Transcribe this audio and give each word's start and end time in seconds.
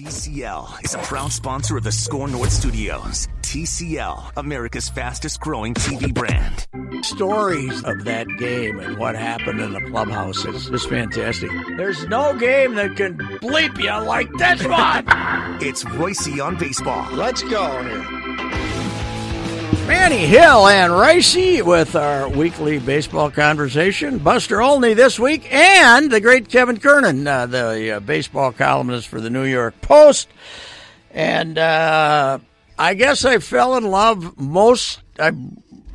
TCL 0.00 0.82
is 0.82 0.94
a 0.94 0.98
proud 1.00 1.30
sponsor 1.30 1.76
of 1.76 1.84
the 1.84 1.92
Score 1.92 2.26
North 2.26 2.50
Studios. 2.50 3.28
TCL, 3.42 4.32
America's 4.38 4.88
fastest 4.88 5.40
growing 5.40 5.74
TV 5.74 6.14
brand. 6.14 6.66
Stories 7.04 7.84
of 7.84 8.04
that 8.04 8.26
game 8.38 8.80
and 8.80 8.96
what 8.96 9.14
happened 9.14 9.60
in 9.60 9.74
the 9.74 9.80
clubhouse 9.90 10.42
is, 10.46 10.70
is 10.70 10.86
fantastic. 10.86 11.50
There's 11.76 12.08
no 12.08 12.34
game 12.38 12.76
that 12.76 12.96
can 12.96 13.18
bleep 13.18 13.78
you 13.78 14.06
like 14.06 14.32
this 14.38 14.66
one. 14.66 15.04
It's 15.60 15.84
Reusse 15.84 16.42
on 16.42 16.56
baseball. 16.56 17.06
Let's 17.12 17.42
go 17.42 17.82
here. 17.82 18.19
Manny 19.90 20.24
Hill 20.24 20.68
and 20.68 20.92
Ricey 20.92 21.62
with 21.62 21.96
our 21.96 22.28
weekly 22.28 22.78
baseball 22.78 23.28
conversation. 23.28 24.18
Buster 24.18 24.62
Olney 24.62 24.94
this 24.94 25.18
week, 25.18 25.52
and 25.52 26.12
the 26.12 26.20
great 26.20 26.48
Kevin 26.48 26.78
Kernan, 26.78 27.26
uh, 27.26 27.46
the 27.46 27.96
uh, 27.96 28.00
baseball 28.00 28.52
columnist 28.52 29.08
for 29.08 29.20
the 29.20 29.30
New 29.30 29.42
York 29.42 29.80
Post. 29.80 30.28
And 31.10 31.58
uh, 31.58 32.38
I 32.78 32.94
guess 32.94 33.24
I 33.24 33.40
fell 33.40 33.76
in 33.76 33.82
love 33.82 34.38
most, 34.38 35.02
I, 35.18 35.32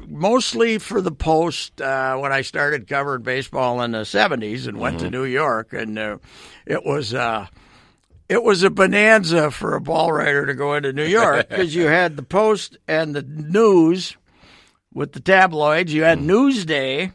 mostly 0.06 0.78
for 0.78 1.00
the 1.00 1.14
Post 1.14 1.80
uh, 1.80 2.18
when 2.18 2.34
I 2.34 2.42
started 2.42 2.90
covering 2.90 3.22
baseball 3.22 3.82
in 3.82 3.92
the 3.92 4.00
'70s 4.00 4.68
and 4.68 4.78
went 4.78 5.00
to 5.00 5.10
New 5.10 5.24
York, 5.24 5.72
and 5.72 5.98
uh, 5.98 6.18
it 6.66 6.86
was 6.86 7.14
uh, 7.14 7.48
it 8.28 8.44
was 8.44 8.64
a 8.64 8.70
bonanza 8.70 9.52
for 9.52 9.76
a 9.76 9.82
ball 9.82 10.12
writer 10.12 10.46
to 10.46 10.54
go 10.54 10.74
into 10.74 10.94
New 10.94 11.06
York 11.06 11.50
because 11.50 11.76
you 11.76 11.88
had 11.88 12.18
the 12.18 12.24
Post 12.24 12.78
and 12.88 13.16
the 13.16 13.22
News 13.22 14.18
with 14.94 15.12
the 15.12 15.20
tabloids. 15.20 15.94
You 15.94 16.04
had 16.04 16.20
Newsday, 16.20 17.12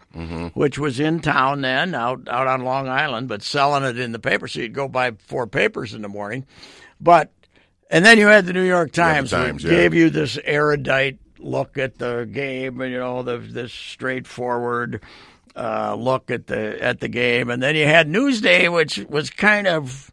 which 0.55 0.79
was 0.79 1.01
in 1.01 1.21
town 1.21 1.63
then, 1.63 1.95
out 1.95 2.29
out 2.29 2.47
on 2.47 2.63
Long 2.63 2.89
Island, 2.89 3.29
but 3.29 3.43
selling 3.43 3.85
it 3.85 3.99
in 3.99 4.13
the 4.13 4.19
paper. 4.19 4.47
So 4.47 4.61
you'd 4.61 4.75
go 4.75 4.87
buy 4.87 5.13
four 5.13 5.47
papers 5.47 5.95
in 5.95 6.03
the 6.03 6.09
morning. 6.09 6.47
But 7.01 7.33
and 7.91 8.05
then 8.05 8.19
you 8.19 8.27
had 8.27 8.47
the 8.47 8.53
New 8.53 8.67
York 8.67 8.93
Times, 8.93 9.31
Times, 9.31 9.65
which 9.65 9.73
yeah. 9.73 9.79
gave 9.79 9.95
you 9.95 10.11
this 10.11 10.39
erudite 10.45 11.19
look 11.39 11.79
at 11.79 11.99
the 11.99 12.29
game, 12.31 12.81
and 12.81 12.93
you 12.93 12.99
know 12.99 13.23
the 13.23 13.39
this 13.39 13.73
straightforward 13.73 15.03
uh, 15.57 15.97
look 15.99 16.31
at 16.31 16.47
the 16.47 16.81
at 16.81 17.01
the 17.01 17.09
game, 17.09 17.51
and 17.51 17.63
then 17.63 17.75
you 17.75 17.87
had 17.87 18.09
Newsday, 18.09 18.73
which 18.73 18.99
was 19.09 19.31
kind 19.31 19.67
of 19.67 20.13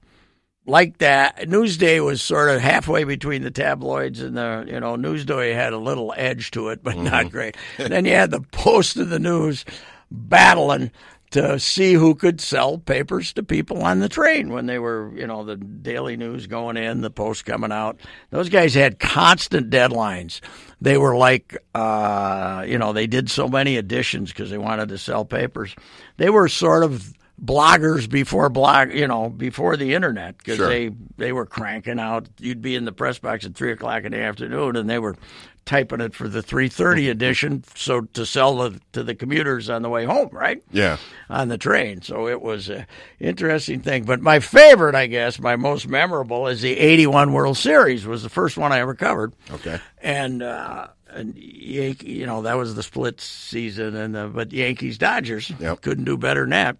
like 0.68 0.98
that. 1.00 1.38
Newsday 1.42 2.04
was 2.04 2.22
sort 2.22 2.50
of 2.50 2.62
halfway 2.62 3.04
between 3.06 3.42
the 3.42 3.52
tabloids 3.52 4.22
and 4.22 4.38
the 4.38 4.66
you 4.68 4.80
know 4.80 4.96
Newsday 4.96 5.54
had 5.56 5.74
a 5.74 5.78
little 5.78 6.14
edge 6.18 6.52
to 6.52 6.70
it, 6.70 6.84
but 6.84 6.96
Mm-hmm. 6.96 7.04
not 7.06 7.32
great. 7.32 7.56
then 7.78 8.06
you 8.06 8.14
had 8.14 8.32
the 8.32 8.42
Post 8.52 8.98
and 8.98 9.10
the 9.10 9.20
News 9.20 9.66
battling 10.12 10.92
to 11.30 11.60
see 11.60 11.92
who 11.94 12.16
could 12.16 12.40
sell 12.40 12.78
papers 12.78 13.34
to 13.34 13.44
people 13.44 13.84
on 13.84 14.00
the 14.00 14.08
train 14.08 14.50
when 14.50 14.66
they 14.66 14.80
were 14.80 15.12
you 15.14 15.28
know 15.28 15.44
the 15.44 15.58
Daily 15.58 16.16
News 16.16 16.48
going 16.48 16.78
in, 16.78 17.02
the 17.02 17.10
Post 17.10 17.46
coming 17.46 17.72
out. 17.72 18.00
Those 18.30 18.48
guys 18.50 18.74
had 18.74 19.00
constant 19.00 19.70
deadlines. 19.70 20.40
They 20.80 20.98
were 20.98 21.18
like 21.18 21.58
uh, 21.76 22.64
you 22.68 22.78
know 22.78 22.94
they 22.94 23.08
did 23.08 23.30
so 23.30 23.48
many 23.48 23.76
editions 23.78 24.32
because 24.32 24.50
they 24.50 24.58
wanted 24.58 24.90
to 24.90 24.98
sell 24.98 25.26
papers. 25.26 25.76
They 26.18 26.30
were 26.30 26.48
sort 26.48 26.84
of 26.84 27.14
bloggers 27.44 28.10
before 28.10 28.50
blog, 28.50 28.94
you 28.94 29.08
know, 29.08 29.30
before 29.30 29.78
the 29.78 29.94
internet 29.94 30.38
because 30.38 30.58
Sure. 30.58 30.68
they 30.68 30.92
they 31.18 31.32
were 31.32 31.46
cranking 31.46 32.00
out. 32.00 32.28
You'd 32.40 32.62
be 32.62 32.76
in 32.76 32.86
the 32.86 32.92
press 32.92 33.20
box 33.20 33.46
at 33.46 33.56
three 33.56 33.72
o'clock 33.72 34.04
in 34.04 34.12
the 34.12 34.20
afternoon, 34.22 34.76
and 34.76 34.90
they 34.90 35.00
were 35.00 35.16
typing 35.66 36.00
it 36.00 36.16
for 36.16 36.28
the 36.30 36.42
three 36.42 36.70
thirty 36.70 37.10
edition, 37.10 37.64
so 37.76 38.02
to 38.02 38.26
sell 38.26 38.56
the, 38.56 38.80
to 38.94 39.04
the 39.04 39.14
commuters 39.14 39.70
on 39.70 39.82
the 39.82 39.90
way 39.90 40.06
home, 40.06 40.30
right? 40.32 40.64
Yeah. 40.72 40.98
on 41.30 41.50
the 41.50 41.58
train. 41.58 42.02
So 42.02 42.28
it 42.28 42.42
was 42.42 42.70
an 42.70 42.86
interesting 43.20 43.82
thing. 43.82 44.06
But 44.06 44.22
my 44.22 44.40
favorite, 44.40 44.96
I 44.96 45.08
guess, 45.08 45.40
my 45.40 45.58
most 45.58 45.88
memorable 45.88 46.48
is 46.48 46.62
the 46.62 46.78
81 46.80 47.34
World 47.34 47.58
Series 47.58 48.06
was 48.08 48.24
the 48.24 48.30
first 48.30 48.58
one 48.58 48.72
I 48.72 48.80
ever 48.80 48.96
covered. 48.96 49.34
Okay. 49.52 49.80
And, 50.02 50.42
uh, 50.42 50.88
and 51.18 51.36
Yankee, 51.38 52.12
you 52.12 52.26
know, 52.26 52.42
that 52.44 52.56
was 52.58 52.76
the 52.76 52.84
split 52.84 53.20
season, 53.20 53.96
and 53.96 54.16
the, 54.16 54.28
but 54.28 54.52
Yankees 54.54 54.98
Dodgers 54.98 55.52
Yep. 55.60 55.82
couldn't 55.82 56.06
do 56.06 56.18
better 56.18 56.42
than 56.42 56.52
that. 56.52 56.78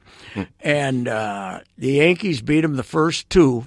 and 0.62 1.08
uh, 1.08 1.60
the 1.78 1.92
Yankees 1.94 2.42
beat 2.42 2.62
them 2.62 2.76
the 2.76 2.84
first 2.84 3.30
two 3.30 3.66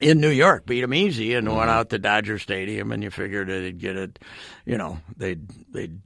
in 0.00 0.20
New 0.20 0.30
York, 0.30 0.64
beat 0.66 0.80
them 0.80 0.94
easy, 0.94 1.34
and 1.34 1.48
went 1.54 1.70
out 1.70 1.90
to 1.90 1.98
Dodger 1.98 2.38
Stadium, 2.38 2.90
and 2.92 3.02
you 3.02 3.10
figured 3.10 3.48
they'd 3.48 3.78
get 3.78 3.96
it, 3.96 4.18
you 4.64 4.76
know, 4.78 4.98
they'd 5.16 5.46
they'd 5.72 6.00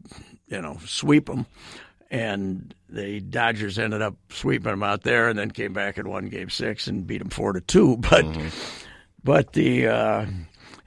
you 0.48 0.60
know 0.60 0.76
sweep 0.84 1.26
them, 1.26 1.46
and 2.10 2.74
the 2.88 3.20
Dodgers 3.20 3.78
ended 3.78 4.02
up 4.02 4.16
sweeping 4.30 4.70
them 4.72 4.82
out 4.82 5.02
there, 5.02 5.28
and 5.28 5.38
then 5.38 5.50
came 5.52 5.72
back 5.72 5.96
and 5.96 6.08
won 6.08 6.26
Game 6.26 6.50
Six 6.50 6.86
and 6.88 7.06
beat 7.06 7.18
them 7.18 7.30
four 7.30 7.52
to 7.52 7.60
two. 7.60 7.96
But 8.10 8.26
but 9.22 9.52
the 9.52 9.86
uh, 9.86 10.26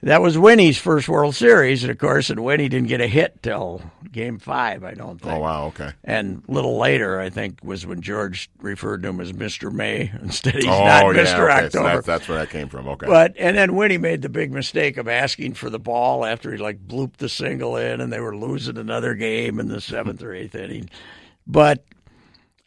that 0.02 0.22
was 0.22 0.38
Winnie's 0.38 0.78
first 0.78 1.08
World 1.08 1.34
Series, 1.34 1.82
and 1.82 1.90
of 1.90 1.98
course, 1.98 2.30
and 2.30 2.44
Winnie 2.44 2.68
didn't 2.68 2.88
get 2.88 3.00
a 3.00 3.08
hit 3.08 3.42
till 3.42 3.82
Game 4.12 4.38
Five, 4.38 4.84
I 4.84 4.94
don't 4.94 5.20
think. 5.20 5.34
Oh 5.34 5.40
wow. 5.40 5.66
Okay. 5.66 5.92
And 6.04 6.42
a 6.48 6.52
little 6.52 6.78
later, 6.78 7.20
I 7.20 7.30
think, 7.30 7.58
was 7.64 7.84
when 7.84 8.00
George 8.00 8.48
referred 8.60 9.02
to 9.02 9.08
him 9.08 9.20
as 9.20 9.32
Mr. 9.32 9.72
May 9.72 10.12
instead. 10.22 10.54
He's 10.54 10.66
oh 10.66 10.84
not 10.84 11.14
yeah. 11.16 11.24
Mr. 11.24 11.50
Okay. 11.50 11.70
So 11.70 11.80
October. 11.80 11.88
that's, 11.88 12.06
that's 12.06 12.28
where 12.28 12.38
that 12.38 12.50
came 12.50 12.68
from. 12.68 12.86
Okay. 12.88 13.06
But 13.06 13.34
and 13.38 13.56
then 13.56 13.74
Winnie 13.74 13.98
made 13.98 14.22
the 14.22 14.28
big 14.28 14.52
mistake 14.52 14.98
of 14.98 15.08
asking 15.08 15.54
for 15.54 15.68
the 15.68 15.80
ball 15.80 16.24
after 16.24 16.52
he 16.52 16.58
like 16.58 16.86
blooped 16.86 17.16
the 17.16 17.28
single 17.28 17.76
in, 17.76 18.00
and 18.00 18.12
they 18.12 18.20
were 18.20 18.36
losing 18.36 18.78
another 18.78 19.14
game 19.14 19.58
in 19.58 19.66
the 19.66 19.80
seventh 19.80 20.22
or 20.22 20.32
eighth 20.32 20.54
inning. 20.54 20.88
But 21.44 21.84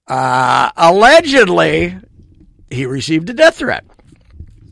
uh, 0.07 0.71
allegedly, 0.75 1.97
he 2.69 2.85
received 2.85 3.29
a 3.29 3.33
death 3.33 3.57
threat 3.57 3.85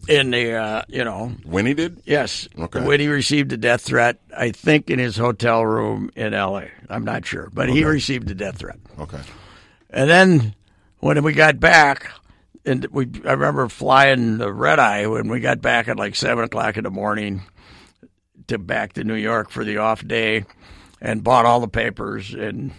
in 0.10 0.32
the 0.32 0.54
uh, 0.54 0.82
you 0.88 1.04
know 1.04 1.32
Winnie 1.46 1.74
did. 1.74 2.02
yes 2.06 2.48
Okay. 2.58 2.82
when 2.84 3.00
he 3.00 3.08
received 3.08 3.54
a 3.54 3.58
death 3.58 3.82
threat. 3.82 4.20
I 4.36 4.52
think 4.52 4.90
in 4.90 5.00
his 5.00 5.16
hotel 5.18 5.66
room 5.66 6.10
in 6.16 6.34
L.A. 6.34 6.70
I'm 6.90 7.06
not 7.06 7.26
sure, 7.26 7.50
but 7.54 7.70
he 7.70 7.84
received 7.84 8.30
a 8.32 8.36
death 8.36 8.58
threat. 8.58 8.80
Okay. 9.00 9.22
And 9.92 10.10
then 10.10 10.56
when 11.00 11.22
we 11.24 11.34
got 11.34 11.60
back, 11.60 12.12
and 12.66 12.86
we 12.92 13.08
I 13.26 13.32
remember 13.34 13.70
flying 13.70 14.38
the 14.38 14.52
red 14.52 14.80
eye 14.80 15.08
when 15.08 15.30
we 15.30 15.40
got 15.40 15.62
back 15.62 15.88
at 15.88 15.98
like 15.98 16.16
seven 16.16 16.44
o'clock 16.44 16.78
in 16.78 16.84
the 16.84 16.90
morning 16.92 17.44
to 18.48 18.58
back 18.58 18.94
to 18.94 19.04
New 19.04 19.16
York 19.16 19.50
for 19.52 19.64
the 19.64 19.78
off 19.78 20.06
day, 20.06 20.46
and 21.00 21.24
bought 21.24 21.46
all 21.46 21.60
the 21.60 21.68
papers 21.68 22.34
and 22.34 22.72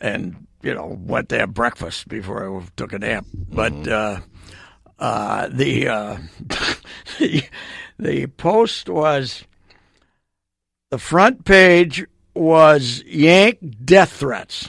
and 0.00 0.46
you 0.62 0.74
know 0.74 0.96
went 1.00 1.28
to 1.30 1.38
have 1.38 1.54
breakfast 1.54 2.08
before 2.08 2.60
I 2.60 2.62
took 2.76 2.92
a 2.92 2.98
nap. 2.98 3.24
But 3.32 3.88
uh, 3.88 4.20
uh, 4.98 5.48
the, 5.50 5.88
uh, 5.88 6.18
the 7.18 7.44
the 7.98 8.26
post 8.26 8.88
was 8.88 9.44
the 10.90 10.98
front 10.98 11.44
page 11.44 12.04
was 12.34 13.02
Yank 13.04 13.58
death 13.84 14.12
threats 14.12 14.68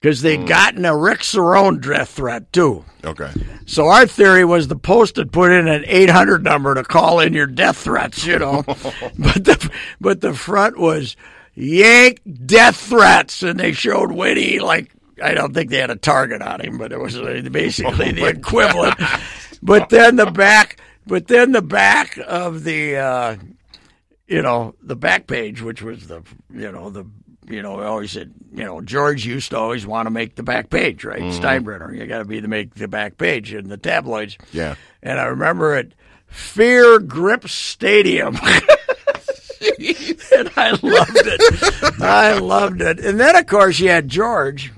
because 0.00 0.22
they'd 0.22 0.46
gotten 0.48 0.84
a 0.84 0.96
Rick 0.96 1.20
Cerrone 1.20 1.80
death 1.80 2.10
threat 2.10 2.52
too. 2.52 2.84
Okay. 3.04 3.30
So 3.66 3.88
our 3.88 4.06
theory 4.06 4.44
was 4.44 4.68
the 4.68 4.76
post 4.76 5.16
had 5.16 5.32
put 5.32 5.52
in 5.52 5.68
an 5.68 5.84
800 5.86 6.42
number 6.42 6.74
to 6.74 6.82
call 6.82 7.20
in 7.20 7.32
your 7.32 7.46
death 7.46 7.78
threats, 7.78 8.24
you 8.24 8.38
know. 8.38 8.62
but 8.66 9.44
the 9.44 9.70
but 10.00 10.20
the 10.20 10.34
front 10.34 10.78
was 10.78 11.16
Yank 11.54 12.20
death 12.46 12.76
threats, 12.76 13.42
and 13.42 13.58
they 13.60 13.72
showed 13.72 14.12
Winnie 14.12 14.58
like 14.58 14.92
I 15.22 15.34
don't 15.34 15.52
think 15.52 15.70
they 15.70 15.78
had 15.78 15.90
a 15.90 15.96
target 15.96 16.40
on 16.42 16.60
him, 16.60 16.78
but 16.78 16.92
it 16.92 16.98
was 16.98 17.16
uh, 17.18 17.46
basically 17.50 18.12
the 18.12 18.26
equivalent. 18.26 18.98
But 19.62 19.88
then 19.90 20.16
the 20.16 20.30
back, 20.30 20.80
but 21.06 21.26
then 21.26 21.52
the 21.52 21.62
back 21.62 22.18
of 22.26 22.64
the. 22.64 22.96
Uh, 22.96 23.36
you 24.30 24.40
know, 24.42 24.74
the 24.80 24.96
back 24.96 25.26
page, 25.26 25.60
which 25.60 25.82
was 25.82 26.06
the, 26.06 26.22
you 26.54 26.70
know, 26.70 26.88
the, 26.88 27.04
you 27.48 27.62
know, 27.62 27.80
I 27.80 27.86
always 27.86 28.12
said, 28.12 28.32
you 28.54 28.64
know, 28.64 28.80
George 28.80 29.26
used 29.26 29.50
to 29.50 29.58
always 29.58 29.84
want 29.84 30.06
to 30.06 30.10
make 30.10 30.36
the 30.36 30.44
back 30.44 30.70
page, 30.70 31.04
right? 31.04 31.20
Steinbrenner, 31.20 31.98
you 31.98 32.06
got 32.06 32.18
to 32.18 32.24
be 32.24 32.40
to 32.40 32.46
make 32.46 32.74
the 32.74 32.86
back 32.86 33.18
page 33.18 33.52
in 33.52 33.68
the 33.68 33.76
tabloids. 33.76 34.38
Yeah. 34.52 34.76
And 35.02 35.18
I 35.18 35.24
remember 35.24 35.74
at 35.74 35.88
Fear 36.28 37.00
Grip 37.00 37.48
Stadium. 37.48 38.36
and 40.36 40.50
I 40.56 40.78
loved 40.80 41.16
it. 41.16 42.00
I 42.00 42.38
loved 42.38 42.82
it. 42.82 43.00
And 43.00 43.18
then, 43.18 43.34
of 43.34 43.48
course, 43.48 43.80
you 43.80 43.88
had 43.88 44.06
George, 44.08 44.72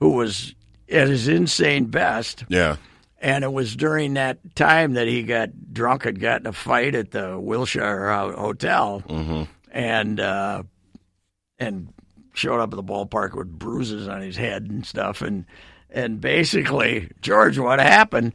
who 0.00 0.10
was 0.10 0.52
at 0.90 1.06
his 1.06 1.28
insane 1.28 1.84
best. 1.84 2.44
Yeah. 2.48 2.76
And 3.24 3.42
it 3.42 3.52
was 3.52 3.74
during 3.74 4.14
that 4.14 4.54
time 4.54 4.92
that 4.94 5.08
he 5.08 5.22
got 5.22 5.72
drunk 5.72 6.04
and 6.04 6.20
got 6.20 6.42
in 6.42 6.46
a 6.46 6.52
fight 6.52 6.94
at 6.94 7.10
the 7.10 7.40
Wilshire 7.40 8.10
Ho- 8.12 8.36
Hotel, 8.36 9.02
and 9.72 10.20
uh, 10.20 10.62
and 11.58 11.88
showed 12.34 12.60
up 12.60 12.72
at 12.72 12.76
the 12.76 12.82
ballpark 12.82 13.34
with 13.34 13.48
bruises 13.58 14.08
on 14.08 14.20
his 14.20 14.36
head 14.36 14.64
and 14.68 14.84
stuff. 14.84 15.22
And 15.22 15.46
and 15.88 16.20
basically, 16.20 17.08
George, 17.22 17.58
what 17.58 17.78
happened? 17.78 18.34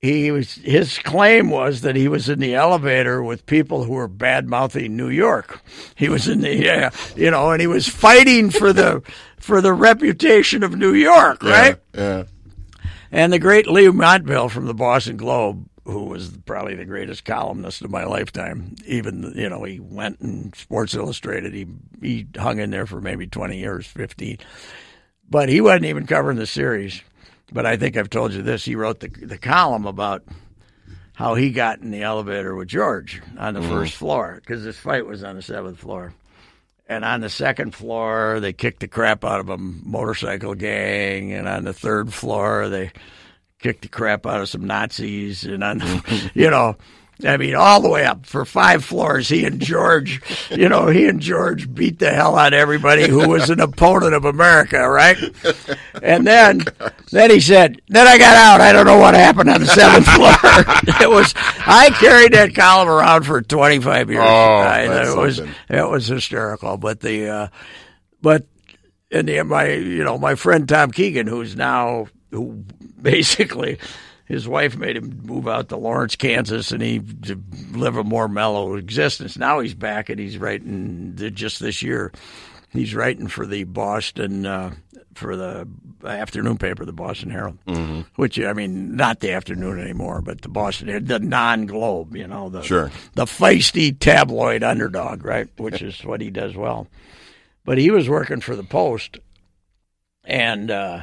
He 0.00 0.30
was 0.32 0.54
his 0.54 0.98
claim 0.98 1.48
was 1.50 1.82
that 1.82 1.94
he 1.96 2.08
was 2.08 2.28
in 2.28 2.38
the 2.40 2.54
elevator 2.56 3.22
with 3.22 3.46
people 3.46 3.84
who 3.84 3.92
were 3.92 4.08
bad 4.08 4.48
mouthing 4.48 4.96
New 4.96 5.08
York. 5.10 5.62
He 5.94 6.08
was 6.08 6.26
in 6.26 6.40
the 6.40 6.54
yeah, 6.54 6.90
you 7.14 7.30
know, 7.30 7.50
and 7.52 7.60
he 7.60 7.66
was 7.68 7.86
fighting 7.88 8.50
for 8.50 8.72
the 8.72 9.02
for 9.38 9.60
the 9.60 9.72
reputation 9.72 10.62
of 10.64 10.76
New 10.76 10.92
York, 10.92 11.42
right? 11.42 11.76
Yeah. 11.94 12.24
And 13.10 13.32
the 13.32 13.38
great 13.38 13.66
Leigh 13.68 13.88
Montville 13.88 14.48
from 14.48 14.66
the 14.66 14.74
Boston 14.74 15.16
Globe 15.16 15.68
who 15.86 16.04
was 16.04 16.36
probably 16.44 16.74
the 16.74 16.84
greatest 16.84 17.24
columnist 17.24 17.82
of 17.82 17.90
my 17.90 18.04
lifetime. 18.04 18.74
Even 18.86 19.32
you 19.36 19.48
know, 19.48 19.62
he 19.62 19.78
went 19.78 20.20
in 20.20 20.52
Sports 20.52 20.94
Illustrated. 20.94 21.54
He 21.54 21.66
he 22.02 22.26
hung 22.36 22.58
in 22.58 22.70
there 22.70 22.86
for 22.86 23.00
maybe 23.00 23.26
twenty 23.26 23.58
years, 23.58 23.86
fifteen. 23.86 24.38
But 25.28 25.48
he 25.48 25.60
wasn't 25.60 25.86
even 25.86 26.06
covering 26.06 26.38
the 26.38 26.46
series. 26.46 27.02
But 27.52 27.66
I 27.66 27.76
think 27.76 27.96
I've 27.96 28.10
told 28.10 28.32
you 28.32 28.42
this. 28.42 28.64
He 28.64 28.74
wrote 28.74 29.00
the 29.00 29.08
the 29.08 29.38
column 29.38 29.86
about 29.86 30.24
how 31.14 31.34
he 31.34 31.50
got 31.50 31.80
in 31.80 31.92
the 31.92 32.02
elevator 32.02 32.54
with 32.54 32.68
George 32.68 33.22
on 33.38 33.54
the 33.54 33.60
mm-hmm. 33.60 33.70
first 33.70 33.94
floor 33.94 34.40
because 34.40 34.64
this 34.64 34.76
fight 34.76 35.06
was 35.06 35.22
on 35.22 35.36
the 35.36 35.42
seventh 35.42 35.78
floor. 35.78 36.12
And 36.88 37.04
on 37.04 37.20
the 37.20 37.28
second 37.28 37.74
floor, 37.74 38.38
they 38.40 38.52
kicked 38.52 38.80
the 38.80 38.88
crap 38.88 39.24
out 39.24 39.40
of 39.40 39.48
a 39.48 39.58
motorcycle 39.58 40.54
gang. 40.54 41.32
And 41.32 41.48
on 41.48 41.64
the 41.64 41.72
third 41.72 42.14
floor, 42.14 42.68
they 42.68 42.92
kicked 43.58 43.82
the 43.82 43.88
crap 43.88 44.24
out 44.24 44.40
of 44.40 44.48
some 44.48 44.66
Nazis. 44.66 45.44
And 45.44 45.64
on, 45.64 45.78
the, 45.78 46.30
you 46.34 46.48
know, 46.48 46.76
I 47.24 47.38
mean, 47.38 47.54
all 47.54 47.80
the 47.80 47.88
way 47.88 48.04
up 48.04 48.26
for 48.26 48.44
five 48.44 48.84
floors, 48.84 49.28
he 49.28 49.44
and 49.46 49.58
George, 49.60 50.20
you 50.50 50.68
know, 50.68 50.88
he 50.88 51.06
and 51.06 51.18
George 51.18 51.72
beat 51.72 51.98
the 51.98 52.12
hell 52.12 52.36
out 52.36 52.52
of 52.52 52.58
everybody 52.58 53.08
who 53.08 53.28
was 53.28 53.48
an 53.48 53.58
opponent 53.58 54.12
of 54.14 54.26
America, 54.26 54.86
right? 54.88 55.16
And 56.02 56.26
then, 56.26 56.64
then 57.12 57.30
he 57.30 57.40
said, 57.40 57.80
then 57.88 58.06
I 58.06 58.18
got 58.18 58.36
out. 58.36 58.60
I 58.60 58.72
don't 58.72 58.84
know 58.84 58.98
what 58.98 59.14
happened 59.14 59.48
on 59.48 59.60
the 59.60 59.66
seventh 59.66 60.06
floor. 60.06 60.34
it 61.02 61.08
was, 61.08 61.32
I 61.66 61.88
carried 61.98 62.34
that 62.34 62.54
column 62.54 62.88
around 62.88 63.22
for 63.24 63.40
25 63.40 64.10
years. 64.10 64.22
Oh, 64.22 64.56
I- 64.58 64.86
that's 64.86 65.08
it 65.08 65.16
was, 65.16 65.36
something. 65.36 65.54
it 65.70 65.88
was 65.88 66.06
hysterical. 66.08 66.76
But 66.76 67.00
the, 67.00 67.28
uh, 67.28 67.48
but 68.20 68.46
and 69.10 69.28
the 69.28 69.42
my 69.44 69.68
you 69.72 70.02
know 70.04 70.18
my 70.18 70.34
friend 70.34 70.68
Tom 70.68 70.90
Keegan, 70.90 71.26
who's 71.28 71.56
now 71.56 72.08
who 72.30 72.64
basically 73.00 73.78
his 74.26 74.46
wife 74.46 74.76
made 74.76 74.96
him 74.96 75.22
move 75.24 75.48
out 75.48 75.68
to 75.68 75.76
Lawrence, 75.76 76.16
Kansas, 76.16 76.72
and 76.72 76.82
he 76.82 76.98
to 76.98 77.40
live 77.72 77.96
a 77.96 78.04
more 78.04 78.28
mellow 78.28 78.74
existence. 78.74 79.38
Now 79.38 79.60
he's 79.60 79.74
back 79.74 80.08
and 80.08 80.18
he's 80.18 80.36
writing 80.36 81.14
just 81.34 81.60
this 81.60 81.82
year. 81.82 82.12
He's 82.70 82.94
writing 82.94 83.28
for 83.28 83.46
the 83.46 83.64
Boston 83.64 84.44
uh, 84.44 84.74
for 85.14 85.36
the 85.36 85.66
afternoon 86.04 86.58
paper, 86.58 86.84
the 86.84 86.92
Boston 86.92 87.30
Herald, 87.30 87.58
mm-hmm. 87.66 88.02
which 88.16 88.38
I 88.38 88.52
mean, 88.52 88.96
not 88.96 89.20
the 89.20 89.32
afternoon 89.32 89.80
anymore, 89.80 90.20
but 90.20 90.42
the 90.42 90.48
Boston, 90.48 91.04
the 91.06 91.18
non-Globe, 91.18 92.16
you 92.16 92.26
know, 92.26 92.48
the 92.48 92.62
Sure. 92.62 92.90
the 93.14 93.24
feisty 93.24 93.96
tabloid 93.98 94.62
underdog, 94.62 95.24
right? 95.24 95.48
Which 95.56 95.80
is 95.80 96.04
what 96.04 96.20
he 96.20 96.30
does 96.30 96.54
well. 96.54 96.88
But 97.64 97.78
he 97.78 97.90
was 97.90 98.08
working 98.08 98.40
for 98.40 98.54
the 98.54 98.62
Post, 98.64 99.18
and 100.24 100.70
uh, 100.70 101.02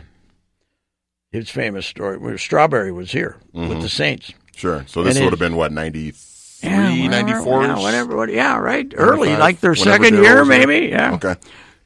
his 1.33 1.49
famous 1.49 1.85
story 1.85 2.17
was 2.17 2.41
Strawberry 2.41 2.91
was 2.93 3.11
here 3.11 3.35
with 3.51 3.81
the 3.81 3.89
Saints. 3.89 4.31
Sure. 4.55 4.85
So 4.87 5.01
this 5.03 5.15
And 5.17 5.25
would 5.25 5.33
have 5.33 5.39
been 5.39 5.55
what 5.55 5.71
93, 5.71 6.69
Yeah, 6.69 7.07
94? 7.07 7.63
Yeah, 7.63 7.79
whatever, 7.79 8.15
what- 8.15 8.31
yeah, 8.31 8.57
right. 8.57 8.89
Early, 8.95 9.35
like 9.35 9.59
their 9.59 9.73
second 9.75 10.13
year, 10.15 10.45
maybe. 10.45 10.89
Yeah, 10.89 11.15
Okay. 11.15 11.35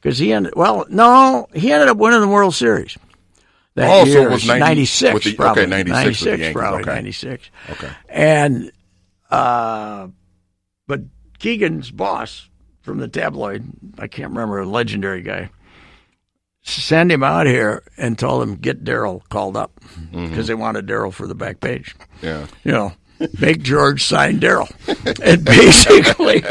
because 0.00 0.18
he 0.18 0.32
ended. 0.34 0.52
Well, 0.54 0.84
no, 0.90 1.48
he 1.54 1.72
ended 1.72 1.88
up 1.88 1.96
winning 1.96 2.20
the 2.20 2.28
World 2.28 2.54
Series. 2.54 2.96
That 3.74 3.88
Oh, 3.90 4.04
so 4.04 4.10
year, 4.10 4.28
it 4.28 4.30
was 4.32 4.46
90 4.46 4.60
96, 4.60 5.14
with 5.14 5.22
the- 5.24 5.28
okay, 5.30 5.36
probably 5.36 5.66
96 5.66 6.24
with 6.26 6.40
the 6.40 6.52
probably 6.52 6.80
okay. 6.82 6.90
96. 6.94 7.50
Okay. 7.70 7.88
And, 8.10 8.70
uh, 9.30 10.08
but 10.86 11.00
Keegan's 11.38 11.90
boss 11.90 12.48
from 12.82 12.98
the 12.98 13.08
tabloid, 13.08 13.64
I 13.98 14.08
can't 14.08 14.30
remember, 14.30 14.58
a 14.58 14.66
legendary 14.66 15.22
guy, 15.22 15.48
sent 16.68 17.10
him 17.10 17.22
out 17.22 17.46
here 17.46 17.82
and 17.96 18.18
told 18.18 18.42
him 18.42 18.56
get 18.56 18.84
Darryl 18.84 19.22
called 19.28 19.56
up 19.56 19.72
because 19.80 19.96
Mm-hmm. 20.12 20.42
they 20.42 20.54
wanted 20.54 20.86
Darryl 20.86 21.12
for 21.12 21.26
the 21.26 21.34
back 21.34 21.60
page. 21.60 21.94
Yeah. 22.22 22.46
You 22.64 22.72
know, 22.72 22.92
make 23.40 23.62
George 23.62 24.04
sign 24.04 24.38
Darryl. 24.40 24.70
And 25.24 25.44
basically, 25.44 26.42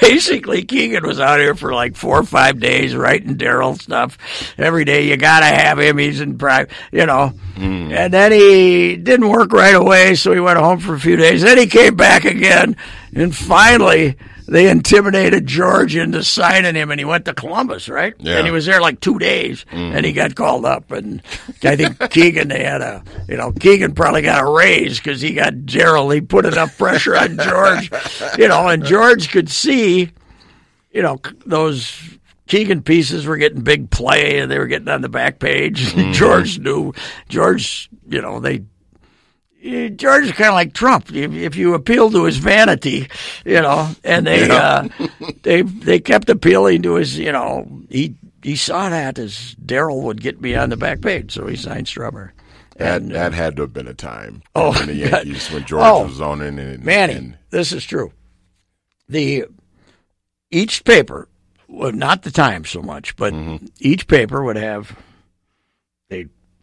basically, 0.00 0.64
Keegan 0.64 1.06
was 1.06 1.20
out 1.20 1.38
here 1.38 1.54
for 1.54 1.72
like 1.74 1.94
four 1.96 2.18
or 2.18 2.22
five 2.24 2.58
days 2.60 2.94
writing 2.96 3.36
Darryl 3.36 3.80
stuff 3.80 4.18
every 4.58 4.84
day. 4.84 5.06
You 5.08 5.16
got 5.16 5.40
to 5.40 5.46
have 5.46 5.78
him. 5.78 5.98
He's 5.98 6.20
in 6.20 6.36
private, 6.38 6.70
you 6.92 7.06
know. 7.06 7.32
And 7.56 8.12
then 8.12 8.32
he 8.32 8.96
didn't 8.96 9.28
work 9.28 9.52
right 9.52 9.74
away, 9.74 10.14
so 10.14 10.32
he 10.32 10.40
went 10.40 10.58
home 10.58 10.78
for 10.80 10.94
a 10.94 11.00
few 11.00 11.16
days. 11.16 11.42
Then 11.42 11.58
he 11.58 11.66
came 11.66 11.94
back 11.96 12.24
again, 12.24 12.76
and 13.14 13.34
finally. 13.34 14.16
They 14.48 14.70
intimidated 14.70 15.46
George 15.46 15.94
into 15.94 16.24
signing 16.24 16.74
him, 16.74 16.90
and 16.90 16.98
he 16.98 17.04
went 17.04 17.26
to 17.26 17.34
Columbus, 17.34 17.86
right? 17.88 18.14
Yeah. 18.18 18.38
And 18.38 18.46
he 18.46 18.50
was 18.50 18.64
there 18.64 18.80
like 18.80 18.98
two 19.00 19.18
days, 19.18 19.66
mm. 19.70 19.94
and 19.94 20.06
he 20.06 20.12
got 20.12 20.34
called 20.36 20.64
up. 20.64 20.90
And 20.90 21.22
I 21.62 21.76
think 21.76 21.98
Keegan, 22.10 22.48
they 22.48 22.64
had 22.64 22.80
a, 22.80 23.04
you 23.28 23.36
know, 23.36 23.52
Keegan 23.52 23.94
probably 23.94 24.22
got 24.22 24.42
a 24.42 24.50
raise 24.50 24.98
because 24.98 25.20
he 25.20 25.34
got 25.34 25.66
Gerald. 25.66 26.14
He 26.14 26.22
put 26.22 26.46
enough 26.46 26.78
pressure 26.78 27.14
on 27.14 27.36
George, 27.36 27.90
you 28.38 28.48
know, 28.48 28.68
and 28.68 28.84
George 28.86 29.30
could 29.30 29.50
see, 29.50 30.10
you 30.92 31.02
know, 31.02 31.20
those 31.44 32.18
Keegan 32.46 32.82
pieces 32.82 33.26
were 33.26 33.36
getting 33.36 33.60
big 33.60 33.90
play, 33.90 34.38
and 34.38 34.50
they 34.50 34.58
were 34.58 34.66
getting 34.66 34.88
on 34.88 35.02
the 35.02 35.08
back 35.08 35.38
page. 35.38 35.92
Mm-hmm. 35.98 36.12
George 36.12 36.58
knew. 36.60 36.92
George, 37.28 37.90
you 38.08 38.22
know, 38.22 38.40
they 38.40 38.62
George 39.90 40.24
is 40.24 40.32
kind 40.32 40.48
of 40.48 40.54
like 40.54 40.72
Trump. 40.72 41.12
If, 41.14 41.32
if 41.32 41.56
you 41.56 41.74
appeal 41.74 42.10
to 42.10 42.24
his 42.24 42.38
vanity, 42.38 43.08
you 43.44 43.60
know, 43.60 43.90
and 44.04 44.26
they 44.26 44.48
uh, 44.50 44.88
they 45.42 45.62
they 45.62 46.00
kept 46.00 46.28
appealing 46.30 46.82
to 46.82 46.94
his, 46.94 47.18
you 47.18 47.32
know, 47.32 47.66
he 47.90 48.14
he 48.42 48.56
saw 48.56 48.88
that 48.88 49.18
as 49.18 49.54
Darryl 49.64 50.02
would 50.04 50.20
get 50.22 50.40
me 50.40 50.54
on 50.54 50.70
the 50.70 50.76
back 50.76 51.00
page, 51.00 51.32
so 51.32 51.46
he 51.46 51.56
signed 51.56 51.88
Strawberry. 51.88 52.30
That, 52.76 53.02
And, 53.02 53.10
uh, 53.12 53.14
that 53.14 53.32
had 53.34 53.56
to 53.56 53.62
have 53.62 53.72
been 53.72 53.88
a 53.88 53.94
time 53.94 54.42
Oh, 54.54 54.78
in 54.80 54.86
the 54.86 54.94
God. 55.10 55.26
Yankees 55.26 55.50
when 55.50 55.64
George 55.64 55.82
Oh, 55.84 56.04
was 56.04 56.20
owning 56.20 56.58
and 56.58 56.84
Manny, 56.84 57.14
and- 57.14 57.38
this 57.50 57.72
is 57.72 57.84
true. 57.84 58.12
The 59.08 59.46
each 60.50 60.84
paper, 60.84 61.28
well, 61.66 61.92
not 61.92 62.22
the 62.22 62.30
time 62.30 62.64
so 62.64 62.80
much, 62.82 63.16
but 63.16 63.34
each 63.80 64.06
paper 64.06 64.42
would 64.44 64.56
have 64.56 64.96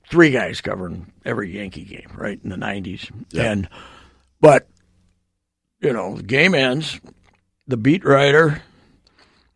three 0.10 0.32
guys 0.32 0.62
covering 0.62 1.12
every 1.24 1.56
Yankee 1.56 1.86
game, 1.86 2.10
right 2.16 2.40
in 2.44 2.50
the 2.50 2.58
nineties, 2.58 3.10
Yeah. 3.32 3.52
and 3.52 3.70
but 4.42 4.68
you 5.82 5.94
know 5.94 6.18
the 6.18 6.24
game 6.24 6.56
ends, 6.56 7.00
the 7.68 7.78
beat 7.78 8.04
writer 8.06 8.62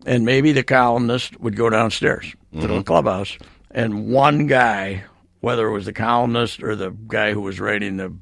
and 0.05 0.25
maybe 0.25 0.51
the 0.51 0.63
columnist 0.63 1.39
would 1.39 1.55
go 1.55 1.69
downstairs 1.69 2.33
to 2.53 2.61
the 2.61 2.67
mm-hmm. 2.67 2.81
clubhouse, 2.81 3.37
and 3.71 4.07
one 4.07 4.47
guy, 4.47 5.03
whether 5.41 5.67
it 5.67 5.71
was 5.71 5.85
the 5.85 5.93
columnist 5.93 6.63
or 6.63 6.75
the 6.75 6.91
guy 7.07 7.33
who 7.33 7.41
was 7.41 7.59
writing 7.59 7.97
the 7.97 8.13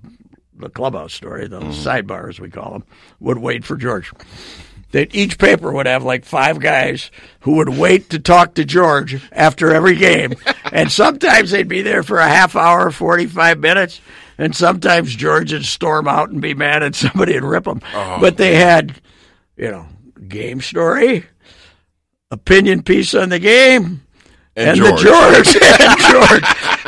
the 0.59 0.69
clubhouse 0.69 1.13
story, 1.13 1.47
the 1.47 1.59
mm-hmm. 1.59 1.69
sidebar 1.69 2.29
as 2.29 2.39
we 2.39 2.50
call 2.50 2.71
them, 2.71 2.83
would 3.19 3.38
wait 3.38 3.63
for 3.63 3.77
George. 3.77 4.12
That 4.91 5.13
each 5.13 5.38
paper 5.38 5.72
would 5.72 5.86
have 5.86 6.03
like 6.03 6.24
five 6.24 6.60
guys 6.60 7.12
who 7.41 7.58
would 7.58 7.70
wait 7.70 8.10
to 8.12 8.20
talk 8.20 8.53
to 8.53 8.63
George 8.63 9.22
after 9.34 9.74
every 9.74 9.96
game, 9.96 10.34
and 10.72 10.89
sometimes 10.91 11.51
they'd 11.51 11.67
be 11.67 11.82
there 11.82 12.03
for 12.03 12.20
a 12.20 12.27
half 12.27 12.56
hour, 12.56 12.89
forty-five 12.89 13.60
minutes, 13.60 14.00
and 14.38 14.56
sometimes 14.56 15.13
George 15.13 15.51
would 15.51 15.65
storm 15.65 16.08
out 16.08 16.29
and 16.29 16.41
be 16.41 16.53
mad 16.53 16.84
at 16.84 16.96
somebody 16.96 17.36
and 17.36 17.48
rip 17.48 17.65
them. 17.65 17.82
Oh, 17.94 18.17
but 18.22 18.38
they 18.38 18.56
had, 18.56 19.01
you 19.58 19.72
know, 19.72 19.88
game 20.27 20.62
story, 20.62 21.25
opinion 22.32 22.82
piece 22.82 23.13
on 23.13 23.27
the 23.27 23.39
game, 23.39 24.01
and, 24.56 24.70
and 24.70 24.77
George. 24.77 25.01
the 25.01 25.10
George 25.10 25.48
George. 26.27 26.43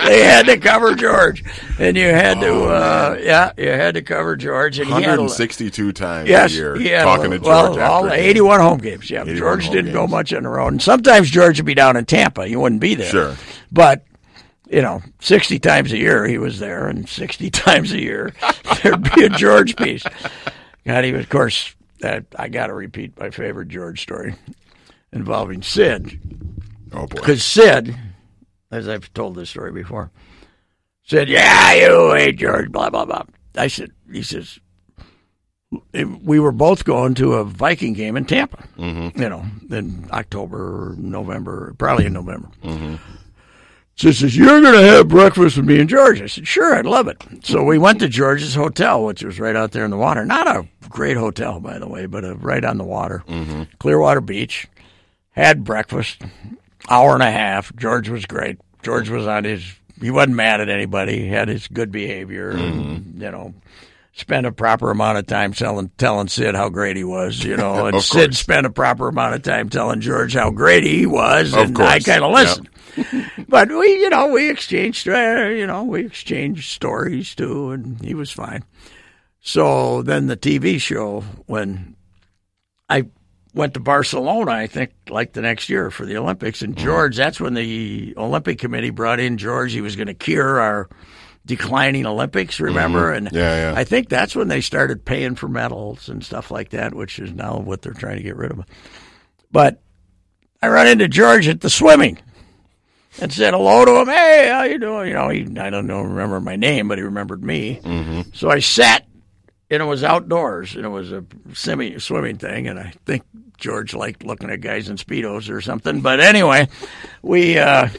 They 0.06 0.24
had 0.24 0.46
to 0.48 0.58
cover 0.58 0.96
George, 0.96 1.44
and 1.78 1.96
you 1.98 2.08
had 2.08 2.40
to, 2.42 2.48
Oh, 2.48 2.66
uh, 2.70 3.20
yeah, 3.22 3.52
you 3.58 3.70
had 3.70 3.96
to 3.96 4.02
cover 4.02 4.36
George. 4.36 4.80
And 4.80 4.88
he 4.88 4.94
had 4.94 5.04
a- 5.04 5.22
162 5.22 5.92
times 5.92 6.30
yes, 6.30 6.52
a 6.52 6.56
year 6.56 6.76
he 6.76 6.90
talking 6.90 7.32
to 7.32 7.38
George 7.40 7.46
well, 7.48 7.80
all 7.82 8.06
a 8.08 8.12
game. 8.12 8.20
81 8.30 8.60
home 8.60 8.78
games. 8.80 9.10
Yeah, 9.10 9.24
George 9.26 9.70
didn't 9.70 9.94
go 9.94 10.08
much 10.08 10.34
on 10.34 10.44
the 10.44 10.50
road, 10.50 10.70
and 10.70 10.82
sometimes 10.82 11.30
George 11.30 11.60
would 11.60 11.66
be 11.66 11.76
down 11.76 11.98
in 11.98 12.06
Tampa. 12.06 12.48
You 12.50 12.60
wouldn't 12.60 12.82
be 12.82 12.96
there, 12.96 13.10
Sure. 13.10 13.36
but. 13.72 14.06
You 14.72 14.84
know, 14.84 15.02
60 15.20 15.58
times 15.58 15.92
a 15.94 15.98
year 15.98 16.28
he 16.28 16.38
was 16.38 16.60
there, 16.60 16.86
and 16.88 17.10
60 17.10 17.50
times 17.50 17.92
a 17.92 18.00
year 18.00 18.32
there'd 18.84 19.02
be 19.16 19.26
a 19.26 19.30
George 19.30 19.76
piece. 19.76 20.04
God, 20.86 21.04
he 21.04 21.12
was, 21.12 21.24
of 21.24 21.30
course, 21.30 21.74
that 22.02 22.26
I 22.36 22.50
got 22.50 22.68
to 22.68 22.76
repeat 22.76 23.20
my 23.20 23.32
favorite 23.32 23.70
George 23.70 24.00
story 24.00 24.36
involving 25.12 25.64
Sid. 25.64 26.20
Oh 26.94 27.08
boy. 27.08 27.16
Because 27.16 27.44
Sid, 27.44 27.96
as 28.72 28.88
I've 28.88 29.14
told 29.14 29.36
this 29.36 29.50
story 29.50 29.72
before, 29.72 30.12
said, 31.04 31.30
"Yeah, 31.30 31.74
you 31.74 32.14
hate 32.14 32.38
George." 32.38 32.72
Blah 32.72 32.90
blah 32.90 33.06
blah. 33.06 33.24
I 33.56 33.68
said, 33.68 33.92
he 34.12 34.22
says, 34.22 34.60
we 35.92 36.40
were 36.40 36.52
both 36.52 36.86
going 36.86 37.14
to 37.16 37.34
a 37.36 37.44
Viking 37.44 37.94
game 37.94 38.18
in 38.18 38.26
Tampa. 38.26 38.64
Mm-hmm. 38.78 39.22
You 39.22 39.30
know, 39.30 39.46
in 39.70 40.08
October, 40.12 40.92
or 40.92 40.96
November, 40.98 41.76
probably 41.78 42.06
in 42.06 42.14
November. 42.14 42.50
Mm-hmm. 42.64 42.96
So 43.96 44.08
he 44.08 44.14
says, 44.14 44.36
You're 44.36 44.62
going 44.62 44.74
to 44.74 44.82
have 44.82 45.10
breakfast 45.10 45.58
with 45.58 45.66
me 45.66 45.80
and 45.80 45.90
George. 45.90 46.22
I 46.22 46.28
said, 46.28 46.48
Sure, 46.48 46.76
I'd 46.76 46.86
love 46.86 47.08
it. 47.08 47.22
So 47.44 47.64
we 47.64 47.78
went 47.78 48.00
to 48.00 48.08
George's 48.08 48.56
hotel, 48.56 49.04
which 49.04 49.24
was 49.24 49.40
right 49.40 49.56
out 49.56 49.72
there 49.72 49.86
in 49.86 49.92
the 49.92 49.98
water. 49.98 50.26
Not 50.26 50.48
a 50.48 50.68
great 50.90 51.18
hotel, 51.18 51.60
by 51.60 51.78
the 51.78 51.88
way, 51.88 52.06
but 52.06 52.24
a, 52.24 52.36
right 52.36 52.64
on 52.64 52.78
the 52.78 52.84
water. 52.84 53.24
Mm-hmm. 53.28 53.64
Clearwater 53.80 54.22
Beach. 54.22 54.68
Had 55.32 55.64
breakfast, 55.64 56.22
hour 56.90 57.14
and 57.14 57.24
a 57.24 57.32
half. 57.32 57.76
George 57.76 58.10
was 58.10 58.26
great. 58.26 58.60
George 58.84 59.10
was 59.10 59.28
on 59.28 59.44
his, 59.44 59.64
he 60.02 60.12
wasn't 60.12 60.36
mad 60.36 60.62
at 60.62 60.70
anybody. 60.70 61.20
He 61.20 61.28
had 61.28 61.48
his 61.48 61.68
good 61.68 61.92
behavior, 61.92 62.52
and, 62.52 63.22
you 63.22 63.32
know. 63.32 63.54
spent 64.14 64.46
a 64.46 64.52
proper 64.52 64.92
amount 64.92 65.18
of 65.18 65.28
time 65.28 65.54
telling 65.54 65.90
telling 65.98 66.28
Sid 66.28 66.56
how 66.56 66.70
great 66.70 66.98
he 66.98 67.04
was, 67.04 67.44
you 67.44 67.56
know, 67.56 67.86
and 67.88 68.02
Sid 68.02 68.36
spent 68.36 68.66
a 68.66 68.70
proper 68.70 69.08
amount 69.08 69.36
of 69.36 69.44
time 69.44 69.70
telling 69.70 70.02
George 70.02 70.34
how 70.34 70.50
great 70.50 70.84
he 70.84 71.06
was, 71.06 71.54
Of 71.54 71.70
and 71.70 71.78
I 71.80 72.00
kind 72.00 72.24
of 72.24 72.32
listened. 72.32 72.70
but 73.48 73.70
we, 73.70 73.88
you 74.00 74.10
know, 74.10 74.28
we 74.28 74.50
exchanged, 74.50 75.08
uh, 75.08 75.48
you 75.50 75.68
know, 75.68 75.84
we 75.84 76.06
exchanged 76.06 76.70
stories 76.70 77.36
too, 77.36 77.72
and 77.72 78.04
he 78.04 78.14
was 78.14 78.32
fine. 78.32 78.64
So 79.42 80.02
then 80.02 80.28
the 80.28 80.38
TV 80.38 80.80
show 80.80 81.22
when 81.46 81.96
I 82.90 83.06
went 83.54 83.74
to 83.74 83.80
Barcelona, 83.80 84.52
I 84.52 84.68
think, 84.68 84.92
like 85.10 85.34
the 85.34 85.42
next 85.42 85.70
year 85.70 85.92
for 85.92 86.06
the 86.06 86.18
Olympics. 86.18 86.62
And 86.62 86.78
George, 86.78 87.18
that's 87.18 87.40
when 87.40 87.54
the 87.54 88.14
Olympic 88.18 88.60
Committee 88.60 88.92
brought 88.92 89.20
in 89.20 89.38
George. 89.38 89.74
He 89.74 89.82
was 89.82 89.96
going 89.96 90.08
to 90.08 90.14
cure 90.14 90.60
our 90.60 90.90
declining 91.46 92.06
Olympics, 92.06 92.60
remember? 92.60 93.12
And 93.12 93.30
Yeah, 93.32 93.72
yeah. 93.72 93.80
I 93.80 93.84
think 93.84 94.10
that's 94.10 94.36
when 94.36 94.48
they 94.48 94.62
started 94.62 95.04
paying 95.04 95.36
for 95.36 95.48
medals 95.48 96.10
and 96.10 96.24
stuff 96.24 96.52
like 96.52 96.70
that, 96.70 96.94
which 96.94 97.20
is 97.20 97.32
now 97.34 97.58
what 97.58 97.82
they're 97.82 97.94
trying 97.94 98.18
to 98.18 98.24
get 98.24 98.36
rid 98.36 98.52
of. 98.52 98.64
But 99.52 99.82
I 100.62 100.68
run 100.68 100.88
into 100.88 101.08
George 101.08 101.48
at 101.48 101.62
the 101.62 101.70
swimming 101.70 102.20
and 103.20 103.34
said 103.34 103.54
hello 103.54 103.86
to 103.86 104.02
him. 104.02 104.08
Hey, 104.08 104.50
how 104.52 104.64
you 104.64 104.78
doing? 104.78 105.08
You 105.08 105.14
know, 105.14 105.30
he 105.30 105.42
I 105.58 105.70
don't 105.70 105.88
know 105.88 106.02
remember 106.02 106.40
my 106.40 106.56
name, 106.56 106.88
but 106.88 106.98
he 106.98 107.04
remembered 107.04 107.44
me. 107.44 107.80
Mm-hmm. 107.84 108.22
So 108.34 108.52
I 108.52 108.60
sat, 108.60 109.08
and 109.70 109.82
it 109.82 109.86
was 109.86 110.04
outdoors, 110.04 110.76
and 110.76 110.86
it 110.86 110.90
was 110.90 111.12
a 111.12 111.24
semi 111.54 112.00
swimming 112.00 112.38
thing, 112.38 112.68
and 112.68 112.80
I 112.80 112.94
think 113.06 113.24
George 113.58 113.94
liked 113.94 114.24
looking 114.26 114.50
at 114.50 114.62
guys 114.62 114.90
in 114.90 114.98
speedos 114.98 115.50
or 115.50 115.62
something. 115.62 116.02
But 116.02 116.20
anyway, 116.20 116.68
we, 117.22 117.58
uh, 117.58 117.90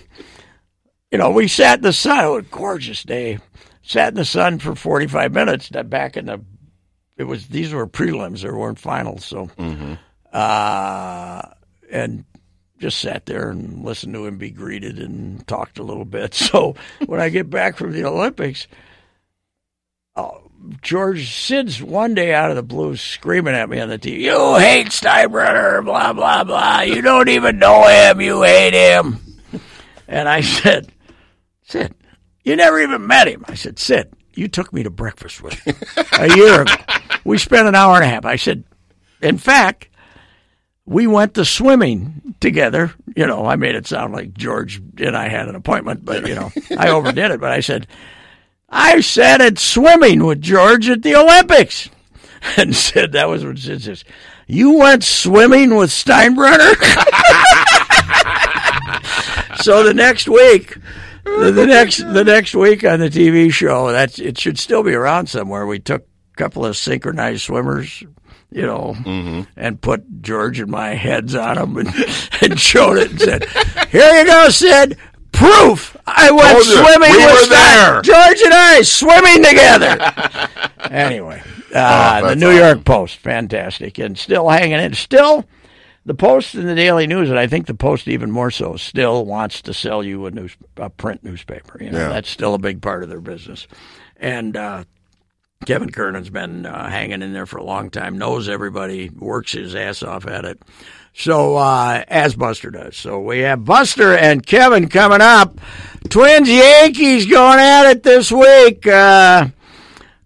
you 1.11 1.19
know, 1.19 1.31
we 1.31 1.49
sat 1.49 1.79
in 1.79 1.83
the 1.83 1.93
sun. 1.93 2.25
It 2.25 2.29
was 2.29 2.45
a 2.45 2.49
gorgeous 2.49 3.03
day. 3.03 3.39
Sat 3.83 4.09
in 4.09 4.15
the 4.15 4.25
sun 4.25 4.59
for 4.59 4.75
forty 4.75 5.07
five 5.07 5.33
minutes. 5.33 5.69
Back 5.69 6.17
in 6.17 6.27
the, 6.27 6.45
it 7.17 7.25
was 7.25 7.49
these 7.49 7.73
were 7.73 7.87
prelims. 7.87 8.43
There 8.43 8.57
weren't 8.57 8.79
finals, 8.79 9.25
so. 9.25 9.51
Uh, 10.33 11.43
and 11.91 12.25
just 12.79 12.99
sat 12.99 13.27
there 13.27 13.51
and 13.51 13.85
listened 13.85 14.15
to 14.15 14.27
him 14.27 14.39
be 14.39 14.51
greeted 14.51 14.99
and 14.99 15.47
talked 15.47 15.79
a 15.79 15.83
little 15.83 16.05
bit. 16.05 16.35
So 16.51 16.75
when 17.07 17.21
I 17.21 17.29
get 17.29 17.51
back 17.51 17.77
from 17.77 17.93
the 17.93 18.05
Olympics, 18.05 18.67
oh, 20.17 20.50
George 20.83 21.33
Sid's 21.35 21.83
one 21.83 22.15
day 22.15 22.35
out 22.35 22.51
of 22.51 22.57
the 22.57 22.63
blue 22.63 22.97
screaming 22.97 23.55
at 23.55 23.69
me 23.69 23.81
on 23.81 23.89
the 23.89 23.99
TV, 23.99 24.21
You 24.21 24.57
hate 24.57 24.89
Steinbrenner, 24.89 25.85
blah, 25.85 26.13
blah, 26.13 26.45
blah. 26.45 26.81
You 26.81 27.01
don't 27.03 27.29
even 27.29 27.59
know 27.59 27.87
him. 27.87 28.21
You 28.21 28.43
hate 28.43 28.75
him. 28.75 29.21
And 30.13 30.29
I 30.29 30.41
said, 30.41 30.91
Sid, 31.63 31.95
you 32.43 32.57
never 32.57 32.81
even 32.81 33.07
met 33.07 33.29
him. 33.29 33.45
I 33.47 33.55
said, 33.55 33.79
Sid, 33.79 34.13
you 34.35 34.49
took 34.49 34.73
me 34.73 34.83
to 34.83 34.91
breakfast 34.91 35.41
with 35.41 35.55
him 35.61 35.77
a 36.19 36.35
year 36.35 36.63
ago. 36.63 36.75
We 37.25 37.39
spent 37.39 37.69
an 37.69 37.77
hour 37.77 37.95
and 37.95 38.05
a 38.05 38.09
half. 38.09 38.25
I 38.25 38.35
said, 38.35 38.65
in 39.23 39.39
fact, 39.39 39.89
we 40.85 41.07
went 41.07 41.35
to 41.35 41.45
swimming 41.45 42.35
together. 42.41 42.93
You 43.15 43.29
know, 43.29 43.47
I 43.47 43.55
made 43.55 43.77
it 43.77 43.87
sound 43.87 44.13
like 44.13 44.35
George 44.35 44.83
and 44.99 45.17
I 45.17 45.29
had 45.29 45.49
an 45.49 45.55
appointment, 45.55 46.05
but 46.05 46.27
you 46.27 46.35
know, 46.35 46.51
I 46.77 46.89
overdid 46.89 47.31
it. 47.31 47.41
But 47.41 47.53
I 47.53 47.61
said, 47.61 47.87
I 48.71 49.01
sat 49.01 49.41
at 49.41 49.59
swimming 49.59 50.25
with 50.25 50.41
George 50.41 50.89
at 50.89 51.03
the 51.03 51.17
Olympics, 51.17 51.91
and 52.57 52.75
said 52.75 53.13
that 53.13 53.29
was 53.29 53.45
what 53.45 53.59
Sid 53.59 53.83
says. 53.83 54.05
You 54.47 54.79
went 54.79 55.05
swimming 55.05 55.77
with 55.77 55.91
Steinbrenner. 55.91 56.75
so 59.63 59.85
the 59.85 59.95
next 59.95 60.29
week, 60.29 60.77
the, 61.25 61.53
the 61.53 61.67
next 61.67 61.99
the 61.99 62.25
next 62.25 62.55
week 62.55 62.85
on 62.85 62.99
the 62.99 63.11
TV 63.11 63.53
show, 63.53 63.93
that's 63.93 64.19
it 64.19 64.39
should 64.39 64.59
still 64.59 64.83
be 64.83 64.95
around 64.95 65.29
somewhere. 65.29 65.67
We 65.67 65.79
took 65.79 66.03
a 66.03 66.37
couple 66.37 66.65
of 66.65 66.77
synchronized 66.77 67.43
swimmers, 67.43 68.03
you 68.51 68.67
know, 68.67 68.97
mm-hmm. 68.99 69.43
and 69.57 69.81
put 69.81 70.23
George 70.23 70.59
and 70.59 70.71
my 70.71 70.95
heads 70.95 71.37
on 71.37 71.57
them 71.57 71.77
and, 71.77 71.89
and 72.43 72.59
showed 72.59 72.99
it 72.99 73.11
and 73.11 73.21
said, 73.21 73.45
"Here 73.91 74.13
you 74.15 74.27
go, 74.27 74.49
Sid." 74.49 74.99
Proof! 75.41 75.97
I 76.07 76.31
went 76.31 76.51
Told 76.53 76.65
swimming 76.65 77.11
We 77.13 77.27
with 77.27 77.49
there. 77.49 78.03
George 78.03 78.41
and 78.43 78.53
I 78.53 78.83
swimming 78.83 79.43
together. 79.43 79.99
anyway, 80.95 81.43
uh, 81.75 82.29
the 82.29 82.37
New 82.37 82.49
awesome. 82.51 82.59
York 82.59 82.85
Post, 82.85 83.17
fantastic, 83.17 83.99
and 83.99 84.19
still 84.19 84.49
hanging 84.51 84.79
in. 84.79 84.93
Still, 84.93 85.47
the 86.05 86.15
Post 86.15 86.55
and 86.55 86.69
the 86.69 86.75
Daily 86.75 87.07
News, 87.07 87.31
and 87.31 87.39
I 87.39 87.47
think 87.47 87.67
the 87.67 87.75
Post 87.75 88.07
even 88.07 88.31
more 88.31 88.51
so, 88.51 88.77
still 88.77 89.25
wants 89.25 89.63
to 89.63 89.73
sell 89.73 90.03
you 90.05 90.27
a 90.27 90.31
news, 90.31 90.57
a 90.77 90.91
print 90.91 91.25
newspaper. 91.25 91.79
You 91.83 91.91
know, 91.91 91.99
Yeah. 91.99 92.09
that's 92.11 92.29
still 92.29 92.53
a 92.55 92.59
big 92.59 92.83
part 92.83 93.03
of 93.03 93.09
their 93.09 93.21
business. 93.23 93.67
And 94.19 94.57
uh, 94.57 94.85
Kevin 95.67 95.93
Kernan's 95.93 96.31
been 96.31 96.65
uh, 96.65 96.89
hanging 96.89 97.21
in 97.21 97.35
there 97.35 97.45
for 97.45 97.59
a 97.59 97.65
long 97.65 97.91
time, 97.91 98.17
knows 98.17 98.49
everybody, 98.49 99.11
works 99.11 99.53
his 99.53 99.75
ass 99.75 100.03
off 100.03 100.27
at 100.27 100.47
it. 100.47 100.59
So, 101.13 101.57
uh, 101.57 102.03
as 102.09 102.35
Buster 102.35 102.71
does. 102.71 102.97
So 102.97 103.21
we 103.21 103.41
have 103.41 103.65
Buster 103.65 104.17
and 104.17 104.45
Kevin 104.45 104.89
coming 104.89 105.21
up. 105.21 105.61
Twins 106.09 106.49
Yankees 106.49 107.27
going 107.27 107.59
at 107.59 107.91
it 107.91 108.03
this 108.03 108.33
week. 108.33 108.87
Uh, 108.87 109.49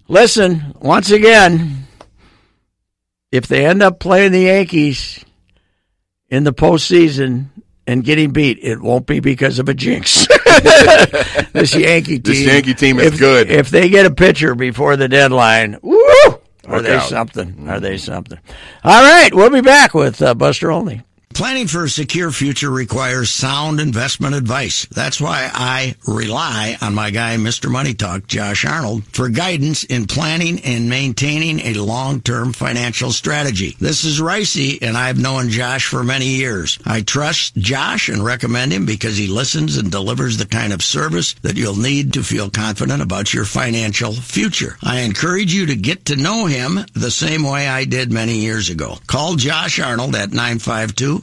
listen, 0.06 0.72
once 0.80 1.10
again, 1.10 1.88
if 3.32 3.48
they 3.48 3.66
end 3.66 3.82
up 3.82 3.98
playing 3.98 4.30
the 4.30 4.42
Yankees 4.42 5.24
in 6.28 6.44
the 6.44 6.54
postseason 6.54 7.46
and 7.88 8.04
getting 8.04 8.30
beat, 8.30 8.60
it 8.62 8.80
won't 8.80 9.06
be 9.06 9.18
because 9.18 9.58
of 9.58 9.68
a 9.68 9.74
jinx. 9.74 10.23
This 11.52 11.74
Yankee 11.74 12.18
team. 12.18 12.22
This 12.22 12.40
Yankee 12.40 12.74
team 12.74 12.98
is 12.98 13.12
if, 13.14 13.18
good. 13.18 13.50
If 13.50 13.70
they 13.70 13.88
get 13.88 14.06
a 14.06 14.10
pitcher 14.10 14.54
before 14.54 14.96
the 14.96 15.08
deadline, 15.08 15.78
woo! 15.82 15.98
Are 16.66 16.76
Look 16.76 16.82
they 16.84 16.96
out. 16.96 17.08
something? 17.08 17.68
Are 17.68 17.80
they 17.80 17.96
something? 17.98 18.38
All 18.82 19.02
right, 19.02 19.32
we'll 19.32 19.50
be 19.50 19.60
back 19.60 19.94
with 19.94 20.20
uh, 20.22 20.34
Buster 20.34 20.70
Olney. 20.72 21.02
Planning 21.34 21.66
for 21.66 21.82
a 21.82 21.88
secure 21.88 22.30
future 22.30 22.70
requires 22.70 23.28
sound 23.28 23.80
investment 23.80 24.36
advice. 24.36 24.86
That's 24.92 25.20
why 25.20 25.50
I 25.52 25.96
rely 26.06 26.78
on 26.80 26.94
my 26.94 27.10
guy, 27.10 27.36
Mr. 27.36 27.68
Money 27.68 27.92
Talk, 27.92 28.28
Josh 28.28 28.64
Arnold, 28.64 29.02
for 29.06 29.28
guidance 29.28 29.82
in 29.82 30.06
planning 30.06 30.60
and 30.60 30.88
maintaining 30.88 31.58
a 31.58 31.74
long-term 31.74 32.52
financial 32.52 33.10
strategy. 33.10 33.76
This 33.80 34.04
is 34.04 34.20
Ricey, 34.20 34.80
and 34.80 34.96
I've 34.96 35.18
known 35.18 35.50
Josh 35.50 35.88
for 35.88 36.04
many 36.04 36.26
years. 36.26 36.78
I 36.86 37.00
trust 37.00 37.56
Josh 37.56 38.08
and 38.08 38.24
recommend 38.24 38.72
him 38.72 38.86
because 38.86 39.16
he 39.16 39.26
listens 39.26 39.76
and 39.76 39.90
delivers 39.90 40.36
the 40.36 40.46
kind 40.46 40.72
of 40.72 40.84
service 40.84 41.34
that 41.42 41.56
you'll 41.56 41.74
need 41.74 42.12
to 42.12 42.22
feel 42.22 42.48
confident 42.48 43.02
about 43.02 43.34
your 43.34 43.44
financial 43.44 44.12
future. 44.12 44.76
I 44.84 45.00
encourage 45.00 45.52
you 45.52 45.66
to 45.66 45.74
get 45.74 46.04
to 46.06 46.16
know 46.16 46.46
him 46.46 46.78
the 46.92 47.10
same 47.10 47.42
way 47.42 47.66
I 47.66 47.86
did 47.86 48.12
many 48.12 48.36
years 48.36 48.70
ago. 48.70 48.98
Call 49.08 49.34
Josh 49.34 49.80
Arnold 49.80 50.14
at 50.14 50.30
952 50.30 51.22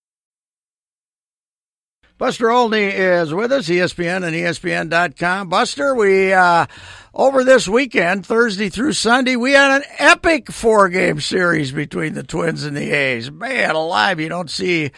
Buster 2.21 2.51
Olney 2.51 2.83
is 2.83 3.33
with 3.33 3.51
us, 3.51 3.67
ESPN 3.67 4.23
and 4.23 4.35
ESPN.com. 4.35 5.49
Buster, 5.49 5.95
we, 5.95 6.31
uh, 6.31 6.67
over 7.15 7.43
this 7.43 7.67
weekend, 7.67 8.27
Thursday 8.27 8.69
through 8.69 8.93
Sunday, 8.93 9.35
we 9.35 9.53
had 9.53 9.81
an 9.81 9.83
epic 9.97 10.51
four 10.51 10.87
game 10.89 11.19
series 11.19 11.71
between 11.71 12.13
the 12.13 12.21
Twins 12.21 12.63
and 12.63 12.77
the 12.77 12.91
A's. 12.91 13.31
Man 13.31 13.73
alive, 13.73 14.19
you 14.19 14.29
don't 14.29 14.51
see, 14.51 14.91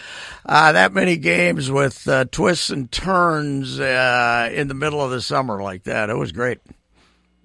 uh, 0.45 0.73
that 0.73 0.91
many 0.91 1.15
games 1.15 1.71
with, 1.71 2.05
uh, 2.09 2.25
twists 2.25 2.69
and 2.69 2.91
turns, 2.91 3.79
uh, 3.79 4.49
in 4.51 4.67
the 4.67 4.73
middle 4.73 4.99
of 5.01 5.11
the 5.11 5.21
summer 5.21 5.63
like 5.63 5.83
that. 5.83 6.09
It 6.09 6.17
was 6.17 6.33
great. 6.33 6.59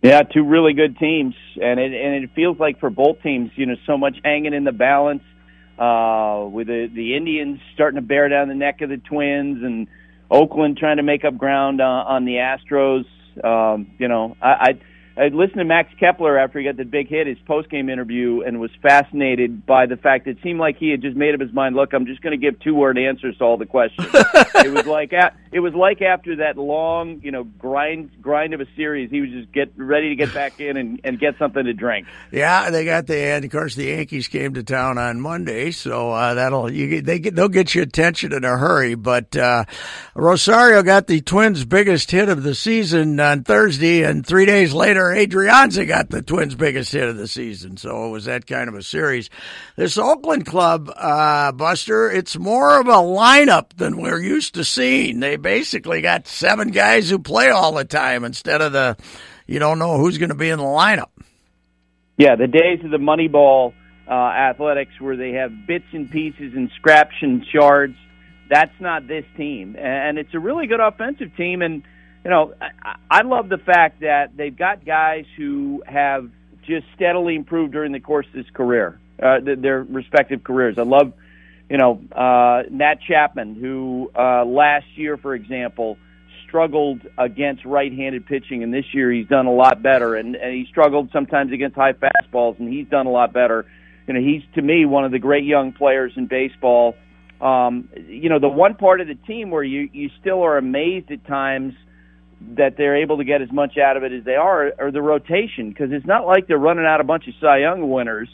Yeah, 0.02 0.22
two 0.22 0.42
really 0.42 0.72
good 0.72 0.98
teams, 0.98 1.36
and 1.62 1.78
it 1.78 1.92
and 1.92 2.24
it 2.24 2.30
feels 2.34 2.58
like 2.58 2.80
for 2.80 2.90
both 2.90 3.22
teams, 3.22 3.52
you 3.54 3.66
know, 3.66 3.76
so 3.86 3.96
much 3.96 4.16
hanging 4.24 4.54
in 4.54 4.64
the 4.64 4.72
balance. 4.72 5.22
Uh, 5.78 6.48
with 6.50 6.66
the 6.66 6.90
the 6.92 7.16
Indians 7.16 7.60
starting 7.74 8.00
to 8.00 8.06
bear 8.06 8.28
down 8.28 8.48
the 8.48 8.54
neck 8.54 8.80
of 8.80 8.88
the 8.88 8.96
Twins, 8.96 9.62
and 9.62 9.86
Oakland 10.30 10.76
trying 10.76 10.96
to 10.96 11.02
make 11.02 11.24
up 11.24 11.36
ground 11.36 11.80
uh, 11.80 11.84
on 11.84 12.24
the 12.24 12.34
Astros. 12.34 13.04
Um, 13.44 13.92
you 13.98 14.08
know, 14.08 14.36
I, 14.42 14.48
I 14.48 14.80
I 15.18 15.28
listened 15.28 15.58
to 15.58 15.64
Max 15.64 15.92
Kepler 15.98 16.38
after 16.38 16.58
he 16.60 16.64
got 16.64 16.76
the 16.76 16.84
big 16.84 17.08
hit, 17.08 17.26
his 17.26 17.38
post 17.46 17.68
game 17.70 17.88
interview, 17.88 18.42
and 18.42 18.60
was 18.60 18.70
fascinated 18.80 19.66
by 19.66 19.86
the 19.86 19.96
fact 19.96 20.26
that 20.26 20.32
it 20.32 20.38
seemed 20.42 20.60
like 20.60 20.76
he 20.78 20.90
had 20.90 21.02
just 21.02 21.16
made 21.16 21.34
up 21.34 21.40
his 21.40 21.52
mind. 21.52 21.74
Look, 21.74 21.92
I'm 21.92 22.06
just 22.06 22.22
going 22.22 22.38
to 22.38 22.44
give 22.50 22.60
two 22.60 22.74
word 22.74 22.96
answers 22.96 23.36
to 23.38 23.44
all 23.44 23.56
the 23.56 23.66
questions. 23.66 24.08
it 24.14 24.72
was 24.72 24.86
like 24.86 25.12
a- 25.12 25.32
it 25.50 25.60
was 25.60 25.74
like 25.74 26.02
after 26.02 26.36
that 26.36 26.58
long, 26.58 27.20
you 27.22 27.30
know, 27.32 27.42
grind 27.44 28.10
grind 28.22 28.54
of 28.54 28.60
a 28.60 28.66
series, 28.76 29.10
he 29.10 29.20
was 29.20 29.30
just 29.30 29.50
get 29.50 29.72
ready 29.76 30.10
to 30.10 30.14
get 30.14 30.32
back 30.34 30.60
in 30.60 30.76
and, 30.76 31.00
and 31.04 31.18
get 31.18 31.38
something 31.38 31.64
to 31.64 31.72
drink. 31.72 32.06
Yeah, 32.30 32.70
they 32.70 32.84
got 32.84 33.06
the 33.06 33.16
and 33.18 33.44
of 33.44 33.50
course 33.50 33.74
the 33.74 33.86
Yankees 33.86 34.28
came 34.28 34.54
to 34.54 34.62
town 34.62 34.98
on 34.98 35.20
Monday, 35.20 35.70
so 35.70 36.10
uh, 36.12 36.34
that'll 36.34 36.70
you 36.70 37.00
they 37.02 37.18
get 37.18 37.34
they'll 37.34 37.48
get 37.48 37.74
your 37.74 37.84
attention 37.84 38.32
in 38.32 38.44
a 38.44 38.56
hurry. 38.56 38.94
But 38.94 39.36
uh, 39.36 39.64
Rosario 40.14 40.82
got 40.82 41.06
the 41.06 41.20
Twins' 41.22 41.64
biggest 41.64 42.10
hit 42.10 42.28
of 42.28 42.42
the 42.42 42.54
season 42.54 43.18
on 43.18 43.42
Thursday, 43.44 44.02
and 44.04 44.24
three 44.24 44.46
days 44.46 44.72
later, 44.74 45.07
Adrianza 45.14 45.86
got 45.86 46.10
the 46.10 46.22
Twins' 46.22 46.54
biggest 46.54 46.92
hit 46.92 47.08
of 47.08 47.16
the 47.16 47.28
season. 47.28 47.76
So 47.76 48.06
it 48.06 48.10
was 48.10 48.26
that 48.26 48.46
kind 48.46 48.68
of 48.68 48.74
a 48.74 48.82
series. 48.82 49.30
This 49.76 49.98
Oakland 49.98 50.46
club, 50.46 50.90
uh, 50.96 51.52
Buster, 51.52 52.10
it's 52.10 52.38
more 52.38 52.80
of 52.80 52.86
a 52.86 52.92
lineup 52.92 53.76
than 53.76 54.00
we're 54.00 54.20
used 54.20 54.54
to 54.54 54.64
seeing. 54.64 55.20
They 55.20 55.36
basically 55.36 56.00
got 56.00 56.26
seven 56.26 56.70
guys 56.70 57.10
who 57.10 57.18
play 57.18 57.50
all 57.50 57.72
the 57.72 57.84
time 57.84 58.24
instead 58.24 58.60
of 58.60 58.72
the 58.72 58.96
you 59.46 59.58
don't 59.58 59.78
know 59.78 59.96
who's 59.96 60.18
going 60.18 60.28
to 60.28 60.34
be 60.34 60.50
in 60.50 60.58
the 60.58 60.64
lineup. 60.64 61.08
Yeah, 62.18 62.36
the 62.36 62.46
days 62.46 62.84
of 62.84 62.90
the 62.90 62.98
Moneyball 62.98 63.72
uh, 64.08 64.12
athletics 64.12 64.92
where 65.00 65.16
they 65.16 65.32
have 65.32 65.66
bits 65.66 65.86
and 65.92 66.10
pieces 66.10 66.52
and 66.54 66.70
scraps 66.76 67.14
and 67.20 67.44
shards. 67.46 67.96
That's 68.50 68.78
not 68.80 69.06
this 69.06 69.24
team, 69.36 69.76
and 69.78 70.18
it's 70.18 70.32
a 70.34 70.38
really 70.38 70.66
good 70.66 70.80
offensive 70.80 71.36
team. 71.36 71.60
And 71.62 71.82
you 72.24 72.30
know, 72.30 72.54
I, 72.60 72.96
I 73.10 73.22
love 73.22 73.48
the 73.48 73.58
fact 73.58 74.00
that 74.00 74.36
they've 74.36 74.56
got 74.56 74.84
guys 74.84 75.24
who 75.36 75.82
have 75.86 76.30
just 76.66 76.86
steadily 76.94 77.36
improved 77.36 77.72
during 77.72 77.92
the 77.92 78.00
course 78.00 78.26
of 78.26 78.34
his 78.34 78.50
career, 78.52 79.00
uh, 79.22 79.38
their 79.42 79.82
respective 79.82 80.44
careers. 80.44 80.78
I 80.78 80.82
love 80.82 81.12
you 81.68 81.76
know, 81.76 82.00
uh, 82.12 82.62
Matt 82.70 82.98
Chapman, 83.06 83.54
who 83.54 84.10
uh, 84.16 84.44
last 84.44 84.86
year, 84.96 85.16
for 85.16 85.34
example, 85.34 85.98
struggled 86.46 87.00
against 87.18 87.64
right-handed 87.64 88.26
pitching, 88.26 88.62
and 88.62 88.72
this 88.72 88.86
year 88.92 89.12
he's 89.12 89.26
done 89.26 89.46
a 89.46 89.52
lot 89.52 89.82
better. 89.82 90.14
And, 90.14 90.34
and 90.34 90.54
he 90.54 90.66
struggled 90.70 91.10
sometimes 91.12 91.52
against 91.52 91.76
high 91.76 91.92
fastballs, 91.92 92.58
and 92.58 92.72
he's 92.72 92.88
done 92.88 93.06
a 93.06 93.10
lot 93.10 93.34
better. 93.34 93.66
You 94.06 94.14
know, 94.14 94.20
he's 94.20 94.42
to 94.54 94.62
me 94.62 94.86
one 94.86 95.04
of 95.04 95.12
the 95.12 95.18
great 95.18 95.44
young 95.44 95.72
players 95.72 96.12
in 96.16 96.26
baseball. 96.26 96.96
Um, 97.38 97.90
you 98.08 98.30
know, 98.30 98.38
the 98.38 98.48
one 98.48 98.74
part 98.74 99.02
of 99.02 99.06
the 99.06 99.14
team 99.14 99.50
where 99.50 99.62
you 99.62 99.90
you 99.92 100.08
still 100.20 100.42
are 100.42 100.56
amazed 100.56 101.10
at 101.10 101.26
times 101.26 101.74
that 102.56 102.76
they're 102.76 102.96
able 102.96 103.18
to 103.18 103.24
get 103.24 103.42
as 103.42 103.50
much 103.52 103.76
out 103.78 103.96
of 103.96 104.04
it 104.04 104.12
as 104.12 104.24
they 104.24 104.36
are, 104.36 104.72
or 104.78 104.90
the 104.90 105.02
rotation, 105.02 105.70
because 105.70 105.90
it's 105.92 106.06
not 106.06 106.26
like 106.26 106.46
they're 106.46 106.58
running 106.58 106.86
out 106.86 107.00
a 107.00 107.04
bunch 107.04 107.26
of 107.28 107.34
Cy 107.40 107.58
Young 107.58 107.90
winners 107.90 108.28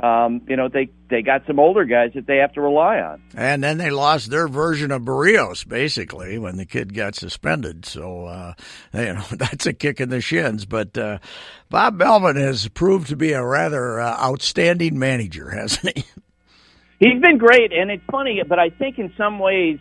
um, 0.00 0.42
you 0.46 0.56
know, 0.56 0.68
they 0.68 0.90
they 1.08 1.22
got 1.22 1.46
some 1.46 1.58
older 1.58 1.84
guys 1.84 2.10
that 2.14 2.26
they 2.26 2.36
have 2.36 2.52
to 2.52 2.60
rely 2.60 2.98
on. 2.98 3.22
And 3.34 3.64
then 3.64 3.78
they 3.78 3.90
lost 3.90 4.30
their 4.30 4.46
version 4.46 4.90
of 4.90 5.02
Berrios 5.02 5.66
basically 5.66 6.38
when 6.38 6.56
the 6.56 6.66
kid 6.66 6.92
got 6.92 7.14
suspended. 7.14 7.86
So 7.86 8.26
uh, 8.26 8.54
you 8.92 9.14
know 9.14 9.24
that's 9.32 9.66
a 9.66 9.72
kick 9.72 10.00
in 10.00 10.10
the 10.10 10.20
shins. 10.20 10.66
But 10.66 10.98
uh, 10.98 11.18
Bob 11.70 11.94
Melvin 11.94 12.36
has 12.36 12.68
proved 12.68 13.08
to 13.08 13.16
be 13.16 13.32
a 13.32 13.44
rather 13.44 13.98
uh, 14.00 14.22
outstanding 14.22 14.98
manager, 14.98 15.50
hasn't 15.58 15.96
he? 15.96 16.04
He's 16.98 17.20
been 17.20 17.38
great, 17.38 17.72
and 17.72 17.90
it's 17.90 18.04
funny, 18.10 18.42
but 18.46 18.58
I 18.58 18.70
think 18.70 18.98
in 18.98 19.12
some 19.16 19.38
ways. 19.38 19.78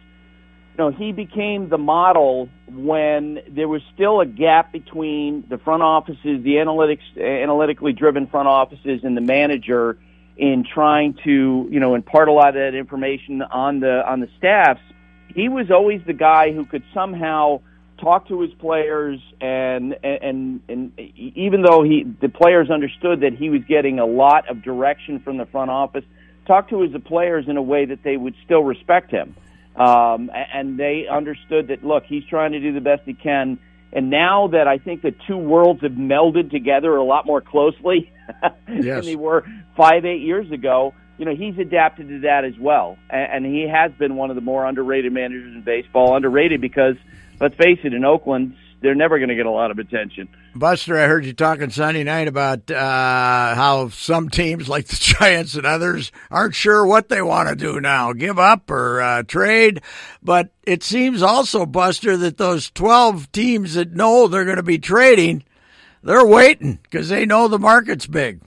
Know, 0.78 0.92
he 0.92 1.14
became 1.14 1.70
the 1.70 1.78
model 1.78 2.50
when 2.68 3.40
there 3.50 3.70
was 3.70 3.82
still 3.94 4.20
a 4.20 4.26
gap 4.26 4.74
between 4.74 5.46
the 5.48 5.58
front 5.58 5.84
offices, 5.84 6.44
the 6.44 6.56
analytics, 6.56 7.00
analytically 7.18 7.94
driven 7.94 8.28
front 8.28 8.50
offices, 8.50 9.02
and 9.04 9.16
the 9.16 9.22
manager 9.22 9.98
in 10.36 10.66
trying 10.66 11.18
to, 11.24 11.68
you 11.72 11.80
know, 11.80 11.96
impart 11.96 12.28
a 12.28 12.32
lot 12.34 12.50
of 12.50 12.56
that 12.56 12.76
information 12.76 13.42
on 13.42 13.80
the 13.80 14.06
on 14.06 14.20
the 14.20 14.28
staffs, 14.38 14.82
he 15.34 15.50
was 15.50 15.72
always 15.72 16.02
the 16.06 16.14
guy 16.14 16.52
who 16.52 16.66
could 16.66 16.84
somehow 16.94 17.62
talk 17.98 18.28
to 18.28 18.42
his 18.42 18.54
players 18.56 19.20
and 19.40 19.96
and 20.04 20.62
and 20.68 21.00
even 21.16 21.62
though 21.62 21.84
he 21.84 22.04
the 22.20 22.30
players 22.30 22.70
understood 22.70 23.22
that 23.22 23.34
he 23.34 23.50
was 23.50 23.62
getting 23.64 24.00
a 24.00 24.06
lot 24.06 24.50
of 24.50 24.62
direction 24.62 25.20
from 25.20 25.38
the 25.38 25.46
front 25.46 25.72
office, 25.72 26.04
talk 26.46 26.70
to 26.70 26.82
his 26.82 26.92
players 27.04 27.48
in 27.48 27.56
a 27.56 27.62
way 27.62 27.86
that 27.86 28.04
they 28.04 28.18
would 28.18 28.36
still 28.44 28.64
respect 28.64 29.12
him. 29.12 29.36
Um, 29.76 30.32
and 30.34 30.80
they 30.80 31.06
understood 31.12 31.68
that 31.68 31.84
look, 31.84 32.04
he's 32.06 32.24
trying 32.26 32.54
to 32.54 32.60
do 32.60 32.74
the 32.74 32.82
best 32.82 33.02
he 33.06 33.14
can 33.14 33.60
and 33.96 34.10
now 34.10 34.48
that 34.50 34.68
I 34.68 34.78
think 34.78 35.02
the 35.02 35.16
two 35.26 35.38
worlds 35.38 35.82
have 35.82 35.94
melded 35.94 36.52
together 36.52 36.98
a 36.98 37.04
lot 37.04 37.26
more 37.26 37.40
closely 37.40 38.12
yes. 38.68 38.84
than 38.84 39.06
they 39.06 39.16
were 39.16 39.46
five, 39.78 40.04
eight 40.04 40.22
years 40.22 40.52
ago, 40.52 40.94
you 41.18 41.24
know, 41.24 41.34
he's 41.34 41.58
adapted 41.58 42.10
to 42.10 42.20
that 42.20 42.44
as 42.44 42.60
well. 42.60 42.98
And, 43.10 43.46
and 43.46 43.56
he 43.56 43.66
has 43.70 43.94
been 43.94 44.18
one 44.18 44.30
of 44.30 44.36
the 44.36 44.42
more 44.42 44.66
underrated 44.66 45.14
managers 45.14 45.56
in 45.56 45.62
baseball. 45.62 46.14
Underrated 46.14 46.60
because, 46.60 46.96
let's 47.40 47.56
face 47.56 47.80
it, 47.86 47.94
in 47.94 48.04
Oakland, 48.04 48.58
they're 48.82 48.96
never 48.96 49.18
going 49.18 49.30
to 49.30 49.36
get 49.36 49.46
a 49.46 49.52
lot 49.52 49.72
of 49.72 49.80
attention. 49.80 50.28
Buster, 50.58 50.98
I 50.98 51.08
heard 51.08 51.26
you 51.26 51.34
talking 51.34 51.70
Sunday 51.70 52.06
night 52.06 52.30
about 52.30 52.72
uh, 52.72 53.56
how 53.56 53.90
some 53.90 54.30
teams, 54.30 54.70
like 54.70 54.88
the 54.88 54.96
Giants 55.20 55.56
and 55.56 55.66
others, 55.66 56.14
aren't 56.32 56.56
sure 56.56 56.86
what 56.86 57.10
they 57.10 57.22
want 57.22 57.50
to 57.50 57.56
do 57.56 57.82
now 57.82 58.14
give 58.14 58.40
up 58.40 58.72
or 58.72 59.02
uh, 59.02 59.24
trade. 59.24 59.82
But 60.24 60.52
it 60.64 60.82
seems 60.82 61.22
also, 61.22 61.66
Buster, 61.66 62.16
that 62.16 62.38
those 62.38 62.70
12 62.72 63.34
teams 63.34 63.74
that 63.74 63.92
know 63.92 64.30
they're 64.30 64.46
going 64.46 64.56
to 64.56 64.64
be 64.64 64.80
trading, 64.80 65.44
they're 66.02 66.26
waiting 66.26 66.80
because 66.84 67.10
they 67.10 67.26
know 67.26 67.50
the 67.50 67.60
market's 67.60 68.08
big. 68.08 68.40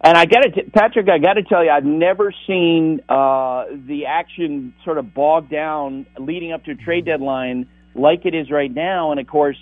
And 0.00 0.18
I 0.18 0.26
got 0.26 0.40
to, 0.40 0.62
Patrick, 0.72 1.08
I 1.08 1.18
got 1.18 1.34
to 1.34 1.44
tell 1.44 1.62
you, 1.62 1.70
I've 1.70 1.84
never 1.84 2.34
seen 2.48 3.00
uh, 3.08 3.66
the 3.86 4.06
action 4.06 4.74
sort 4.84 4.98
of 4.98 5.14
bogged 5.14 5.50
down 5.52 6.06
leading 6.18 6.50
up 6.50 6.64
to 6.64 6.72
a 6.72 6.76
trade 6.76 7.04
deadline 7.04 7.68
like 7.94 8.26
it 8.26 8.34
is 8.34 8.50
right 8.50 8.72
now. 8.72 9.12
And 9.12 9.20
of 9.20 9.28
course, 9.28 9.56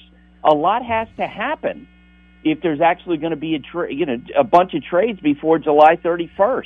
a 0.46 0.54
lot 0.54 0.84
has 0.84 1.08
to 1.16 1.26
happen 1.26 1.88
if 2.44 2.60
there's 2.62 2.80
actually 2.80 3.16
going 3.16 3.32
to 3.32 3.36
be 3.36 3.56
a 3.56 3.58
tra- 3.58 3.92
you 3.92 4.06
know 4.06 4.18
a 4.38 4.44
bunch 4.44 4.72
of 4.74 4.82
trades 4.84 5.18
before 5.20 5.58
July 5.58 5.96
31st, 5.96 6.62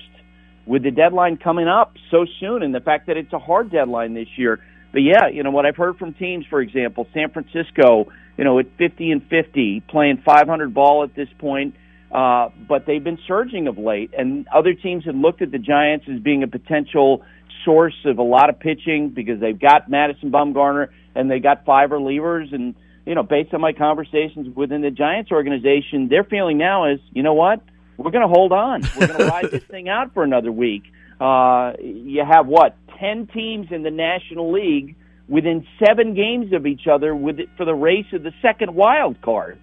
with 0.67 0.83
the 0.83 0.91
deadline 0.91 1.39
coming 1.39 1.67
up 1.67 1.95
so 2.11 2.27
soon, 2.39 2.63
and 2.63 2.75
the 2.75 2.81
fact 2.81 3.07
that 3.07 3.17
it's 3.17 3.33
a 3.33 3.39
hard 3.39 3.73
deadline 3.73 4.15
this 4.15 4.29
year. 4.37 4.61
But 4.93 5.01
yeah, 5.01 5.29
you 5.33 5.43
know 5.43 5.51
what 5.51 5.67
I've 5.67 5.77
heard 5.77 5.97
from 5.97 6.13
teams, 6.15 6.45
for 6.51 6.61
example, 6.61 7.07
San 7.15 7.31
Francisco, 7.31 8.13
you 8.37 8.45
know, 8.45 8.59
at 8.59 8.67
50 8.77 9.11
and 9.11 9.23
50, 9.29 9.83
playing 9.89 10.23
500 10.25 10.75
ball 10.75 11.03
at 11.05 11.15
this 11.15 11.29
point. 11.39 11.75
Uh, 12.13 12.49
but 12.69 12.87
they've 12.87 13.05
been 13.05 13.21
surging 13.29 13.69
of 13.69 13.79
late, 13.79 14.11
and 14.19 14.49
other 14.49 14.75
teams 14.75 15.05
have 15.05 15.15
looked 15.15 15.43
at 15.43 15.53
the 15.53 15.59
Giants 15.59 16.07
as 16.13 16.21
being 16.21 16.43
a 16.43 16.49
potential 16.49 17.23
source 17.65 17.95
of 18.05 18.19
a 18.19 18.23
lot 18.23 18.51
of 18.51 18.59
pitching 18.59 19.11
because 19.11 19.41
they've 19.41 19.59
got 19.59 19.89
Madison 19.89 20.33
Bumgarner 20.33 20.89
and 21.15 21.31
they 21.31 21.39
got 21.39 21.65
five 21.65 21.91
relievers. 21.91 22.53
And, 22.53 22.75
you 23.07 23.15
know, 23.15 23.23
based 23.23 23.53
on 23.55 23.61
my 23.61 23.73
conversations 23.73 24.55
within 24.55 24.83
the 24.83 24.91
Giants 24.91 25.31
organization, 25.33 26.09
their 26.09 26.25
feeling 26.25 26.59
now 26.59 26.93
is, 26.93 27.01
you 27.13 27.23
know 27.23 27.35
what? 27.35 27.63
We're 27.97 28.11
going 28.11 28.27
to 28.27 28.33
hold 28.33 28.53
on. 28.53 28.83
We're 28.99 29.07
going 29.07 29.19
to 29.27 29.27
ride 29.27 29.51
this 29.51 29.65
thing 29.65 29.89
out 29.89 30.15
for 30.15 30.23
another 30.23 30.53
week. 30.53 30.85
Uh, 31.21 31.73
you 31.81 32.25
have 32.25 32.47
what? 32.47 32.77
10 32.99 33.29
teams 33.29 33.69
in 33.71 33.83
the 33.83 33.91
National 33.91 34.53
League 34.53 34.97
within 35.29 35.67
seven 35.85 36.15
games 36.15 36.53
of 36.53 36.67
each 36.67 36.87
other 36.91 37.15
with 37.15 37.39
it 37.41 37.49
for 37.57 37.65
the 37.65 37.75
race 37.75 38.07
of 38.13 38.23
the 38.23 38.33
second 38.43 38.75
wild 38.75 39.21
card. 39.23 39.59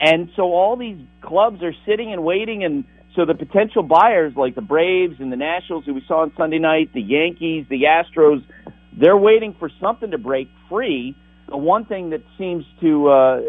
And 0.00 0.30
so 0.34 0.42
all 0.52 0.76
these 0.76 0.98
clubs 1.20 1.62
are 1.62 1.74
sitting 1.86 2.12
and 2.12 2.24
waiting 2.24 2.64
and 2.64 2.84
so 3.14 3.26
the 3.26 3.34
potential 3.34 3.82
buyers 3.82 4.32
like 4.36 4.54
the 4.54 4.62
Braves 4.62 5.16
and 5.20 5.30
the 5.30 5.36
Nationals 5.36 5.84
who 5.84 5.94
we 5.94 6.02
saw 6.08 6.22
on 6.22 6.32
Sunday 6.36 6.58
night, 6.58 6.90
the 6.94 7.02
Yankees, 7.02 7.66
the 7.68 7.82
Astros, 7.82 8.42
they're 8.98 9.16
waiting 9.16 9.54
for 9.58 9.70
something 9.80 10.10
to 10.10 10.18
break 10.18 10.48
free. 10.68 11.14
One 11.52 11.84
thing 11.84 12.10
that 12.10 12.22
seems 12.38 12.64
to, 12.80 13.08
uh, 13.08 13.40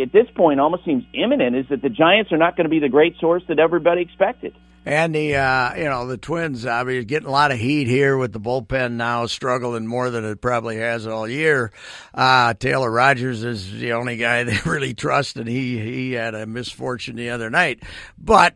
at 0.00 0.12
this 0.12 0.26
point, 0.34 0.60
almost 0.60 0.84
seems 0.84 1.04
imminent 1.12 1.56
is 1.56 1.66
that 1.70 1.82
the 1.82 1.88
Giants 1.88 2.32
are 2.32 2.38
not 2.38 2.56
going 2.56 2.64
to 2.64 2.70
be 2.70 2.80
the 2.80 2.88
great 2.88 3.16
source 3.20 3.42
that 3.48 3.58
everybody 3.58 4.02
expected. 4.02 4.54
And 4.84 5.14
the 5.14 5.36
uh, 5.36 5.74
you 5.74 5.84
know 5.84 6.06
the 6.06 6.16
Twins 6.16 6.64
obviously 6.64 7.04
getting 7.04 7.28
a 7.28 7.32
lot 7.32 7.52
of 7.52 7.58
heat 7.58 7.88
here 7.88 8.16
with 8.16 8.32
the 8.32 8.40
bullpen 8.40 8.92
now 8.92 9.26
struggling 9.26 9.86
more 9.86 10.08
than 10.08 10.24
it 10.24 10.40
probably 10.40 10.78
has 10.78 11.06
all 11.06 11.28
year. 11.28 11.72
Uh, 12.14 12.54
Taylor 12.54 12.90
Rogers 12.90 13.44
is 13.44 13.70
the 13.80 13.92
only 13.92 14.16
guy 14.16 14.44
they 14.44 14.56
really 14.64 14.94
trust, 14.94 15.36
and 15.36 15.46
he 15.46 15.78
he 15.78 16.12
had 16.12 16.34
a 16.34 16.46
misfortune 16.46 17.16
the 17.16 17.28
other 17.28 17.50
night. 17.50 17.82
But 18.16 18.54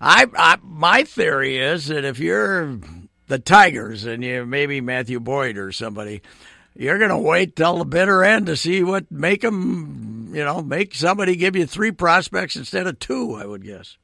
I, 0.00 0.26
I 0.34 0.56
my 0.62 1.04
theory 1.04 1.58
is 1.58 1.88
that 1.88 2.04
if 2.06 2.18
you're 2.18 2.78
the 3.26 3.38
Tigers 3.38 4.06
and 4.06 4.24
you 4.24 4.46
maybe 4.46 4.80
Matthew 4.80 5.20
Boyd 5.20 5.58
or 5.58 5.70
somebody, 5.70 6.22
you're 6.74 6.98
going 6.98 7.10
to 7.10 7.18
wait 7.18 7.56
till 7.56 7.78
the 7.78 7.84
bitter 7.84 8.24
end 8.24 8.46
to 8.46 8.56
see 8.56 8.82
what 8.82 9.10
make 9.10 9.42
them, 9.42 10.30
you 10.34 10.44
know, 10.44 10.60
make 10.62 10.94
somebody 10.94 11.36
give 11.36 11.56
you 11.56 11.66
three 11.66 11.92
prospects 11.92 12.56
instead 12.56 12.86
of 12.86 12.98
two. 12.98 13.34
I 13.34 13.46
would 13.46 13.64
guess. 13.64 13.96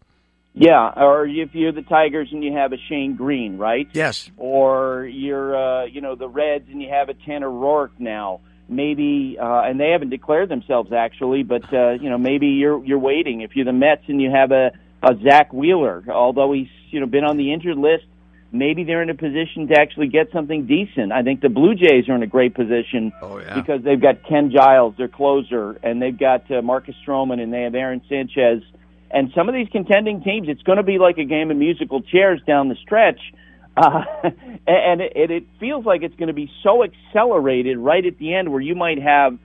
Yeah, 0.52 0.92
or 0.96 1.26
if 1.26 1.54
you're 1.54 1.72
the 1.72 1.83
Tigers 1.83 2.28
and 2.33 2.42
you 2.42 2.52
have 2.54 2.72
a 2.72 2.76
Shane 2.88 3.14
Greene, 3.14 3.56
right? 3.56 3.88
Yes. 3.92 4.30
Or 4.37 5.06
you're, 5.06 5.56
uh, 5.56 5.85
you 5.85 6.00
know, 6.00 6.16
the 6.16 6.28
Reds 6.28 6.68
and 6.68 6.83
you 6.83 6.88
have 6.90 7.09
a 7.09 7.14
Tanner 7.14 7.48
Roark 7.48 7.90
now. 7.98 8.40
Maybe, 8.68 9.37
uh, 9.40 9.62
and 9.62 9.80
they 9.80 9.90
haven't 9.90 10.11
declared 10.11 10.48
themselves 10.48 10.92
actually, 10.92 11.42
but 11.42 11.62
uh, 11.74 11.90
you 11.92 12.09
know, 12.09 12.18
maybe 12.18 12.46
you're 12.46 12.85
you're 12.85 13.00
waiting. 13.00 13.40
If 13.40 13.56
you're 13.56 13.64
the 13.64 13.72
Mets 13.72 14.04
and 14.06 14.22
you 14.22 14.30
have 14.30 14.52
a, 14.52 14.70
a 15.02 15.16
Zack 15.24 15.52
Wheeler, 15.52 16.04
although 16.09 16.52
he's 16.52 16.68
you 16.90 17.00
know 17.00 17.06
been 17.06 17.24
on 17.24 17.37
the 17.37 17.52
injured 17.52 17.76
list 17.76 18.04
maybe 18.53 18.85
they're 18.85 19.03
in 19.03 19.11
a 19.11 19.15
position 19.15 19.69
to 19.69 19.75
actually 19.81 20.09
get 20.09 20.31
something 20.33 20.67
decent. 20.67 21.13
I 21.13 21.23
think 21.23 21.41
the 21.41 21.49
Blue 21.49 21.75
Jays 21.75 22.09
are 22.09 22.15
in 22.15 22.23
a 22.23 22.27
great 22.27 22.55
position 22.55 23.13
Oh, 23.23 23.39
yeah. 23.39 23.55
because 23.55 23.83
they've 23.85 24.01
got 24.01 24.25
Ken 24.29 24.51
Giles, 24.55 24.95
their 24.99 25.09
closer, 25.09 25.79
and 25.83 26.01
they've 26.03 26.19
got 26.19 26.51
uh, 26.51 26.63
Marcus 26.63 26.95
Stroman, 27.07 27.41
and 27.41 27.53
they 27.53 27.63
have 27.63 27.75
Aaron 27.75 28.03
Sanchez. 28.09 28.63
And 29.11 29.31
some 29.35 29.49
of 29.49 29.55
these 29.55 29.69
contending 29.71 30.23
teams, 30.23 30.49
it's 30.49 30.63
going 30.63 30.79
to 30.79 30.85
be 30.85 30.99
like 30.99 31.19
a 31.19 31.25
game 31.25 31.51
of 31.51 31.57
musical 31.57 32.01
chairs 32.03 32.41
down 32.47 32.69
the 32.69 32.77
stretch. 32.77 33.21
Uh, 33.77 34.03
and 34.67 35.01
it, 35.01 35.31
it 35.31 35.45
feels 35.59 35.85
like 35.85 36.03
it's 36.03 36.15
going 36.17 36.29
to 36.29 36.35
be 36.35 36.51
so 36.63 36.83
accelerated 36.85 37.79
right 37.79 38.05
at 38.05 38.19
the 38.19 38.35
end 38.35 38.51
where 38.53 38.61
you 38.61 38.75
might 38.75 39.01
have 39.01 39.39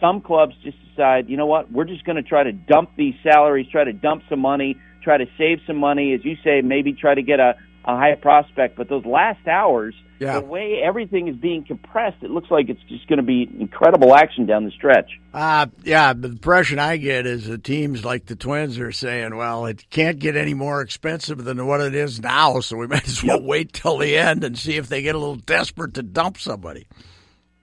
some 0.00 0.20
clubs 0.22 0.54
just 0.64 0.76
decide, 0.88 1.28
you 1.28 1.36
know 1.36 1.46
what, 1.46 1.70
we're 1.70 1.84
just 1.84 2.04
going 2.04 2.16
to 2.16 2.22
try 2.22 2.42
to 2.42 2.52
dump 2.52 2.90
these 2.96 3.14
salaries, 3.22 3.66
try 3.70 3.84
to 3.84 3.92
dump 3.92 4.22
some 4.30 4.40
money, 4.40 4.76
try 5.02 5.18
to 5.18 5.26
save 5.36 5.58
some 5.66 5.76
money, 5.76 6.14
as 6.14 6.24
you 6.24 6.36
say, 6.42 6.62
maybe 6.62 6.92
try 6.94 7.14
to 7.14 7.22
get 7.22 7.40
a, 7.40 7.54
a 7.84 7.96
high 7.96 8.14
prospect. 8.14 8.76
But 8.76 8.88
those 8.88 9.04
last 9.06 9.46
hours, 9.48 9.94
Yeah. 10.18 10.38
the 10.40 10.44
way 10.46 10.80
everything 10.84 11.28
is 11.28 11.36
being 11.36 11.64
compressed, 11.64 12.22
it 12.22 12.30
looks 12.30 12.50
like 12.50 12.68
it's 12.68 12.82
just 12.88 13.08
going 13.08 13.16
to 13.18 13.22
be 13.24 13.48
incredible 13.58 14.14
action 14.14 14.44
down 14.46 14.64
the 14.64 14.70
stretch. 14.72 15.10
Uh, 15.32 15.66
yeah, 15.82 16.12
the 16.12 16.28
impression 16.28 16.78
I 16.78 16.98
get 16.98 17.26
is 17.26 17.46
the 17.46 17.56
teams 17.58 18.04
like 18.04 18.26
the 18.26 18.36
Twins 18.36 18.78
are 18.78 18.92
saying, 18.92 19.34
well, 19.34 19.64
it 19.66 19.88
can't 19.90 20.18
get 20.18 20.36
any 20.36 20.52
more 20.54 20.82
expensive 20.82 21.42
than 21.44 21.66
what 21.66 21.80
it 21.80 21.94
is 21.94 22.20
now, 22.20 22.60
so 22.60 22.76
we 22.76 22.86
might 22.88 23.08
as 23.08 23.24
well 23.24 23.42
wait 23.42 23.72
till 23.72 23.96
the 23.98 24.16
end 24.16 24.44
and 24.44 24.58
see 24.58 24.76
if 24.76 24.88
they 24.88 25.00
get 25.02 25.14
a 25.14 25.18
little 25.18 25.36
desperate 25.36 25.94
to 25.94 26.02
dump 26.02 26.36
somebody. 26.38 26.86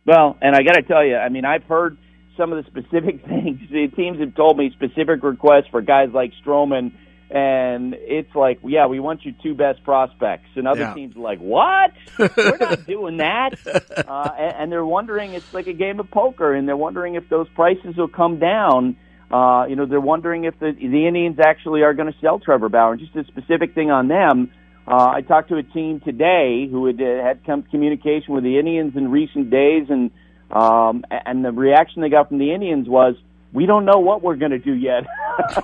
Well, 0.06 0.38
and 0.42 0.56
I 0.56 0.64
got 0.64 0.74
to 0.76 0.84
tell 0.84 1.06
you, 1.06 1.16
I 1.18 1.30
mean, 1.30 1.46
I've 1.46 1.64
heard 1.66 1.98
some 2.38 2.54
of 2.54 2.64
the 2.64 2.70
specific 2.72 3.24
things. 3.28 3.60
The 3.72 3.88
teams 3.96 4.20
have 4.20 4.34
told 4.36 4.58
me 4.58 4.72
specific 4.72 5.22
requests 5.22 5.68
for 5.70 5.82
guys 5.82 6.10
like 6.14 6.32
Stroman, 6.46 6.92
and 7.30 7.94
it's 7.98 8.34
like, 8.36 8.60
yeah, 8.64 8.88
we 8.88 9.00
want 9.00 9.26
your 9.26 9.34
two 9.44 9.54
best 9.54 9.84
prospects. 9.84 10.48
And 10.56 10.68
other 10.68 10.82
Yeah. 10.82 10.94
teams 10.94 11.16
are 11.18 11.20
like, 11.20 11.40
what? 11.40 11.92
We're 12.18 12.58
not 12.60 12.86
doing 12.88 13.18
that. 13.18 13.52
Uh, 13.66 14.32
and, 14.38 14.56
and 14.64 14.72
they're 14.72 14.86
wondering, 14.86 15.34
it's 15.34 15.52
like 15.54 15.68
a 15.68 15.74
game 15.74 16.00
of 16.00 16.10
poker, 16.10 16.54
and 16.54 16.68
they're 16.68 16.78
wondering 16.78 17.16
if 17.16 17.28
those 17.30 17.48
prices 17.50 17.98
will 17.98 18.08
come 18.08 18.40
down. 18.40 18.96
Uh, 19.30 19.66
you 19.68 19.76
know, 19.76 19.86
they're 19.86 20.00
wondering 20.00 20.46
if 20.46 20.58
the, 20.60 20.72
the 20.72 21.06
Indians 21.06 21.38
actually 21.46 21.82
are 21.82 21.94
going 21.94 22.12
to 22.12 22.18
sell 22.22 22.40
Trevor 22.40 22.70
Bauer. 22.70 22.94
And 22.94 23.02
just 23.02 23.14
a 23.16 23.26
specific 23.26 23.76
thing 23.76 23.92
on 23.92 24.08
them. 24.08 24.50
Uh, 24.88 25.12
I 25.16 25.22
talked 25.22 25.50
to 25.50 25.58
a 25.58 25.64
team 25.64 26.00
today 26.00 26.66
who 26.72 26.86
had 26.86 27.02
uh, 27.02 27.22
had 27.22 27.46
come 27.46 27.64
communication 27.64 28.34
with 28.34 28.46
the 28.46 28.58
Indians 28.58 28.96
in 28.96 29.12
recent 29.12 29.50
days, 29.50 29.88
and 29.90 30.12
um, 30.50 31.04
and 31.12 31.44
the 31.44 31.52
reaction 31.52 32.02
they 32.02 32.08
got 32.08 32.30
from 32.30 32.38
the 32.38 32.54
Indians 32.54 32.88
was, 32.88 33.16
"We 33.58 33.66
don't 33.66 33.86
know 33.86 33.98
what 33.98 34.22
we're 34.22 34.36
going 34.36 34.52
to 34.52 34.60
do 34.60 34.76
yet," 34.76 35.08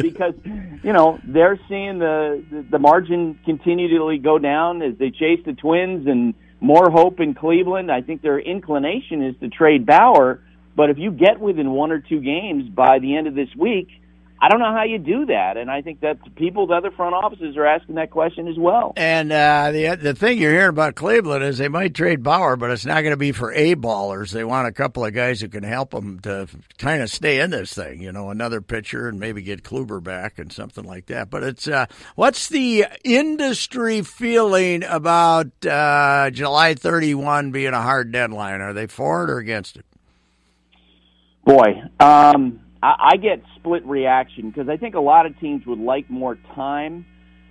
because 0.00 0.34
you 0.84 0.92
know 0.92 1.18
they're 1.24 1.58
seeing 1.68 1.98
the, 1.98 2.40
the 2.52 2.64
the 2.70 2.78
margin 2.78 3.36
continually 3.44 4.18
go 4.18 4.38
down 4.38 4.80
as 4.80 4.96
they 4.96 5.10
chase 5.10 5.40
the 5.44 5.54
Twins 5.54 6.06
and 6.06 6.34
more 6.60 6.88
hope 6.88 7.18
in 7.18 7.34
Cleveland. 7.34 7.90
I 7.90 8.00
think 8.02 8.22
their 8.22 8.38
inclination 8.38 9.24
is 9.24 9.34
to 9.40 9.48
trade 9.48 9.86
Bauer, 9.86 10.40
but 10.76 10.88
if 10.90 10.98
you 10.98 11.10
get 11.10 11.40
within 11.40 11.72
one 11.72 11.90
or 11.90 11.98
two 11.98 12.20
games 12.20 12.68
by 12.68 13.00
the 13.00 13.16
end 13.16 13.26
of 13.26 13.34
this 13.34 13.48
week. 13.58 13.88
I 14.42 14.48
don't 14.48 14.58
know 14.58 14.72
how 14.72 14.84
you 14.84 14.96
do 14.96 15.26
that, 15.26 15.58
and 15.58 15.70
I 15.70 15.82
think 15.82 16.00
that 16.00 16.34
people, 16.34 16.66
the 16.66 16.72
other 16.72 16.90
front 16.90 17.14
offices, 17.14 17.58
are 17.58 17.66
asking 17.66 17.96
that 17.96 18.10
question 18.10 18.48
as 18.48 18.56
well. 18.56 18.94
And 18.96 19.30
uh, 19.30 19.70
the 19.70 19.96
the 19.96 20.14
thing 20.14 20.38
you're 20.38 20.52
hearing 20.52 20.70
about 20.70 20.94
Cleveland 20.94 21.44
is 21.44 21.58
they 21.58 21.68
might 21.68 21.94
trade 21.94 22.22
Bauer, 22.22 22.56
but 22.56 22.70
it's 22.70 22.86
not 22.86 23.02
going 23.02 23.12
to 23.12 23.18
be 23.18 23.32
for 23.32 23.52
A 23.52 23.74
ballers. 23.74 24.30
They 24.30 24.44
want 24.44 24.66
a 24.66 24.72
couple 24.72 25.04
of 25.04 25.12
guys 25.12 25.42
who 25.42 25.48
can 25.48 25.62
help 25.62 25.90
them 25.90 26.20
to 26.20 26.48
kind 26.78 27.02
of 27.02 27.10
stay 27.10 27.40
in 27.40 27.50
this 27.50 27.74
thing. 27.74 28.00
You 28.00 28.12
know, 28.12 28.30
another 28.30 28.62
pitcher 28.62 29.08
and 29.08 29.20
maybe 29.20 29.42
get 29.42 29.62
Kluber 29.62 30.02
back 30.02 30.38
and 30.38 30.50
something 30.50 30.84
like 30.84 31.06
that. 31.06 31.28
But 31.28 31.42
it's 31.42 31.68
uh, 31.68 31.84
what's 32.14 32.48
the 32.48 32.86
industry 33.04 34.00
feeling 34.00 34.84
about 34.84 35.66
uh, 35.66 36.30
July 36.30 36.72
31 36.72 37.52
being 37.52 37.74
a 37.74 37.82
hard 37.82 38.10
deadline? 38.10 38.62
Are 38.62 38.72
they 38.72 38.86
for 38.86 39.24
it 39.24 39.30
or 39.30 39.36
against 39.36 39.76
it? 39.76 39.84
Boy, 41.44 41.82
um, 41.98 42.60
I, 42.82 43.10
I 43.12 43.16
get 43.16 43.42
split 43.56 43.84
reaction 43.86 44.50
because 44.50 44.68
I 44.68 44.76
think 44.76 44.94
a 44.94 45.00
lot 45.00 45.26
of 45.26 45.38
teams 45.40 45.66
would 45.66 45.78
like 45.78 46.10
more 46.10 46.38
time 46.54 47.06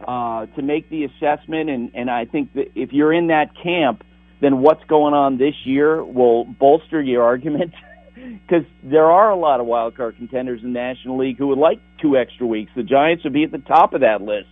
uh, 0.06 0.46
to 0.48 0.62
make 0.62 0.90
the 0.90 1.06
assessment, 1.06 1.70
and, 1.70 1.92
and 1.94 2.10
I 2.10 2.26
think 2.26 2.54
that 2.54 2.72
if 2.76 2.92
you're 2.94 3.14
in 3.14 3.28
that 3.28 3.52
camp, 3.62 4.04
then 4.42 4.62
what's 4.62 4.84
going 4.86 5.14
on 5.14 5.38
this 5.38 5.56
year 5.66 6.04
will 6.04 6.46
bolster 6.46 7.02
your 7.02 7.24
argument. 7.32 7.74
Because 8.16 8.66
there 8.84 9.06
are 9.06 9.30
a 9.30 9.36
lot 9.36 9.62
of 9.62 9.66
wild 9.66 9.96
card 9.96 10.18
contenders 10.18 10.62
in 10.62 10.74
the 10.74 10.80
National 10.80 11.18
League 11.18 11.38
who 11.38 11.48
would 11.48 11.58
like 11.58 11.80
two 12.02 12.18
extra 12.18 12.46
weeks. 12.46 12.72
The 12.76 12.84
Giants 12.84 13.24
would 13.24 13.32
be 13.32 13.44
at 13.44 13.52
the 13.52 13.60
top 13.60 13.94
of 13.94 14.02
that 14.02 14.22
list. 14.22 14.50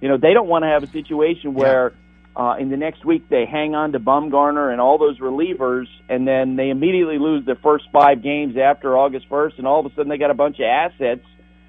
You 0.00 0.08
know, 0.08 0.16
they 0.16 0.32
don't 0.32 0.48
want 0.48 0.64
to 0.64 0.68
have 0.68 0.82
a 0.82 0.88
situation 0.88 1.54
where 1.54 1.92
uh, 2.36 2.56
in 2.58 2.70
the 2.70 2.76
next 2.76 3.04
week 3.04 3.28
they 3.28 3.44
hang 3.50 3.74
on 3.74 3.92
to 3.92 4.00
Bumgarner 4.00 4.72
and 4.72 4.80
all 4.80 4.98
those 4.98 5.18
relievers, 5.20 5.86
and 6.08 6.26
then 6.26 6.56
they 6.56 6.70
immediately 6.70 7.18
lose 7.18 7.44
the 7.46 7.56
first 7.62 7.84
five 7.92 8.22
games 8.22 8.56
after 8.56 8.96
August 8.96 9.28
1st, 9.28 9.58
and 9.58 9.66
all 9.66 9.84
of 9.84 9.86
a 9.86 9.94
sudden 9.94 10.08
they 10.08 10.18
got 10.18 10.30
a 10.30 10.34
bunch 10.34 10.56
of 10.58 10.64
assets 10.64 11.24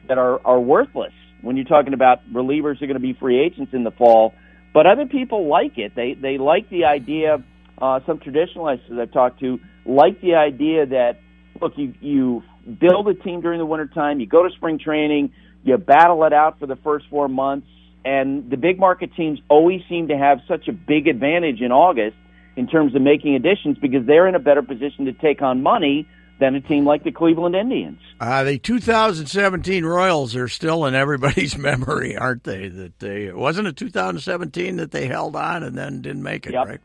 that 0.07 0.17
are, 0.17 0.39
are 0.45 0.59
worthless 0.59 1.13
when 1.41 1.55
you're 1.55 1.65
talking 1.65 1.93
about 1.93 2.27
relievers 2.31 2.81
are 2.81 2.87
going 2.87 2.93
to 2.93 2.99
be 2.99 3.13
free 3.13 3.39
agents 3.39 3.73
in 3.73 3.83
the 3.83 3.91
fall. 3.91 4.33
But 4.73 4.87
other 4.87 5.05
people 5.05 5.47
like 5.47 5.77
it. 5.77 5.93
They 5.95 6.15
they 6.19 6.37
like 6.37 6.69
the 6.69 6.85
idea. 6.85 7.43
Uh, 7.77 7.99
some 8.05 8.19
traditionalists 8.19 8.85
that 8.89 8.99
I've 8.99 9.11
talked 9.11 9.39
to 9.41 9.59
like 9.85 10.19
the 10.21 10.35
idea 10.35 10.85
that 10.87 11.19
look, 11.61 11.73
you 11.77 11.93
you 12.01 12.43
build 12.79 13.07
a 13.07 13.13
team 13.13 13.41
during 13.41 13.59
the 13.59 13.65
wintertime, 13.65 14.19
you 14.19 14.27
go 14.27 14.43
to 14.43 14.49
spring 14.55 14.79
training, 14.79 15.33
you 15.63 15.77
battle 15.77 16.23
it 16.25 16.33
out 16.33 16.59
for 16.59 16.67
the 16.67 16.75
first 16.77 17.05
four 17.09 17.27
months, 17.27 17.67
and 18.05 18.49
the 18.49 18.57
big 18.57 18.79
market 18.79 19.13
teams 19.15 19.39
always 19.49 19.81
seem 19.89 20.07
to 20.09 20.17
have 20.17 20.39
such 20.47 20.67
a 20.67 20.71
big 20.71 21.07
advantage 21.07 21.61
in 21.61 21.71
August 21.71 22.15
in 22.55 22.67
terms 22.67 22.95
of 22.95 23.01
making 23.01 23.35
additions 23.35 23.77
because 23.79 24.05
they're 24.05 24.27
in 24.27 24.35
a 24.35 24.39
better 24.39 24.61
position 24.61 25.05
to 25.05 25.13
take 25.13 25.41
on 25.41 25.61
money 25.63 26.07
than 26.39 26.53
a 26.53 26.59
team 26.61 26.85
like 26.85 27.03
the 27.03 27.11
Cleveland 27.11 27.55
Indians. 27.55 27.97
Uh, 28.19 28.43
the 28.43 28.57
2017 28.57 29.85
Royals 29.85 30.35
are 30.35 30.47
still 30.47 30.85
in 30.85 30.93
everybody's 30.93 31.57
memory, 31.69 32.15
aren't 32.17 32.43
they? 32.43 32.67
That 32.67 32.99
they 32.99 33.31
wasn't 33.31 33.67
it 33.67 33.77
2017 33.77 34.77
that 34.77 34.91
they 34.91 35.07
held 35.07 35.35
on 35.35 35.63
and 35.63 35.77
then 35.77 36.01
didn't 36.01 36.23
make 36.23 36.45
it, 36.45 36.53
Yep. 36.53 36.67
right? 36.67 36.81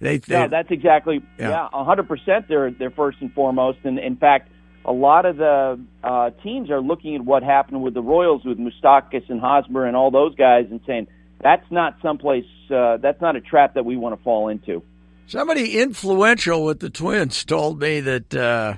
They, 0.00 0.18
they 0.18 0.34
No, 0.34 0.48
that's 0.48 0.70
exactly 0.70 1.22
Yeah. 1.38 1.68
yeah, 1.72 1.84
hundred 1.84 2.08
percent. 2.08 2.48
They're 2.48 2.70
they're 2.70 2.90
first 2.90 3.18
and 3.20 3.32
foremost, 3.32 3.78
and 3.84 3.98
in 3.98 4.16
fact, 4.16 4.48
a 4.84 4.92
lot 4.92 5.26
of 5.26 5.36
the 5.36 5.80
uh, 6.02 6.30
teams 6.42 6.70
are 6.70 6.80
looking 6.80 7.14
at 7.14 7.22
what 7.22 7.42
happened 7.42 7.82
with 7.82 7.94
the 7.94 8.02
Royals 8.02 8.44
with 8.44 8.58
Moustakas 8.58 9.28
and 9.28 9.40
Hosmer 9.40 9.84
and 9.84 9.96
all 9.96 10.10
those 10.10 10.34
guys, 10.34 10.66
and 10.70 10.80
saying 10.86 11.06
that's 11.42 11.70
not 11.70 11.96
someplace 12.02 12.46
uh, 12.70 12.96
that's 12.98 13.20
not 13.20 13.36
a 13.36 13.40
trap 13.40 13.74
that 13.74 13.84
we 13.84 13.96
want 13.96 14.16
to 14.16 14.22
fall 14.22 14.48
into. 14.48 14.82
Somebody 15.26 15.78
influential 15.78 16.64
with 16.64 16.80
the 16.80 16.90
Twins 16.90 17.44
told 17.44 17.80
me 17.80 18.00
that 18.00 18.34
uh, 18.34 18.74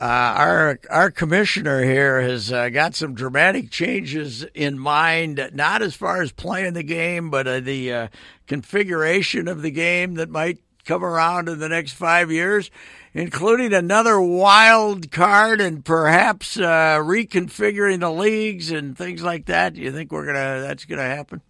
uh, 0.00 0.04
our 0.04 0.78
our 0.90 1.10
commissioner 1.10 1.82
here 1.82 2.20
has 2.20 2.52
uh, 2.52 2.68
got 2.68 2.94
some 2.94 3.14
dramatic 3.14 3.70
changes 3.70 4.44
in 4.54 4.78
mind, 4.78 5.50
not 5.54 5.82
as 5.82 5.96
far 5.96 6.22
as 6.22 6.30
playing 6.30 6.74
the 6.74 6.84
game, 6.84 7.30
but 7.30 7.48
uh, 7.48 7.60
the 7.60 7.92
uh, 7.92 8.08
configuration 8.46 9.48
of 9.48 9.62
the 9.62 9.70
game 9.72 10.14
that 10.14 10.30
might 10.30 10.58
come 10.88 11.04
around 11.04 11.48
in 11.48 11.58
the 11.58 11.68
next 11.68 11.92
five 11.92 12.32
years, 12.32 12.70
including 13.12 13.74
another 13.74 14.20
wild 14.20 15.10
card 15.10 15.60
and 15.60 15.84
perhaps 15.84 16.56
uh, 16.56 16.96
reconfiguring 16.98 18.00
the 18.00 18.10
leagues 18.10 18.72
and 18.72 18.96
things 18.96 19.22
like 19.22 19.46
that. 19.46 19.74
Do 19.74 19.82
you 19.82 19.92
think 19.92 20.10
we're 20.10 20.26
gonna 20.26 20.62
that's 20.62 20.86
gonna 20.86 21.02
happen? 21.02 21.42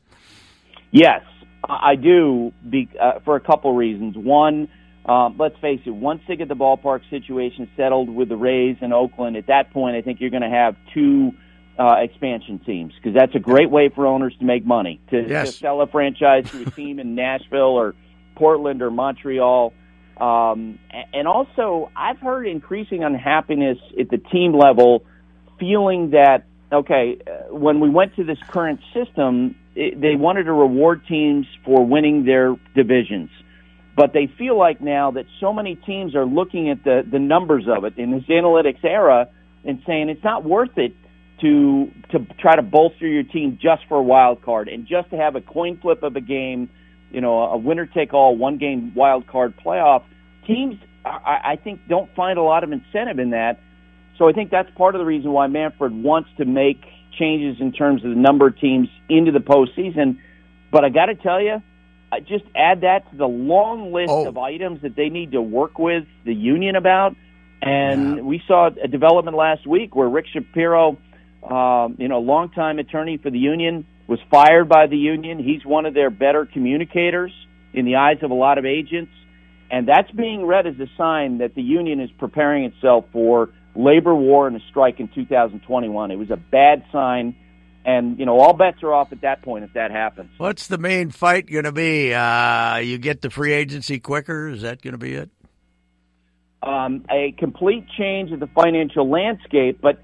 Yes, 0.91 1.23
I 1.69 1.95
do, 1.95 2.53
be, 2.69 2.89
uh, 3.01 3.21
for 3.25 3.37
a 3.37 3.41
couple 3.41 3.75
reasons. 3.75 4.17
One, 4.17 4.69
um, 5.07 5.37
let's 5.39 5.57
face 5.61 5.81
it, 5.87 5.91
once 5.91 6.23
they 6.27 6.35
get 6.37 6.49
the 6.49 6.57
ballpark 6.57 7.09
situation 7.11 7.71
settled 7.77 8.09
with 8.11 8.29
the 8.29 8.37
Rays 8.37 8.77
and 8.81 8.93
Oakland, 8.93 9.37
at 9.37 9.47
that 9.47 9.71
point, 9.73 9.97
I 9.97 10.03
think 10.03 10.21
you're 10.21 10.31
going 10.31 10.43
to 10.43 10.51
have 10.51 10.77
two 10.95 11.33
uh, 11.79 11.97
expansion 11.99 12.59
teams 12.59 12.93
because 12.95 13.15
that's 13.15 13.35
a 13.35 13.39
great 13.39 13.71
way 13.71 13.89
for 13.95 14.07
owners 14.07 14.35
to 14.41 14.45
make 14.45 14.65
money 14.67 15.01
to, 15.11 15.29
Yes. 15.29 15.53
to 15.53 15.59
sell 15.59 15.81
a 15.81 15.87
franchise 15.87 16.51
to 16.51 16.63
a 16.63 16.71
team 16.71 16.99
in 16.99 17.15
Nashville 17.15 17.79
or 17.79 17.95
Portland 18.39 18.81
or 18.83 18.91
Montreal. 18.91 19.73
Um, 20.17 20.79
and 21.13 21.29
also, 21.29 21.91
I've 21.97 22.19
heard 22.19 22.47
increasing 22.47 23.05
unhappiness 23.05 23.79
at 23.99 24.09
the 24.09 24.19
team 24.19 24.53
level, 24.53 25.05
feeling 25.59 26.11
that 26.11 26.45
okay, 26.73 27.19
uh, 27.27 27.55
when 27.55 27.81
we 27.81 27.89
went 27.89 28.15
to 28.17 28.25
this 28.25 28.39
current 28.49 28.81
system, 28.93 29.57
it, 29.75 30.01
they 30.01 30.17
wanted 30.17 30.45
to 30.45 30.53
reward 30.53 31.03
teams 31.09 31.47
for 31.65 31.85
winning 31.85 32.25
their 32.25 32.57
divisions. 32.75 33.31
But 33.97 34.13
they 34.13 34.31
feel 34.39 34.57
like 34.57 34.81
now 34.81 35.11
that 35.13 35.25
so 35.41 35.53
many 35.53 35.75
teams 35.75 36.15
are 36.15 36.27
looking 36.27 36.71
at 36.71 36.85
the, 36.85 37.03
the 37.11 37.19
numbers 37.19 37.65
of 37.69 37.85
it 37.85 37.99
in 37.99 38.13
this 38.13 38.25
analytics 38.25 38.85
era 38.85 39.29
and 39.65 39.83
saying 39.87 40.09
it's 40.09 40.23
not 40.23 40.45
worth 40.45 40.77
it 40.77 40.95
to 41.41 41.91
to 42.11 42.27
try 42.41 42.57
to 42.57 42.63
bolster 42.63 43.07
your 43.07 43.23
team 43.23 43.59
just 43.61 43.83
for 43.89 43.97
a 43.97 44.03
wild 44.03 44.43
card 44.43 44.69
and 44.69 44.87
just 44.87 45.11
to 45.11 45.17
have 45.17 45.37
a 45.37 45.41
coin 45.41 45.79
flip 45.81 46.03
of 46.03 46.17
a 46.17 46.21
game, 46.21 46.69
you 47.11 47.21
know, 47.21 47.39
a 47.41 47.57
winner 47.57 47.87
take 47.87 48.13
all 48.15 48.37
one 48.37 48.59
game 48.59 48.93
wild 48.95 49.27
card 49.27 49.55
playoff. 49.65 50.03
Teams, 50.47 50.77
I, 51.05 51.53
I 51.53 51.57
think, 51.57 51.81
don't 51.89 52.13
find 52.15 52.39
a 52.39 52.43
lot 52.43 52.65
of 52.65 52.73
incentive 52.73 53.19
in 53.19 53.31
that. 53.31 53.61
So 54.19 54.29
I 54.29 54.33
think 54.33 54.51
that's 54.51 54.71
part 54.77 54.95
of 54.95 54.99
the 54.99 55.05
reason 55.05 55.33
why 55.33 55.47
Manfred 55.47 55.93
wants 55.93 56.29
to 56.39 56.45
make 56.45 56.83
changes 57.19 57.61
in 57.61 57.73
terms 57.73 58.05
of 58.05 58.11
the 58.11 58.17
number 58.17 58.47
of 58.49 58.59
teams 58.59 58.89
into 59.09 59.33
the 59.33 59.39
postseason. 59.39 60.19
But 60.71 60.85
I 60.85 60.89
got 60.89 61.07
to 61.07 61.15
tell 61.15 61.41
you, 61.41 61.63
I 62.11 62.21
just 62.21 62.45
add 62.57 62.83
that 62.83 63.11
to 63.11 63.17
the 63.17 63.29
long 63.29 63.93
list 63.93 64.11
Oh. 64.11 64.27
of 64.29 64.39
items 64.39 64.83
that 64.83 64.97
they 64.97 65.09
need 65.09 65.33
to 65.33 65.43
work 65.43 65.79
with 65.79 66.05
the 66.25 66.35
union 66.35 66.75
about. 66.77 67.15
And 67.61 68.17
Yeah. 68.17 68.23
we 68.23 68.43
saw 68.47 68.71
a 68.83 68.89
development 68.89 69.37
last 69.37 69.67
week 69.67 69.95
where 69.95 70.09
Rick 70.09 70.27
Shapiro, 70.33 70.97
um, 71.43 71.97
you 71.99 72.09
know, 72.09 72.21
longtime 72.21 72.79
attorney 72.79 73.17
for 73.19 73.31
the 73.31 73.39
union, 73.39 73.85
was 74.09 74.19
fired 74.31 74.69
by 74.69 74.89
the 74.89 74.97
union. 74.97 75.39
He's 75.39 75.65
one 75.65 75.87
of 75.87 75.95
their 75.95 76.11
better 76.11 76.47
communicators 76.47 77.31
in 77.73 77.85
the 77.85 77.97
eyes 77.97 78.17
of 78.23 78.33
a 78.33 78.35
lot 78.35 78.59
of 78.59 78.65
agents. 78.65 79.13
And 79.71 79.87
that's 79.87 80.11
being 80.11 80.45
read 80.47 80.67
as 80.67 80.75
a 80.81 80.87
sign 80.97 81.39
that 81.39 81.55
the 81.55 81.63
union 81.63 82.01
is 82.01 82.11
preparing 82.19 82.65
itself 82.65 83.05
for 83.13 83.51
labor 83.77 84.15
war 84.15 84.49
and 84.49 84.57
a 84.57 84.61
strike 84.71 84.99
in 84.99 85.09
2021. 85.09 86.11
It 86.11 86.17
was 86.17 86.31
a 86.31 86.37
bad 86.37 86.85
sign. 86.91 87.37
And, 87.85 88.19
you 88.19 88.27
know, 88.27 88.41
all 88.41 88.55
bets 88.55 88.83
are 88.83 88.93
off 88.93 89.13
at 89.13 89.21
that 89.21 89.43
point 89.43 89.65
if 89.65 89.75
that 89.75 89.91
happens. 89.91 90.31
What's 90.39 90.67
the 90.67 90.79
main 90.79 91.11
fight 91.11 91.47
going 91.47 91.65
to 91.65 91.73
be? 91.73 92.13
Uh, 92.13 92.79
you 92.79 92.99
get 92.99 93.21
the 93.21 93.31
free 93.31 93.53
agency 93.53 94.01
quicker? 94.01 94.49
Is 94.49 94.63
that 94.63 94.83
going 94.83 94.93
to 94.93 94.99
be 94.99 95.15
it? 95.15 95.31
um, 96.63 97.05
a 97.11 97.35
complete 97.39 97.87
change 97.97 98.33
of 98.33 98.41
the 98.41 98.49
financial 98.49 99.09
landscape. 99.09 99.81
But 99.81 100.01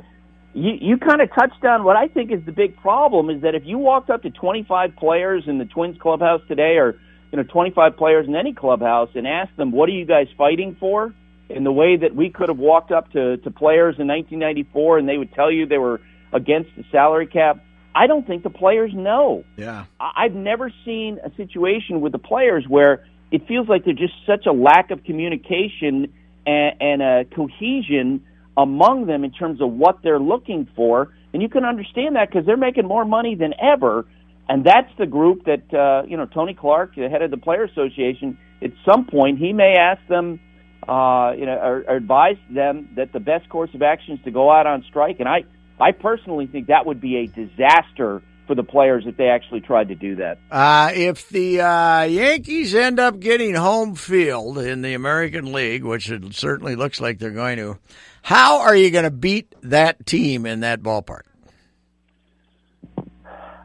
you, 0.54 0.72
you 0.80 0.98
kind 0.98 1.20
of 1.20 1.28
touched 1.34 1.64
on 1.64 1.84
what 1.84 1.96
I 1.96 2.08
think 2.08 2.30
is 2.30 2.44
the 2.46 2.52
big 2.52 2.76
problem 2.76 3.28
is 3.28 3.42
that 3.42 3.54
if 3.54 3.64
you 3.64 3.78
walked 3.78 4.08
up 4.08 4.22
to 4.22 4.30
25 4.30 4.96
players 4.96 5.44
in 5.46 5.58
the 5.58 5.64
Twins 5.64 5.96
clubhouse 6.00 6.40
today, 6.48 6.76
or 6.76 6.96
you 7.32 7.36
know 7.38 7.42
25 7.42 7.96
players 7.96 8.28
in 8.28 8.36
any 8.36 8.54
clubhouse, 8.54 9.10
and 9.14 9.26
asked 9.26 9.56
them, 9.56 9.72
"What 9.72 9.88
are 9.88 9.92
you 9.92 10.04
guys 10.04 10.28
fighting 10.38 10.76
for?" 10.78 11.12
in 11.48 11.64
the 11.64 11.72
way 11.72 11.96
that 11.96 12.14
we 12.14 12.30
could 12.30 12.48
have 12.48 12.58
walked 12.58 12.90
up 12.90 13.12
to, 13.12 13.36
to 13.36 13.50
players 13.50 13.96
in 13.98 14.06
1994, 14.06 14.98
and 14.98 15.08
they 15.08 15.18
would 15.18 15.32
tell 15.34 15.50
you 15.50 15.66
they 15.66 15.78
were 15.78 16.00
against 16.32 16.70
the 16.76 16.84
salary 16.90 17.26
cap. 17.26 17.62
I 17.94 18.06
don't 18.06 18.26
think 18.26 18.42
the 18.42 18.50
players 18.50 18.92
know. 18.94 19.44
Yeah. 19.56 19.84
I- 20.00 20.24
I've 20.24 20.34
never 20.34 20.72
seen 20.84 21.20
a 21.22 21.30
situation 21.36 22.00
with 22.00 22.12
the 22.12 22.18
players 22.18 22.66
where 22.66 23.04
it 23.30 23.46
feels 23.46 23.68
like 23.68 23.84
there's 23.84 23.98
just 23.98 24.14
such 24.26 24.46
a 24.46 24.52
lack 24.52 24.90
of 24.90 25.04
communication 25.04 26.12
and, 26.46 26.74
and 26.80 27.02
a 27.02 27.24
cohesion 27.26 28.24
among 28.56 29.06
them 29.06 29.24
in 29.24 29.32
terms 29.32 29.60
of 29.60 29.72
what 29.72 29.98
they're 30.02 30.20
looking 30.20 30.68
for. 30.76 31.12
And 31.32 31.42
you 31.42 31.48
can 31.48 31.64
understand 31.64 32.16
that 32.16 32.28
because 32.30 32.46
they're 32.46 32.56
making 32.56 32.86
more 32.86 33.04
money 33.04 33.34
than 33.34 33.54
ever. 33.60 34.06
And 34.48 34.64
that's 34.64 34.90
the 34.98 35.06
group 35.06 35.46
that, 35.46 35.72
uh, 35.74 36.06
you 36.06 36.16
know, 36.16 36.26
Tony 36.26 36.54
Clark, 36.54 36.94
the 36.96 37.08
head 37.08 37.22
of 37.22 37.30
the 37.30 37.36
Player 37.36 37.64
Association, 37.64 38.38
at 38.62 38.70
some 38.84 39.06
point 39.06 39.38
he 39.38 39.52
may 39.52 39.76
ask 39.78 40.06
them, 40.08 40.38
uh, 40.86 41.32
you 41.36 41.46
know, 41.46 41.58
or, 41.60 41.84
or 41.88 41.96
advise 41.96 42.36
them 42.50 42.90
that 42.96 43.12
the 43.12 43.20
best 43.20 43.48
course 43.48 43.70
of 43.74 43.82
action 43.82 44.14
is 44.14 44.24
to 44.24 44.30
go 44.30 44.50
out 44.50 44.66
on 44.66 44.84
strike. 44.88 45.16
And 45.18 45.28
I, 45.28 45.44
I 45.80 45.92
personally 45.92 46.46
think 46.46 46.68
that 46.68 46.86
would 46.86 47.00
be 47.00 47.16
a 47.16 47.26
disaster 47.26 48.22
for 48.46 48.54
the 48.54 48.62
players 48.62 49.04
if 49.06 49.16
they 49.16 49.28
actually 49.28 49.60
tried 49.60 49.88
to 49.88 49.94
do 49.94 50.16
that. 50.16 50.38
Uh, 50.50 50.92
if 50.94 51.28
the 51.30 51.62
uh, 51.62 52.02
Yankees 52.02 52.74
end 52.74 53.00
up 53.00 53.18
getting 53.18 53.54
home 53.54 53.94
field 53.94 54.58
in 54.58 54.82
the 54.82 54.94
American 54.94 55.52
League, 55.52 55.82
which 55.82 56.10
it 56.10 56.34
certainly 56.34 56.76
looks 56.76 57.00
like 57.00 57.18
they're 57.18 57.30
going 57.30 57.56
to, 57.56 57.78
how 58.24 58.60
are 58.60 58.74
you 58.74 58.90
going 58.90 59.04
to 59.04 59.10
beat 59.10 59.54
that 59.64 60.06
team 60.06 60.46
in 60.46 60.60
that 60.60 60.80
ballpark? 60.80 61.24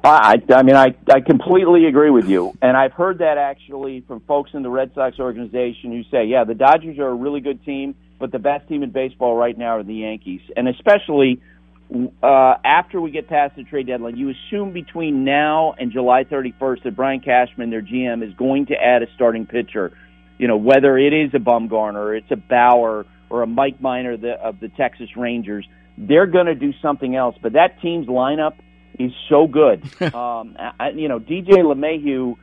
I, 0.03 0.35
I 0.53 0.63
mean, 0.63 0.75
I, 0.75 0.93
I 1.09 1.21
completely 1.21 1.85
agree 1.85 2.09
with 2.09 2.27
you. 2.27 2.53
And 2.61 2.75
I've 2.75 2.91
heard 2.91 3.19
that 3.19 3.37
actually 3.37 4.01
from 4.05 4.19
folks 4.21 4.51
in 4.53 4.61
the 4.61 4.69
Red 4.69 4.91
Sox 4.93 5.17
organization 5.17 5.93
who 5.93 6.03
say, 6.11 6.25
yeah, 6.25 6.43
the 6.43 6.55
Dodgers 6.55 6.99
are 6.99 7.07
a 7.07 7.13
really 7.13 7.39
good 7.39 7.63
team, 7.63 7.95
but 8.19 8.33
the 8.33 8.39
best 8.39 8.67
team 8.67 8.83
in 8.83 8.91
baseball 8.91 9.33
right 9.33 9.57
now 9.57 9.77
are 9.77 9.83
the 9.83 9.95
Yankees. 9.95 10.41
And 10.57 10.67
especially 10.67 11.41
uh, 12.21 12.55
after 12.65 12.99
we 12.99 13.11
get 13.11 13.29
past 13.29 13.55
the 13.55 13.63
trade 13.63 13.87
deadline, 13.87 14.17
you 14.17 14.29
assume 14.29 14.73
between 14.73 15.23
now 15.23 15.73
and 15.79 15.89
July 15.89 16.25
31st 16.25 16.83
that 16.83 16.97
Brian 16.97 17.21
Cashman, 17.21 17.69
their 17.69 17.81
GM, 17.81 18.27
is 18.27 18.33
going 18.33 18.65
to 18.65 18.75
add 18.75 19.03
a 19.03 19.07
starting 19.15 19.45
pitcher. 19.45 19.93
You 20.37 20.49
know, 20.49 20.57
whether 20.57 20.97
it 20.97 21.13
is 21.13 21.33
a 21.33 21.39
Bumgarner, 21.39 22.17
it's 22.17 22.29
a 22.29 22.35
Bauer, 22.35 23.05
or 23.29 23.43
a 23.43 23.47
Mike 23.47 23.81
Minor 23.81 24.17
the, 24.17 24.33
of 24.33 24.59
the 24.59 24.69
Texas 24.69 25.09
Rangers, 25.15 25.67
they're 25.97 26.27
going 26.27 26.47
to 26.47 26.55
do 26.55 26.73
something 26.81 27.15
else. 27.15 27.35
But 27.41 27.53
that 27.53 27.81
team's 27.81 28.07
lineup 28.07 28.55
is 28.97 29.11
so 29.29 29.47
good. 29.47 29.83
um, 30.13 30.55
I, 30.79 30.89
you 30.95 31.07
know, 31.07 31.19
DJ 31.19 31.57
LeMahieu 31.57 32.35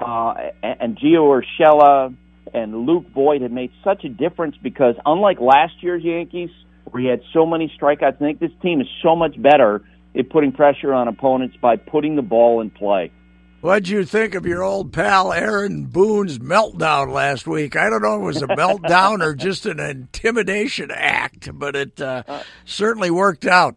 uh, 0.00 0.50
and, 0.62 0.96
Gio 0.98 1.42
Urshela 1.42 2.14
and 2.54 2.86
Luke 2.86 3.06
Voit 3.14 3.42
have 3.42 3.52
made 3.52 3.70
such 3.84 4.04
a 4.04 4.08
difference 4.08 4.56
because 4.62 4.94
unlike 5.04 5.40
last 5.40 5.74
year's 5.82 6.02
Yankees, 6.02 6.50
where 6.84 7.02
he 7.02 7.08
had 7.08 7.20
so 7.32 7.46
many 7.46 7.72
strikeouts, 7.80 8.16
I 8.16 8.18
think 8.18 8.40
this 8.40 8.50
team 8.62 8.80
is 8.80 8.88
so 9.02 9.14
much 9.14 9.40
better 9.40 9.82
at 10.18 10.30
putting 10.30 10.52
pressure 10.52 10.92
on 10.92 11.06
opponents 11.06 11.56
by 11.60 11.76
putting 11.76 12.16
the 12.16 12.22
ball 12.22 12.60
in 12.60 12.70
play. 12.70 13.12
What'd 13.60 13.88
you 13.88 14.06
think 14.06 14.34
of 14.34 14.46
your 14.46 14.62
old 14.62 14.90
pal 14.90 15.34
Aaron 15.34 15.84
Boone's 15.84 16.38
meltdown 16.38 17.12
last 17.12 17.46
week? 17.46 17.76
I 17.76 17.90
don't 17.90 18.00
know 18.00 18.14
if 18.14 18.22
it 18.22 18.24
was 18.24 18.42
a 18.42 18.46
meltdown 18.46 19.22
or 19.22 19.34
just 19.36 19.66
an 19.66 19.78
intimidation 19.78 20.90
act, 20.90 21.50
but 21.52 21.76
it 21.76 22.00
uh, 22.00 22.22
certainly 22.64 23.10
worked 23.10 23.44
out. 23.44 23.76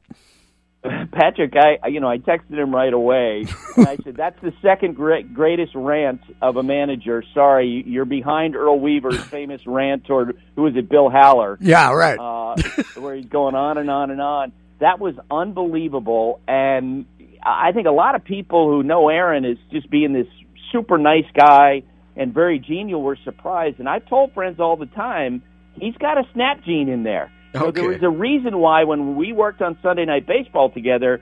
Patrick, 0.83 1.53
I 1.55 1.87
you 1.87 1.99
know 1.99 2.09
I 2.09 2.17
texted 2.17 2.57
him 2.57 2.73
right 2.73 2.93
away, 2.93 3.45
and 3.75 3.87
I 3.87 3.97
said 4.03 4.15
that's 4.15 4.39
the 4.41 4.53
second 4.61 4.95
great, 4.95 5.33
greatest 5.33 5.73
rant 5.75 6.21
of 6.41 6.55
a 6.57 6.63
manager. 6.63 7.23
Sorry, 7.33 7.83
you're 7.85 8.05
behind 8.05 8.55
Earl 8.55 8.79
Weaver's 8.79 9.21
famous 9.25 9.61
rant 9.65 10.05
toward 10.05 10.41
who 10.55 10.63
was 10.63 10.75
it, 10.77 10.89
Bill 10.89 11.09
Haller? 11.09 11.57
Yeah, 11.61 11.91
right. 11.91 12.19
uh, 12.19 12.55
where 12.95 13.15
he's 13.15 13.25
going 13.25 13.55
on 13.55 13.77
and 13.77 13.89
on 13.89 14.11
and 14.11 14.21
on. 14.21 14.53
That 14.79 14.99
was 14.99 15.15
unbelievable, 15.31 16.41
and 16.47 17.05
I 17.45 17.71
think 17.73 17.87
a 17.87 17.91
lot 17.91 18.15
of 18.15 18.23
people 18.23 18.69
who 18.69 18.83
know 18.83 19.09
Aaron 19.09 19.45
is 19.45 19.57
just 19.71 19.89
being 19.89 20.13
this 20.13 20.27
super 20.71 20.97
nice 20.97 21.25
guy 21.35 21.83
and 22.15 22.33
very 22.33 22.59
genial 22.59 23.01
were 23.01 23.17
surprised. 23.23 23.79
And 23.79 23.89
I've 23.89 24.07
told 24.07 24.33
friends 24.33 24.59
all 24.59 24.77
the 24.77 24.85
time 24.85 25.43
he's 25.73 25.95
got 25.95 26.17
a 26.17 26.23
snap 26.33 26.63
gene 26.63 26.89
in 26.89 27.03
there. 27.03 27.31
So 27.53 27.71
there 27.71 27.87
was 27.87 28.01
a 28.01 28.09
reason 28.09 28.57
why 28.57 28.83
when 28.83 29.15
we 29.15 29.31
worked 29.31 29.61
on 29.61 29.77
Sunday 29.83 30.05
Night 30.05 30.25
Baseball 30.25 30.71
together, 30.71 31.21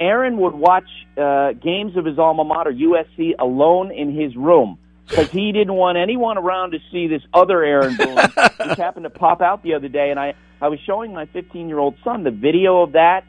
Aaron 0.00 0.38
would 0.38 0.54
watch 0.54 0.88
uh, 1.16 1.52
games 1.52 1.96
of 1.96 2.04
his 2.04 2.18
alma 2.18 2.44
mater, 2.44 2.72
USC, 2.72 3.32
alone 3.38 3.92
in 3.92 4.14
his 4.14 4.34
room 4.36 4.78
because 5.08 5.30
he 5.30 5.52
didn't 5.52 5.74
want 5.74 5.98
anyone 5.98 6.36
around 6.38 6.72
to 6.72 6.78
see 6.90 7.06
this 7.06 7.22
other 7.32 7.62
Aaron 7.62 7.96
Boone, 7.98 8.16
which 8.16 8.78
happened 8.78 9.04
to 9.04 9.10
pop 9.10 9.40
out 9.40 9.62
the 9.62 9.74
other 9.74 9.88
day. 9.88 10.10
And 10.10 10.18
I, 10.18 10.34
I 10.60 10.68
was 10.68 10.78
showing 10.86 11.12
my 11.12 11.26
15 11.26 11.68
year 11.68 11.78
old 11.78 11.96
son 12.02 12.24
the 12.24 12.30
video 12.30 12.82
of 12.82 12.92
that, 12.92 13.24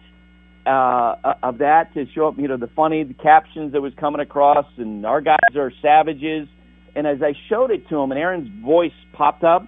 uh, 0.68 1.36
of 1.44 1.60
that 1.60 1.94
to 1.94 2.06
show 2.14 2.28
up, 2.28 2.38
you 2.38 2.48
know, 2.48 2.58
the 2.58 2.70
funny 2.76 3.04
the 3.04 3.14
captions 3.14 3.74
that 3.74 3.82
was 3.82 3.94
coming 4.00 4.22
across, 4.22 4.66
and 4.78 5.06
our 5.06 5.22
guys 5.22 5.56
are 5.56 5.72
savages. 5.82 6.48
And 6.96 7.08
as 7.08 7.22
I 7.22 7.34
showed 7.50 7.72
it 7.72 7.88
to 7.90 7.98
him, 7.98 8.12
and 8.12 8.20
Aaron's 8.20 8.50
voice 8.64 8.92
popped 9.14 9.44
up, 9.44 9.68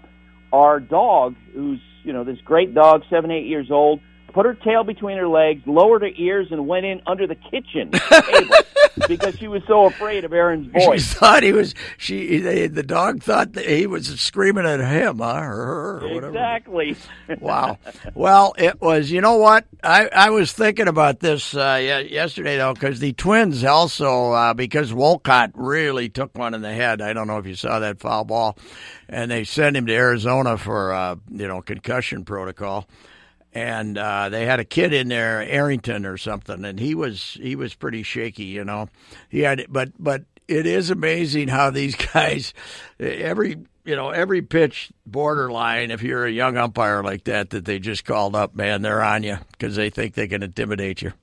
our 0.52 0.80
dog, 0.80 1.36
who's 1.54 1.80
you 2.04 2.14
know 2.14 2.24
this 2.24 2.40
great 2.44 2.74
dog, 2.74 3.04
seven 3.10 3.32
eight 3.32 3.46
years 3.46 3.70
old, 3.72 4.02
put 4.34 4.46
her 4.46 4.56
tail 4.56 4.84
between 4.84 5.18
her 5.18 5.28
legs, 5.28 5.62
lowered 5.66 6.02
her 6.02 6.12
ears, 6.16 6.48
and 6.52 6.68
went 6.68 6.86
in 6.86 7.02
under 7.08 7.28
the 7.28 7.36
kitchen 7.36 7.92
table 8.32 8.56
because 9.08 9.38
she 9.38 9.48
was 9.48 9.62
so 9.68 9.86
afraid 9.86 10.24
of 10.26 10.34
Aaron's 10.34 10.68
voice. 10.74 11.02
She 11.02 11.16
thought 11.16 11.44
he 11.44 11.54
was. 11.54 11.74
She 11.98 12.40
they, 12.40 12.68
the 12.68 12.84
dog 12.84 13.24
thought 13.24 13.54
that 13.54 13.68
he 13.68 13.88
was 13.88 14.08
screaming 14.20 14.66
at 14.66 14.80
him, 14.80 15.20
huh? 15.20 15.38
Or 15.38 15.42
her, 15.42 15.98
or 16.00 16.14
whatever. 16.14 16.28
Exactly. 16.30 16.96
Wow. 17.40 17.78
Well, 18.16 18.56
it 18.58 18.82
was. 18.82 19.12
You 19.12 19.22
know 19.22 19.38
what? 19.38 19.66
I 19.84 20.08
I 20.08 20.30
was 20.32 20.52
thinking 20.52 20.88
about 20.88 21.20
this 21.20 21.56
uh, 21.56 22.06
yesterday 22.10 22.58
though, 22.58 22.74
because 22.74 23.00
the 23.00 23.14
Twins 23.14 23.64
also 23.64 24.32
uh, 24.32 24.54
because 24.56 24.92
Wolcott 24.92 25.52
really 25.54 26.10
took 26.10 26.36
one 26.36 26.56
in 26.56 26.62
the 26.62 26.74
head. 26.74 27.02
I 27.02 27.14
don't 27.14 27.28
know 27.28 27.38
if 27.38 27.46
you 27.46 27.54
saw 27.54 27.80
that 27.80 28.00
foul 28.00 28.26
ball, 28.26 28.58
and 29.08 29.30
they 29.30 29.44
sent 29.44 29.78
him 29.78 29.86
to 29.86 29.94
Arizona 29.94 30.58
for 30.58 30.92
uh, 30.92 31.16
you 31.30 31.48
know 31.48 31.62
concussion 31.62 32.26
protocol. 32.26 32.88
And 33.54 33.98
uh, 33.98 34.30
they 34.30 34.46
had 34.46 34.60
a 34.60 34.66
kid 34.66 34.94
in 34.94 35.08
there, 35.08 35.42
Arrington 35.42 36.06
or 36.06 36.18
something, 36.18 36.64
and 36.64 36.80
he 36.80 36.94
was 36.94 37.36
he 37.42 37.56
was 37.56 37.74
pretty 37.74 38.04
shaky, 38.04 38.46
you 38.46 38.64
know. 38.64 38.90
He 39.30 39.40
had, 39.40 39.66
but 39.70 39.92
but 39.98 40.24
it 40.48 40.66
is 40.66 40.90
amazing 40.90 41.48
how 41.48 41.70
these 41.72 41.96
guys, 42.14 42.54
every 43.00 43.58
you 43.86 43.96
know 43.96 44.10
every 44.10 44.42
pitch 44.42 44.92
borderline. 45.06 45.92
If 45.92 46.04
you're 46.04 46.26
a 46.26 46.32
young 46.32 46.58
umpire 46.58 47.04
like 47.04 47.24
that, 47.24 47.52
that 47.52 47.66
they 47.66 47.80
just 47.80 48.06
called 48.06 48.36
up, 48.36 48.56
man, 48.56 48.82
they're 48.82 49.02
on 49.02 49.24
you 49.24 49.38
because 49.52 49.76
they 49.76 49.90
think 49.90 50.14
they 50.14 50.28
can 50.28 50.44
intimidate 50.44 51.02
you. 51.02 51.14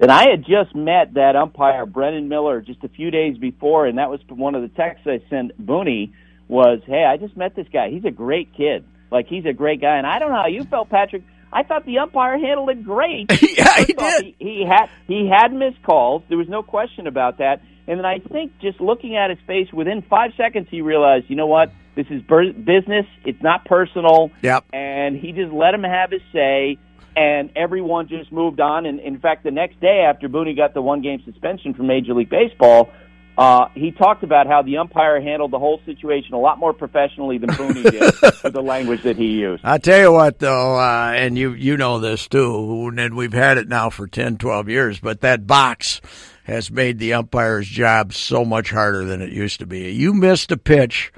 And 0.00 0.10
I 0.10 0.30
had 0.30 0.44
just 0.46 0.74
met 0.74 1.14
that 1.14 1.36
umpire, 1.36 1.84
Brennan 1.84 2.28
Miller, 2.28 2.62
just 2.62 2.82
a 2.84 2.88
few 2.88 3.10
days 3.10 3.36
before, 3.36 3.86
and 3.86 3.98
that 3.98 4.08
was 4.08 4.20
one 4.28 4.54
of 4.54 4.62
the 4.62 4.68
texts 4.68 5.06
I 5.06 5.20
sent 5.28 5.64
Booney 5.64 6.12
was, 6.48 6.80
"Hey, 6.86 7.04
I 7.04 7.18
just 7.18 7.36
met 7.36 7.54
this 7.54 7.68
guy. 7.72 7.90
He's 7.90 8.04
a 8.04 8.10
great 8.10 8.54
kid. 8.54 8.84
Like 9.10 9.26
he's 9.26 9.44
a 9.44 9.52
great 9.52 9.80
guy." 9.80 9.98
And 9.98 10.06
I 10.06 10.18
don't 10.18 10.30
know 10.30 10.40
how 10.40 10.46
you 10.46 10.64
felt, 10.64 10.88
Patrick. 10.88 11.22
I 11.52 11.62
thought 11.64 11.84
the 11.84 11.98
umpire 11.98 12.38
handled 12.38 12.70
it 12.70 12.84
great. 12.84 13.30
yeah, 13.42 13.84
he 13.84 13.94
off, 13.94 14.16
did. 14.16 14.34
He, 14.38 14.44
he 14.44 14.66
had 14.66 14.86
he 15.06 15.28
had 15.28 15.52
missed 15.52 15.82
calls. 15.82 16.22
There 16.28 16.38
was 16.38 16.48
no 16.48 16.62
question 16.62 17.06
about 17.06 17.38
that. 17.38 17.62
And 17.86 17.98
then 17.98 18.06
I 18.06 18.18
think 18.18 18.52
just 18.60 18.80
looking 18.80 19.16
at 19.16 19.30
his 19.30 19.38
face, 19.46 19.66
within 19.72 20.02
five 20.02 20.30
seconds, 20.36 20.68
he 20.70 20.80
realized, 20.80 21.26
you 21.28 21.34
know 21.34 21.48
what? 21.48 21.72
This 21.96 22.06
is 22.08 22.22
business. 22.22 23.06
It's 23.24 23.42
not 23.42 23.64
personal. 23.64 24.30
Yep. 24.42 24.66
And 24.72 25.16
he 25.16 25.32
just 25.32 25.52
let 25.52 25.74
him 25.74 25.82
have 25.82 26.12
his 26.12 26.22
say, 26.32 26.78
and 27.16 27.50
everyone 27.56 28.06
just 28.06 28.30
moved 28.30 28.60
on. 28.60 28.86
And 28.86 29.00
in 29.00 29.18
fact, 29.18 29.42
the 29.42 29.50
next 29.50 29.80
day 29.80 30.04
after 30.08 30.28
Booney 30.28 30.56
got 30.56 30.72
the 30.72 30.82
one 30.82 31.02
game 31.02 31.20
suspension 31.24 31.74
from 31.74 31.88
Major 31.88 32.14
League 32.14 32.30
Baseball, 32.30 32.92
uh, 33.38 33.68
he 33.74 33.90
talked 33.92 34.22
about 34.22 34.46
how 34.46 34.62
the 34.62 34.78
umpire 34.78 35.20
handled 35.20 35.50
the 35.50 35.58
whole 35.58 35.80
situation 35.86 36.34
a 36.34 36.38
lot 36.38 36.58
more 36.58 36.72
professionally 36.72 37.38
than 37.38 37.50
Booney 37.50 37.90
did 37.90 38.02
with 38.44 38.52
the 38.52 38.62
language 38.62 39.02
that 39.02 39.16
he 39.16 39.26
used. 39.26 39.64
I 39.64 39.78
tell 39.78 40.00
you 40.00 40.12
what, 40.12 40.38
though, 40.38 40.76
uh, 40.78 41.12
and 41.14 41.38
you 41.38 41.52
you 41.52 41.76
know 41.76 41.98
this 41.98 42.28
too, 42.28 42.92
and 42.96 43.16
we've 43.16 43.32
had 43.32 43.58
it 43.58 43.68
now 43.68 43.90
for 43.90 44.06
10, 44.06 44.38
12 44.38 44.68
years, 44.68 45.00
but 45.00 45.20
that 45.22 45.46
box 45.46 46.00
has 46.44 46.70
made 46.70 46.98
the 46.98 47.14
umpire's 47.14 47.68
job 47.68 48.12
so 48.12 48.44
much 48.44 48.70
harder 48.70 49.04
than 49.04 49.22
it 49.22 49.30
used 49.30 49.60
to 49.60 49.66
be. 49.66 49.92
You 49.92 50.12
missed 50.12 50.50
a 50.52 50.56
pitch 50.56 51.12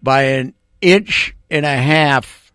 by 0.00 0.22
an 0.22 0.54
inch 0.80 1.34
and 1.50 1.64
a 1.64 1.76
half 1.76 2.52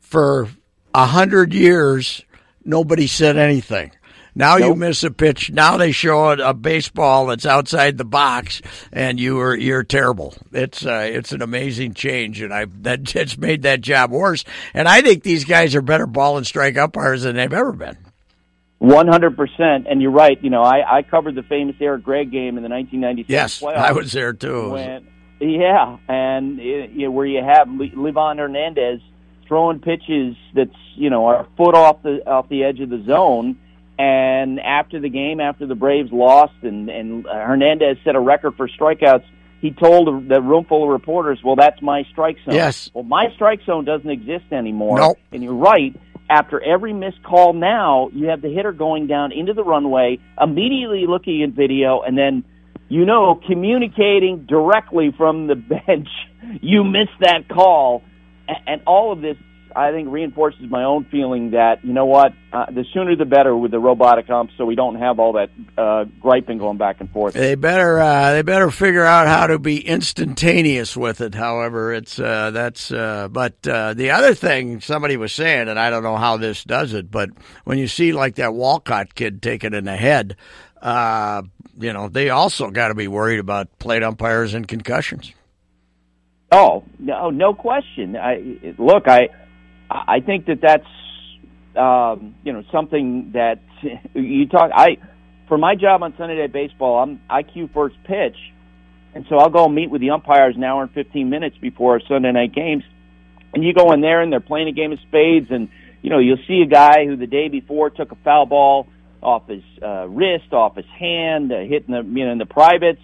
for 0.00 0.48
a 0.94 1.06
hundred 1.06 1.52
years, 1.52 2.24
nobody 2.64 3.06
said 3.06 3.36
anything. 3.36 3.92
Now 4.40 4.56
nope. 4.56 4.68
you 4.68 4.74
miss 4.74 5.04
a 5.04 5.10
pitch. 5.10 5.52
Now 5.52 5.76
they 5.76 5.92
show 5.92 6.30
a, 6.30 6.50
a, 6.50 6.54
baseball 6.54 7.26
that's 7.26 7.44
outside 7.44 7.98
the 7.98 8.06
box, 8.06 8.62
and 8.90 9.20
you 9.20 9.38
are 9.38 9.54
you're 9.54 9.84
terrible. 9.84 10.34
It's 10.50 10.84
uh, 10.86 11.06
it's 11.12 11.32
an 11.32 11.42
amazing 11.42 11.92
change, 11.92 12.40
and 12.40 12.50
I 12.52 12.64
that 12.80 13.14
it's 13.16 13.36
made 13.36 13.62
that 13.62 13.82
job 13.82 14.10
worse. 14.10 14.44
And 14.72 14.88
I 14.88 15.02
think 15.02 15.24
these 15.24 15.44
guys 15.44 15.74
are 15.74 15.82
better 15.82 16.06
ball 16.06 16.38
and 16.38 16.46
strike 16.46 16.78
umpires 16.78 17.24
than 17.24 17.36
they've 17.36 17.52
ever 17.52 17.72
been. 17.72 17.98
One 18.78 19.08
hundred 19.08 19.36
percent, 19.36 19.86
and 19.90 20.00
you're 20.00 20.10
right. 20.10 20.42
You 20.42 20.48
know, 20.48 20.62
I, 20.62 20.98
I 20.98 21.02
covered 21.02 21.34
the 21.34 21.42
famous 21.42 21.76
Eric 21.78 22.02
Gregg 22.02 22.30
game 22.30 22.56
in 22.56 22.62
the 22.62 22.70
1996 22.70 23.28
yes, 23.28 23.60
playoffs. 23.60 23.76
I 23.76 23.92
was 23.92 24.12
there 24.12 24.32
too. 24.32 24.70
When, 24.70 25.06
yeah, 25.38 25.98
and 26.08 26.58
it, 26.58 26.92
you 26.92 27.04
know, 27.04 27.10
where 27.10 27.26
you 27.26 27.44
have 27.44 27.68
Livan 27.68 28.38
Hernandez 28.38 29.00
throwing 29.46 29.80
pitches 29.80 30.34
that's 30.54 30.70
you 30.94 31.10
know 31.10 31.26
are 31.26 31.40
a 31.40 31.48
foot 31.58 31.74
off 31.74 32.02
the 32.02 32.26
off 32.26 32.48
the 32.48 32.64
edge 32.64 32.80
of 32.80 32.88
the 32.88 33.04
zone. 33.06 33.58
And 34.00 34.60
after 34.60 34.98
the 34.98 35.10
game, 35.10 35.40
after 35.40 35.66
the 35.66 35.74
Braves 35.74 36.10
lost, 36.10 36.54
and 36.62 36.88
and 36.88 37.26
uh, 37.26 37.34
Hernandez 37.34 37.98
set 38.02 38.16
a 38.16 38.20
record 38.20 38.54
for 38.56 38.66
strikeouts, 38.66 39.24
he 39.60 39.72
told 39.72 40.26
the 40.26 40.40
room 40.40 40.64
full 40.64 40.84
of 40.84 40.88
reporters, 40.88 41.38
"Well, 41.44 41.54
that's 41.54 41.82
my 41.82 42.04
strike 42.10 42.38
zone." 42.46 42.54
Yes. 42.54 42.90
Well, 42.94 43.04
my 43.04 43.30
strike 43.34 43.60
zone 43.66 43.84
doesn't 43.84 44.08
exist 44.08 44.46
anymore. 44.52 45.00
Nope. 45.00 45.18
And 45.32 45.42
you're 45.42 45.52
right. 45.52 45.94
After 46.30 46.62
every 46.62 46.94
missed 46.94 47.22
call, 47.22 47.52
now 47.52 48.08
you 48.14 48.28
have 48.28 48.40
the 48.40 48.48
hitter 48.48 48.72
going 48.72 49.06
down 49.06 49.32
into 49.32 49.52
the 49.52 49.64
runway, 49.64 50.18
immediately 50.40 51.04
looking 51.06 51.42
at 51.42 51.50
video, 51.50 52.00
and 52.00 52.16
then 52.16 52.42
you 52.88 53.04
know 53.04 53.38
communicating 53.46 54.46
directly 54.46 55.12
from 55.14 55.46
the 55.46 55.56
bench. 55.86 56.08
You 56.62 56.84
missed 56.84 57.20
that 57.20 57.50
call, 57.50 58.02
and 58.66 58.80
all 58.86 59.12
of 59.12 59.20
this 59.20 59.36
I 59.74 59.92
think 59.92 60.08
reinforces 60.10 60.68
my 60.68 60.84
own 60.84 61.04
feeling 61.04 61.50
that 61.52 61.84
you 61.84 61.92
know 61.92 62.06
what, 62.06 62.32
uh, 62.52 62.66
the 62.66 62.84
sooner 62.92 63.16
the 63.16 63.24
better 63.24 63.56
with 63.56 63.70
the 63.70 63.78
robotic 63.78 64.28
umps, 64.30 64.54
so 64.56 64.64
we 64.64 64.74
don't 64.74 64.96
have 64.96 65.18
all 65.18 65.34
that 65.34 65.50
uh, 65.78 66.04
griping 66.20 66.58
going 66.58 66.78
back 66.78 67.00
and 67.00 67.10
forth. 67.10 67.34
They 67.34 67.54
better 67.54 67.98
uh, 67.98 68.32
they 68.32 68.42
better 68.42 68.70
figure 68.70 69.04
out 69.04 69.26
how 69.26 69.46
to 69.46 69.58
be 69.58 69.80
instantaneous 69.80 70.96
with 70.96 71.20
it. 71.20 71.34
However, 71.34 71.92
it's 71.92 72.18
uh, 72.18 72.50
that's 72.50 72.90
uh, 72.90 73.28
but 73.28 73.66
uh, 73.66 73.94
the 73.94 74.10
other 74.10 74.34
thing 74.34 74.80
somebody 74.80 75.16
was 75.16 75.32
saying, 75.32 75.68
and 75.68 75.78
I 75.78 75.90
don't 75.90 76.02
know 76.02 76.16
how 76.16 76.36
this 76.36 76.64
does 76.64 76.92
it, 76.92 77.10
but 77.10 77.30
when 77.64 77.78
you 77.78 77.88
see 77.88 78.12
like 78.12 78.36
that 78.36 78.54
Walcott 78.54 79.14
kid 79.14 79.42
taking 79.42 79.74
in 79.74 79.84
the 79.84 79.96
head, 79.96 80.36
uh, 80.82 81.42
you 81.78 81.92
know 81.92 82.08
they 82.08 82.30
also 82.30 82.70
got 82.70 82.88
to 82.88 82.94
be 82.94 83.08
worried 83.08 83.38
about 83.38 83.78
plate 83.78 84.02
umpires 84.02 84.54
and 84.54 84.66
concussions. 84.66 85.32
Oh 86.52 86.84
no, 86.98 87.30
no 87.30 87.54
question. 87.54 88.16
I 88.16 88.58
look, 88.76 89.06
I 89.06 89.28
I 89.90 90.20
think 90.20 90.46
that 90.46 90.60
that's 90.62 90.86
um, 91.76 92.36
you 92.44 92.52
know 92.52 92.62
something 92.72 93.32
that 93.34 93.60
you 94.14 94.46
talk. 94.46 94.70
I 94.74 94.98
for 95.48 95.58
my 95.58 95.74
job 95.74 96.02
on 96.02 96.14
Sunday 96.16 96.38
Night 96.38 96.52
Baseball, 96.52 97.02
I'm 97.02 97.20
I 97.28 97.42
cue 97.42 97.68
first 97.74 97.96
pitch, 98.04 98.36
and 99.14 99.26
so 99.28 99.36
I'll 99.36 99.50
go 99.50 99.68
meet 99.68 99.90
with 99.90 100.00
the 100.00 100.10
umpires 100.10 100.54
an 100.56 100.62
hour 100.62 100.82
and 100.82 100.92
fifteen 100.92 101.28
minutes 101.28 101.56
before 101.60 101.94
our 101.94 102.00
Sunday 102.08 102.30
night 102.30 102.54
games, 102.54 102.84
and 103.52 103.64
you 103.64 103.74
go 103.74 103.92
in 103.92 104.00
there 104.00 104.22
and 104.22 104.32
they're 104.32 104.40
playing 104.40 104.68
a 104.68 104.72
game 104.72 104.92
of 104.92 105.00
spades, 105.08 105.48
and 105.50 105.68
you 106.02 106.10
know 106.10 106.18
you'll 106.18 106.44
see 106.46 106.62
a 106.62 106.70
guy 106.70 107.04
who 107.04 107.16
the 107.16 107.26
day 107.26 107.48
before 107.48 107.90
took 107.90 108.12
a 108.12 108.16
foul 108.16 108.46
ball 108.46 108.86
off 109.20 109.48
his 109.48 109.62
uh, 109.82 110.06
wrist, 110.08 110.52
off 110.52 110.76
his 110.76 110.86
hand, 110.86 111.52
uh, 111.52 111.58
hitting 111.58 111.92
the 111.94 112.02
you 112.02 112.26
know 112.26 112.32
in 112.32 112.38
the 112.38 112.46
privates. 112.46 113.02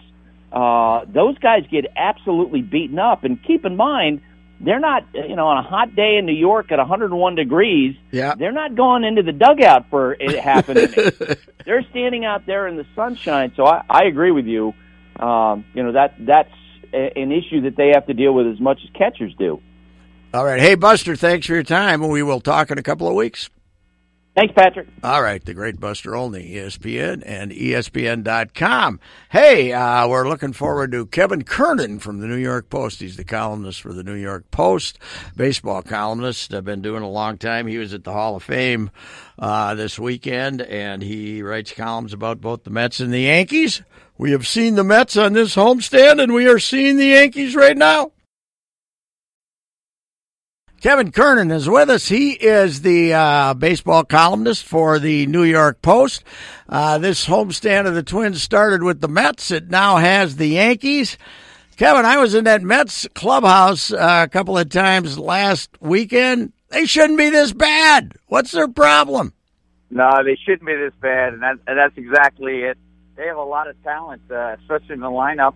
Uh, 0.53 1.05
those 1.13 1.37
guys 1.39 1.65
get 1.69 1.85
absolutely 1.97 2.63
beaten 2.63 3.01
up, 3.01 3.25
and 3.25 3.43
keep 3.45 3.65
in 3.65 3.77
mind 3.77 4.21
they're 4.61 4.81
not, 4.81 5.05
you 5.13 5.37
know, 5.37 5.47
on 5.47 5.59
a 5.65 5.69
hot 5.69 5.95
day 5.95 6.17
in 6.17 6.27
New 6.27 6.33
York 6.33 6.73
at 6.73 6.79
101 6.79 7.35
degrees. 7.35 7.97
Yeah. 8.11 8.35
They're 8.35 8.53
not 8.53 8.75
going 8.75 9.05
into 9.05 9.23
the 9.23 9.33
dugout 9.33 9.91
for 9.91 10.17
it 10.19 10.39
happening. 10.43 10.89
they're 11.65 11.85
standing 11.91 12.25
out 12.25 12.47
there 12.47 12.67
in 12.67 12.77
the 12.77 12.87
sunshine. 12.95 13.53
So 13.57 13.67
I, 13.67 13.83
I 13.89 14.05
agree 14.05 14.31
with 14.31 14.47
you. 14.47 14.75
Um, 15.19 15.65
you 15.73 15.83
know 15.83 15.93
that 15.93 16.15
that's 16.21 16.53
a, 16.93 17.13
an 17.17 17.33
issue 17.33 17.63
that 17.63 17.77
they 17.77 17.93
have 17.95 18.07
to 18.07 18.15
deal 18.15 18.33
with 18.33 18.47
as 18.47 18.61
much 18.61 18.81
as 18.85 18.91
catchers 18.91 19.35
do. 19.39 19.61
All 20.35 20.45
right. 20.45 20.61
Hey, 20.61 20.75
Buster, 20.75 21.17
thanks 21.17 21.47
for 21.47 21.55
your 21.55 21.63
time. 21.63 22.07
We 22.07 22.23
will 22.23 22.41
talk 22.41 22.71
in 22.71 22.77
a 22.77 22.83
couple 22.83 23.09
of 23.09 23.15
weeks. 23.15 23.49
Thanks, 24.37 24.53
Patrick. 24.55 24.87
All 25.03 25.23
right, 25.23 25.43
the 25.43 25.55
great 25.55 25.81
Buster 25.81 26.15
Olney, 26.15 26.51
ESPN 26.51 27.23
and 27.25 27.51
ESPN.com. 27.51 29.01
Hey, 29.31 29.73
uh, 29.73 30.07
we're 30.09 30.29
looking 30.29 30.53
forward 30.53 30.93
to 30.93 31.07
Kevin 31.07 31.43
Kernan 31.43 32.01
from 32.01 32.21
the 32.21 32.27
New 32.27 32.37
York 32.37 32.69
Post. 32.69 33.01
He's 33.01 33.17
the 33.17 33.25
columnist 33.25 33.81
for 33.81 33.95
the 33.95 34.05
New 34.05 34.15
York 34.15 34.51
Post, 34.51 34.99
baseball 35.37 35.81
columnist. 35.81 36.53
I've 36.53 36.67
been 36.67 36.83
doing 36.83 37.03
a 37.03 37.09
long 37.09 37.39
time. 37.39 37.67
He 37.67 37.79
was 37.79 37.95
at 37.95 38.05
the 38.05 38.13
Hall 38.13 38.37
of 38.37 38.43
Fame 38.43 38.91
uh, 39.39 39.75
this 39.75 39.99
weekend, 39.99 40.61
and 40.61 41.03
he 41.03 41.41
writes 41.41 41.73
columns 41.73 42.13
about 42.13 42.39
both 42.43 42.65
the 42.65 42.71
Mets 42.71 43.01
and 43.01 43.15
the 43.15 43.21
Yankees. 43.21 43.83
We 44.19 44.33
have 44.33 44.47
seen 44.47 44.75
the 44.75 44.85
Mets 44.85 45.17
on 45.17 45.33
this 45.33 45.57
homestand, 45.57 46.23
and 46.23 46.35
we 46.35 46.47
are 46.47 46.59
seeing 46.59 46.99
the 46.99 47.07
Yankees 47.07 47.57
right 47.57 47.77
now. 47.77 48.13
Kevin 50.81 51.11
Kernan 51.11 51.51
is 51.51 51.69
with 51.69 51.89
us. 51.89 52.09
He 52.09 52.33
is 52.33 52.83
the 52.83 53.15
uh, 53.15 53.55
baseball 53.55 54.05
columnist 54.05 54.65
for 54.65 54.99
the 54.99 55.27
New 55.27 55.43
York 55.43 55.81
Post. 55.81 56.23
Uh, 56.69 56.99
this 56.99 57.27
homestand 57.27 57.87
of 57.87 57.95
the 57.95 58.03
Twins 58.03 58.43
started 58.43 58.83
with 58.83 59.01
the 59.01 59.09
Mets. 59.09 59.51
It 59.51 59.71
now 59.71 59.97
has 59.97 60.37
the 60.37 60.49
Yankees. 60.49 61.17
Kevin, 61.79 62.05
I 62.05 62.19
was 62.19 62.35
in 62.35 62.45
that 62.45 62.63
Mets 62.63 63.09
clubhouse 63.15 63.91
uh, 63.91 64.25
a 64.27 64.29
couple 64.29 64.59
of 64.59 64.69
times 64.69 65.19
last 65.19 65.71
weekend. 65.81 66.53
They 66.69 66.85
shouldn't 66.85 67.19
be 67.19 67.31
this 67.31 67.53
bad. 67.53 68.13
What's 68.27 68.51
their 68.51 68.69
problem? 68.69 69.33
No, 69.91 70.11
they 70.25 70.37
shouldn't 70.37 70.67
be 70.67 70.77
this 70.77 70.95
bad, 71.01 71.33
and, 71.33 71.43
that, 71.43 71.57
and 71.67 71.79
that's 71.79 71.97
exactly 71.97 72.63
it. 72.65 72.77
They 73.17 73.27
have 73.27 73.39
a 73.39 73.43
lot 73.43 73.67
of 73.67 73.83
talent, 73.83 74.23
uh, 74.31 74.57
especially 74.61 74.95
in 74.95 75.01
the 75.01 75.07
lineup. 75.07 75.55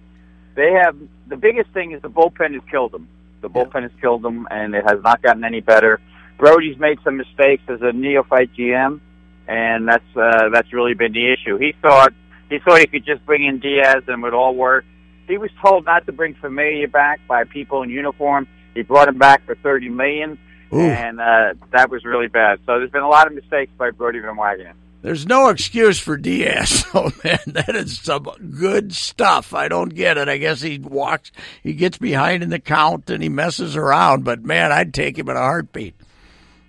They 0.54 0.72
have 0.82 0.96
the 1.28 1.36
biggest 1.36 1.70
thing 1.72 1.92
is 1.92 2.00
the 2.00 2.08
bullpen 2.08 2.54
has 2.54 2.62
killed 2.70 2.92
them. 2.92 3.06
The 3.40 3.48
bullpen 3.48 3.82
has 3.82 3.92
killed 4.00 4.22
them, 4.22 4.46
and 4.50 4.74
it 4.74 4.84
has 4.86 5.02
not 5.02 5.22
gotten 5.22 5.44
any 5.44 5.60
better. 5.60 6.00
Brodie's 6.38 6.78
made 6.78 6.98
some 7.04 7.16
mistakes 7.16 7.62
as 7.68 7.80
a 7.82 7.92
neophyte 7.92 8.50
GM, 8.54 9.00
and 9.46 9.88
that's 9.88 10.16
uh, 10.16 10.48
that's 10.52 10.72
really 10.72 10.94
been 10.94 11.12
the 11.12 11.32
issue. 11.32 11.58
He 11.58 11.74
thought 11.82 12.12
he 12.48 12.58
thought 12.58 12.78
he 12.78 12.86
could 12.86 13.04
just 13.04 13.24
bring 13.26 13.44
in 13.44 13.60
Diaz 13.60 14.04
and 14.06 14.18
it 14.18 14.22
would 14.22 14.34
all 14.34 14.54
work. 14.54 14.84
He 15.28 15.38
was 15.38 15.50
told 15.64 15.84
not 15.84 16.06
to 16.06 16.12
bring 16.12 16.34
Familia 16.34 16.88
back 16.88 17.20
by 17.28 17.44
people 17.44 17.82
in 17.82 17.90
uniform. 17.90 18.48
He 18.74 18.82
brought 18.82 19.08
him 19.08 19.18
back 19.18 19.44
for 19.46 19.54
thirty 19.54 19.88
million, 19.88 20.38
Ooh. 20.72 20.80
and 20.80 21.20
uh, 21.20 21.54
that 21.72 21.90
was 21.90 22.04
really 22.04 22.28
bad. 22.28 22.58
So 22.66 22.78
there's 22.78 22.90
been 22.90 23.02
a 23.02 23.08
lot 23.08 23.26
of 23.26 23.34
mistakes 23.34 23.72
by 23.76 23.90
Brodie 23.90 24.20
Van 24.20 24.36
Wagenen. 24.36 24.74
There's 25.02 25.26
no 25.26 25.48
excuse 25.48 25.98
for 25.98 26.16
Diaz. 26.16 26.84
Oh 26.94 27.12
man, 27.22 27.38
that 27.46 27.76
is 27.76 28.00
some 28.00 28.24
good 28.58 28.92
stuff. 28.92 29.54
I 29.54 29.68
don't 29.68 29.94
get 29.94 30.18
it. 30.18 30.28
I 30.28 30.38
guess 30.38 30.60
he 30.60 30.78
walks, 30.78 31.30
he 31.62 31.72
gets 31.72 31.98
behind 31.98 32.42
in 32.42 32.50
the 32.50 32.58
count 32.58 33.10
and 33.10 33.22
he 33.22 33.28
messes 33.28 33.76
around. 33.76 34.24
But 34.24 34.44
man, 34.44 34.72
I'd 34.72 34.92
take 34.92 35.16
him 35.16 35.28
in 35.28 35.36
a 35.36 35.40
heartbeat. 35.40 35.94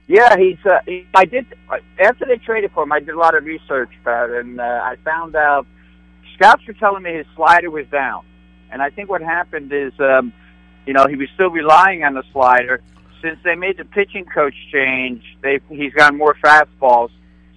Yeah, 0.07 0.37
he's. 0.37 0.59
Uh, 0.63 0.79
I 1.15 1.25
did 1.25 1.47
after 1.99 2.25
they 2.25 2.37
traded 2.37 2.71
for 2.71 2.83
him. 2.83 2.91
I 2.91 2.99
did 2.99 3.09
a 3.09 3.17
lot 3.17 3.35
of 3.35 3.45
research 3.45 3.89
about 4.01 4.29
it, 4.29 4.45
and 4.45 4.61
uh, 4.61 4.63
I 4.63 4.95
found 5.03 5.35
out 5.35 5.65
scouts 6.35 6.67
were 6.67 6.73
telling 6.73 7.01
me 7.01 7.15
his 7.15 7.25
slider 7.35 7.71
was 7.71 7.87
down, 7.87 8.23
and 8.71 8.81
I 8.81 8.91
think 8.91 9.09
what 9.09 9.21
happened 9.21 9.73
is, 9.73 9.93
um, 9.99 10.33
you 10.85 10.93
know, 10.93 11.07
he 11.07 11.15
was 11.15 11.29
still 11.33 11.49
relying 11.49 12.03
on 12.03 12.13
the 12.13 12.23
slider. 12.31 12.81
Since 13.23 13.39
they 13.43 13.55
made 13.55 13.77
the 13.77 13.85
pitching 13.85 14.25
coach 14.25 14.55
change, 14.71 15.23
they 15.41 15.59
he's 15.69 15.93
got 15.93 16.13
more 16.13 16.35
fastballs 16.43 17.09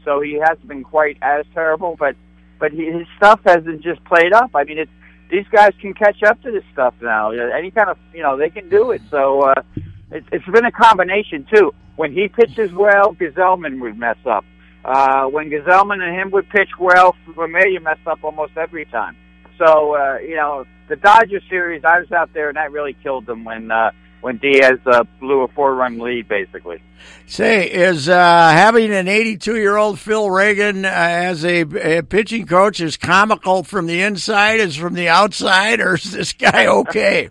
so 0.05 0.21
he 0.21 0.35
hasn't 0.35 0.67
been 0.69 0.85
quite 0.85 1.19
as 1.23 1.45
terrible. 1.55 1.97
But 1.99 2.17
but 2.59 2.73
he, 2.73 2.87
his 2.87 3.07
stuff 3.16 3.41
hasn't 3.45 3.83
just 3.83 4.05
played 4.05 4.33
up. 4.33 4.51
I 4.55 4.64
mean, 4.64 4.78
it's 4.78 4.91
these 5.31 5.47
guys 5.51 5.72
can 5.81 5.95
catch 5.95 6.22
up 6.22 6.41
to 6.43 6.51
this 6.51 6.64
stuff 6.72 6.95
now. 7.01 7.31
Any 7.31 7.70
kind 7.70 7.89
of 7.89 7.99
you 8.12 8.22
know 8.22 8.37
they 8.37 8.51
can 8.51 8.68
do 8.68 8.91
it. 8.93 9.03
So 9.11 9.43
uh, 9.43 9.62
it, 10.11 10.24
it's 10.33 10.47
been 10.47 10.64
a 10.64 10.72
combination 10.72 11.47
too. 11.53 11.72
When 11.97 12.12
he 12.12 12.28
pitches 12.28 12.72
well, 12.72 13.14
Gsellman 13.14 13.81
would 13.81 13.99
mess 13.99 14.18
up. 14.26 14.45
Uh, 14.85 15.26
when 15.26 15.49
Gsellman 15.49 16.03
and 16.03 16.14
him 16.14 16.31
would 16.33 16.49
pitch 16.51 16.70
well, 16.78 17.16
Familia 17.35 17.81
mess 17.81 17.99
up 18.07 18.22
almost 18.22 18.57
every 18.57 18.85
time. 18.87 19.16
So 19.59 19.95
uh, 19.95 20.18
you 20.18 20.37
know 20.37 20.66
the 20.89 20.97
Dodger 20.97 21.41
series, 21.49 21.83
I 21.85 22.01
was 22.01 22.12
out 22.12 22.33
there 22.35 22.49
and 22.49 22.57
that 22.57 22.72
really 22.72 22.97
killed 23.03 23.26
them 23.26 23.45
when 23.45 23.70
uh, 23.70 23.91
when 24.25 24.39
Diaz 24.39 24.79
uh, 24.87 25.05
blew 25.20 25.43
a 25.43 25.49
four-run 25.49 25.99
lead, 25.99 26.29
basically. 26.29 26.81
Say, 27.27 27.70
is 27.70 28.09
uh, 28.09 28.16
having 28.16 28.91
an 28.91 29.05
82-year-old 29.05 29.99
Phil 29.99 30.31
Regan 30.31 30.87
uh, 30.87 30.89
as 30.89 31.45
a, 31.45 31.61
a, 31.99 32.03
pitching 32.03 32.47
coach 32.47 32.81
is 32.81 32.97
comical 32.97 33.64
from 33.64 33.87
the 33.87 34.01
inside, 34.01 34.61
is 34.61 34.77
from 34.77 34.95
the 34.95 35.11
outside, 35.11 35.81
or 35.81 35.97
is 35.97 36.11
this 36.11 36.33
guy 36.33 36.66
okay? 36.81 37.29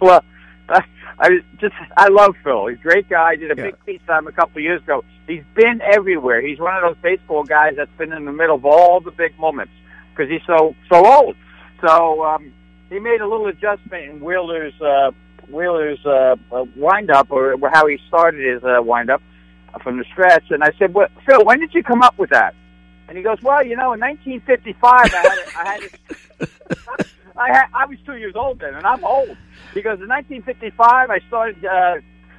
well, 0.00 0.22
I, 0.68 0.84
I 1.18 1.30
just 1.58 1.74
I 1.96 2.06
love 2.10 2.36
Phil. 2.44 2.68
He's 2.68 2.78
a 2.78 2.82
great 2.82 3.08
guy. 3.08 3.30
I 3.30 3.34
did 3.34 3.50
a 3.50 3.60
yeah. 3.60 3.70
big 3.70 3.84
piece 3.84 4.08
on 4.08 4.18
him 4.18 4.26
a 4.28 4.32
couple 4.32 4.58
of 4.58 4.62
years 4.62 4.82
ago. 4.82 5.02
He's 5.26 5.42
been 5.56 5.80
everywhere. 5.82 6.46
He's 6.46 6.60
one 6.60 6.76
of 6.76 6.82
those 6.82 7.02
baseball 7.02 7.42
guys 7.42 7.72
that's 7.76 7.90
been 7.98 8.12
in 8.12 8.24
the 8.24 8.32
middle 8.32 8.54
of 8.54 8.64
all 8.64 9.00
the 9.00 9.10
big 9.10 9.36
moments 9.36 9.72
because 10.10 10.30
he's 10.30 10.46
so 10.46 10.76
so 10.88 11.04
old. 11.04 11.34
So 11.84 12.24
um, 12.24 12.52
he 12.88 13.00
made 13.00 13.20
a 13.20 13.26
little 13.26 13.48
adjustment 13.48 14.04
in 14.10 14.20
Wheeler's 14.20 14.80
uh, 14.80 15.10
Wheeler's 15.48 16.04
uh, 16.04 16.36
windup, 16.76 17.30
or 17.30 17.56
how 17.72 17.86
he 17.86 17.98
started 18.08 18.44
his 18.44 18.62
uh, 18.64 18.82
windup 18.82 19.22
from 19.82 19.98
the 19.98 20.04
stretch. 20.12 20.50
And 20.50 20.62
I 20.62 20.70
said, 20.78 20.94
well, 20.94 21.08
Phil, 21.26 21.44
when 21.44 21.60
did 21.60 21.74
you 21.74 21.82
come 21.82 22.02
up 22.02 22.18
with 22.18 22.30
that? 22.30 22.54
And 23.08 23.16
he 23.16 23.22
goes, 23.22 23.38
well, 23.42 23.64
you 23.64 23.76
know, 23.76 23.92
in 23.92 24.00
1955, 24.00 24.92
I 24.92 25.06
had, 25.06 25.26
a, 25.26 25.58
I 25.58 25.72
had, 25.72 25.82
a, 26.40 27.06
I 27.36 27.48
had, 27.48 27.66
I 27.74 27.86
was 27.86 27.98
two 28.06 28.16
years 28.16 28.34
old 28.36 28.60
then, 28.60 28.74
and 28.74 28.86
I'm 28.86 29.04
old. 29.04 29.36
Because 29.74 30.00
in 30.00 30.08
1955, 30.08 31.10
I 31.10 31.18
started, 31.28 31.64
uh, 31.64 31.96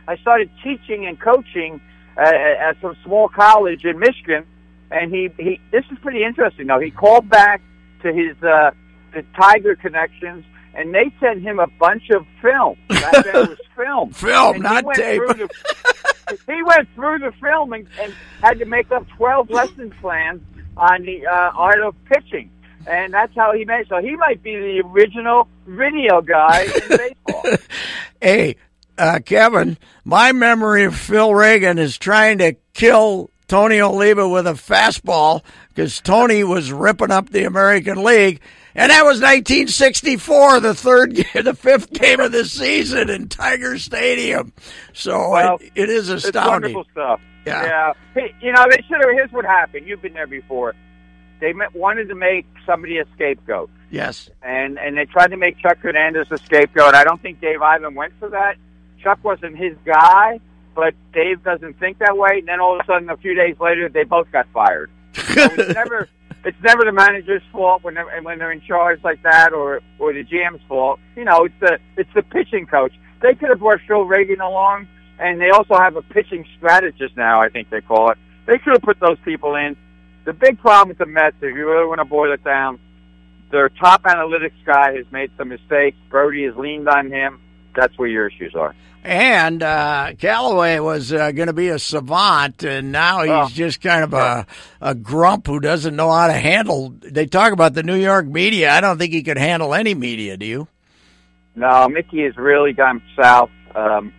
I 0.07 0.17
started 0.17 0.49
teaching 0.63 1.05
and 1.05 1.19
coaching 1.19 1.81
uh, 2.17 2.21
at 2.21 2.79
some 2.81 2.95
small 3.03 3.27
college 3.27 3.85
in 3.85 3.99
Michigan. 3.99 4.45
And 4.91 5.13
he, 5.13 5.29
he, 5.37 5.59
this 5.71 5.85
is 5.91 5.97
pretty 5.99 6.23
interesting 6.23 6.67
though. 6.67 6.79
He 6.79 6.91
called 6.91 7.29
back 7.29 7.61
to 8.03 8.13
his, 8.13 8.35
uh, 8.43 8.71
the 9.13 9.23
Tiger 9.35 9.75
connections 9.75 10.45
and 10.73 10.93
they 10.93 11.11
sent 11.19 11.41
him 11.41 11.59
a 11.59 11.67
bunch 11.79 12.09
of 12.09 12.25
film. 12.41 12.77
Back 12.89 13.23
then 13.23 13.35
it 13.35 13.49
was 13.49 13.59
film. 13.75 14.11
film, 14.11 14.55
and 14.55 14.63
not 14.63 14.85
tape. 14.95 15.21
The, 15.21 15.49
he 16.47 16.63
went 16.63 16.87
through 16.95 17.19
the 17.19 17.31
film 17.41 17.73
and, 17.73 17.87
and 18.01 18.13
had 18.41 18.59
to 18.59 18.65
make 18.65 18.91
up 18.91 19.07
12 19.17 19.49
lesson 19.49 19.91
plans 20.01 20.41
on 20.77 21.03
the 21.03 21.25
uh, 21.27 21.51
art 21.55 21.81
of 21.81 21.95
pitching. 22.05 22.49
And 22.87 23.13
that's 23.13 23.33
how 23.35 23.53
he 23.53 23.65
made. 23.65 23.87
So 23.87 24.01
he 24.01 24.15
might 24.15 24.43
be 24.43 24.55
the 24.55 24.83
original 24.85 25.47
video 25.65 26.21
guy 26.21 26.63
in 26.63 26.97
baseball. 26.97 27.43
hey, 28.21 28.55
uh, 28.97 29.19
Kevin, 29.23 29.77
my 30.03 30.31
memory 30.31 30.83
of 30.83 30.95
Phil 30.95 31.33
Regan 31.33 31.77
is 31.77 31.97
trying 31.97 32.39
to 32.39 32.55
kill 32.73 33.29
Tony 33.47 33.79
Oliva 33.79 34.27
with 34.27 34.47
a 34.47 34.53
fastball 34.53 35.43
because 35.69 36.01
Tony 36.01 36.43
was 36.43 36.71
ripping 36.71 37.11
up 37.11 37.29
the 37.29 37.45
American 37.45 38.03
League 38.03 38.41
and 38.75 38.89
that 38.89 39.03
was 39.03 39.21
1964, 39.21 40.59
the 40.59 40.73
third, 40.73 41.15
the 41.33 41.53
fifth 41.53 41.91
game 41.91 42.19
of 42.19 42.31
the 42.31 42.45
season 42.45 43.09
in 43.09 43.29
Tiger 43.29 43.77
Stadium. 43.77 44.53
So 44.93 45.29
well, 45.29 45.57
it, 45.61 45.71
it 45.75 45.89
is 45.89 46.09
astounding. 46.09 46.71
It's 46.71 46.75
wonderful 46.75 46.85
stuff. 46.91 47.21
Yeah. 47.45 47.63
yeah. 47.63 47.93
Hey, 48.13 48.35
you 48.41 48.51
know, 48.51 48.65
they 48.69 48.77
should 48.87 48.97
have. 48.97 49.11
Here's 49.13 49.31
what 49.31 49.45
happened. 49.45 49.87
You've 49.87 50.01
been 50.01 50.13
there 50.13 50.27
before. 50.27 50.73
They 51.39 51.53
wanted 51.73 52.07
to 52.07 52.15
make 52.15 52.45
somebody 52.65 52.99
a 52.99 53.05
scapegoat. 53.15 53.69
Yes. 53.91 54.29
And 54.41 54.79
and 54.79 54.97
they 54.97 55.05
tried 55.05 55.27
to 55.27 55.37
make 55.37 55.59
Chuck 55.59 55.77
Hernandez 55.79 56.31
a 56.31 56.37
scapegoat. 56.37 56.95
I 56.95 57.03
don't 57.03 57.21
think 57.21 57.41
Dave 57.41 57.59
Eiland 57.59 57.95
went 57.95 58.13
for 58.19 58.29
that. 58.29 58.55
Chuck 59.03 59.19
wasn't 59.23 59.57
his 59.57 59.75
guy, 59.85 60.39
but 60.73 60.93
Dave 61.13 61.43
doesn't 61.43 61.79
think 61.79 61.99
that 61.99 62.17
way. 62.17 62.39
And 62.39 62.47
then 62.47 62.59
all 62.59 62.79
of 62.79 62.81
a 62.81 62.85
sudden, 62.85 63.09
a 63.09 63.17
few 63.17 63.35
days 63.35 63.59
later, 63.59 63.89
they 63.89 64.03
both 64.03 64.31
got 64.31 64.47
fired. 64.53 64.89
So 65.33 65.47
never 65.55 66.09
it's 66.45 66.61
never 66.61 66.83
the 66.83 66.91
manager's 66.91 67.41
fault 67.51 67.83
when 67.83 67.93
they're, 67.93 68.21
when 68.21 68.37
they're 68.39 68.51
in 68.51 68.61
charge 68.61 69.03
like 69.03 69.21
that, 69.23 69.53
or 69.53 69.81
or 69.99 70.13
the 70.13 70.23
GM's 70.23 70.61
fault. 70.67 70.99
You 71.15 71.25
know, 71.25 71.45
it's 71.45 71.55
the 71.59 71.79
it's 71.97 72.13
the 72.13 72.23
pitching 72.23 72.65
coach. 72.65 72.93
They 73.21 73.33
could 73.35 73.49
have 73.49 73.59
brought 73.59 73.79
Phil 73.87 74.03
Regan 74.03 74.41
along, 74.41 74.87
and 75.19 75.39
they 75.39 75.49
also 75.49 75.75
have 75.75 75.95
a 75.95 76.01
pitching 76.01 76.45
strategist 76.57 77.15
now. 77.15 77.41
I 77.41 77.49
think 77.49 77.69
they 77.69 77.81
call 77.81 78.11
it. 78.11 78.17
They 78.45 78.57
could 78.57 78.73
have 78.73 78.81
put 78.81 78.99
those 78.99 79.17
people 79.23 79.55
in. 79.55 79.77
The 80.25 80.33
big 80.33 80.59
problem 80.59 80.89
with 80.89 80.97
the 80.97 81.05
Mets, 81.05 81.35
if 81.41 81.55
you 81.55 81.69
really 81.69 81.87
want 81.87 81.99
to 81.99 82.05
boil 82.05 82.31
it 82.33 82.43
down, 82.43 82.79
their 83.51 83.69
top 83.69 84.03
analytics 84.03 84.51
guy 84.65 84.95
has 84.95 85.05
made 85.11 85.31
some 85.37 85.49
mistakes. 85.49 85.97
Brodie 86.09 86.45
has 86.45 86.55
leaned 86.55 86.89
on 86.89 87.11
him. 87.11 87.39
That's 87.75 87.97
where 87.97 88.07
your 88.07 88.27
issues 88.27 88.55
are. 88.55 88.75
And 89.03 89.61
uh, 89.61 90.13
Callaway 90.17 90.79
was 90.79 91.11
uh, 91.11 91.31
going 91.31 91.47
to 91.47 91.53
be 91.53 91.67
a 91.67 91.77
savant, 91.77 92.63
and 92.63 92.93
now 92.93 93.23
he's 93.23 93.31
oh. 93.31 93.49
just 93.49 93.81
kind 93.81 94.03
of 94.03 94.13
a, 94.13 94.47
a 94.79 94.95
grump 94.95 95.47
who 95.47 95.59
doesn't 95.59 95.93
know 95.93 96.09
how 96.09 96.27
to 96.27 96.33
handle. 96.33 96.93
They 97.01 97.25
talk 97.25 97.51
about 97.51 97.73
the 97.73 97.83
New 97.83 97.97
York 97.97 98.25
media. 98.25 98.71
I 98.71 98.79
don't 98.79 98.97
think 98.97 99.11
he 99.11 99.21
could 99.21 99.37
handle 99.37 99.73
any 99.73 99.93
media. 99.93 100.37
Do 100.37 100.45
you? 100.45 100.67
No, 101.55 101.89
Mickey 101.89 102.23
has 102.23 102.37
really 102.37 102.71
gone 102.71 103.01
south. 103.21 103.49
Um, 103.75 104.13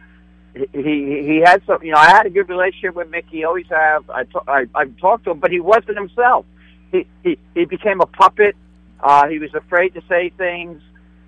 he 0.55 1.22
he 1.24 1.42
had 1.44 1.62
some. 1.66 1.82
You 1.82 1.92
know, 1.92 1.98
I 1.98 2.11
had 2.11 2.26
a 2.26 2.30
good 2.30 2.48
relationship 2.48 2.94
with 2.94 3.09
Mickey. 3.09 3.44
Always 3.44 3.66
have. 3.70 4.09
I, 4.11 4.24
t- 4.24 4.38
I 4.46 4.66
I've 4.74 4.96
talked 4.98 5.24
to 5.24 5.30
him, 5.30 5.40
but 5.40 5.50
he 5.50 5.61
wasn't 5.61 5.96
himself. 5.96 6.44
He 6.92 7.07
he 7.22 7.38
he 7.55 7.64
became 7.64 8.00
a 8.00 8.07
puppet. 8.07 8.55
Uh, 9.00 9.28
he 9.28 9.38
was 9.38 9.52
afraid 9.55 9.94
to 9.94 10.02
say 10.09 10.30
things, 10.36 10.80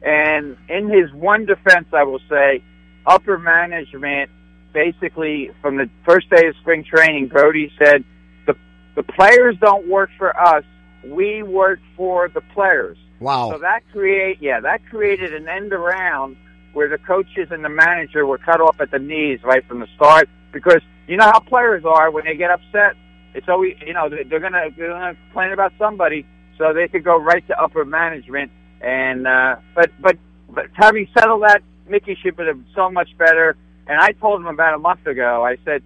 and 0.07 0.57
in 0.69 0.89
his 0.89 1.13
one 1.13 1.47
defense, 1.47 1.89
I 1.93 2.05
will 2.05 2.21
say 2.31 2.63
upper 3.05 3.39
management 3.39 4.31
basically 4.73 5.51
from 5.61 5.77
the 5.79 5.91
first 6.05 6.31
day 6.31 6.47
of 6.47 6.55
spring 6.61 6.85
training, 6.85 7.27
Brodie 7.27 7.73
said 7.77 8.05
the 8.47 8.55
the 8.95 9.03
players 9.03 9.57
don't 9.61 9.89
work 9.89 10.11
for 10.17 10.39
us. 10.39 10.65
We 11.05 11.43
work 11.43 11.81
for 11.97 12.29
the 12.29 12.41
players. 12.41 12.97
Wow. 13.19 13.51
So 13.51 13.59
that 13.59 13.81
create 13.91 14.39
yeah, 14.41 14.61
that 14.61 14.87
created 14.89 15.35
an 15.35 15.49
end 15.49 15.73
around 15.73 16.37
where 16.73 16.89
the 16.89 16.99
coaches 16.99 17.49
and 17.51 17.65
the 17.65 17.69
manager 17.69 18.27
were 18.27 18.39
cut 18.39 18.61
off 18.61 18.81
at 18.81 18.93
the 18.93 18.99
knees 19.01 19.41
right 19.43 19.67
from 19.67 19.81
the 19.81 19.89
start 19.97 20.29
because 20.53 20.83
you 21.09 21.17
know 21.17 21.25
how 21.25 21.41
players 21.41 21.85
are 21.85 22.13
when 22.13 22.27
they 22.27 22.37
get 22.37 22.53
upset. 22.53 22.95
It's 23.35 23.49
always 23.49 23.77
you 23.85 23.93
know 23.93 24.09
they're 24.09 24.41
gonna 24.41 24.69
they're 24.77 24.91
gonna 24.91 25.17
complain 25.27 25.51
about 25.51 25.73
somebody, 25.79 26.25
so 26.59 26.73
they 26.73 26.87
could 26.87 27.03
go 27.03 27.17
right 27.17 27.45
to 27.49 27.61
upper 27.61 27.85
management. 27.85 28.53
And 28.87 29.27
uh, 29.27 29.57
but 29.75 29.91
but 30.01 30.17
but 30.49 30.67
having 30.75 31.09
settled 31.13 31.43
that 31.43 31.61
Mickey 31.89 32.17
should 32.23 32.39
have 32.39 32.61
so 32.75 32.89
much 32.89 33.09
better. 33.19 33.57
And 33.89 34.01
I 34.01 34.13
told 34.13 34.41
him 34.41 34.47
about 34.47 34.75
a 34.75 34.79
month 34.79 35.07
ago. 35.07 35.45
I 35.45 35.57
said, 35.65 35.83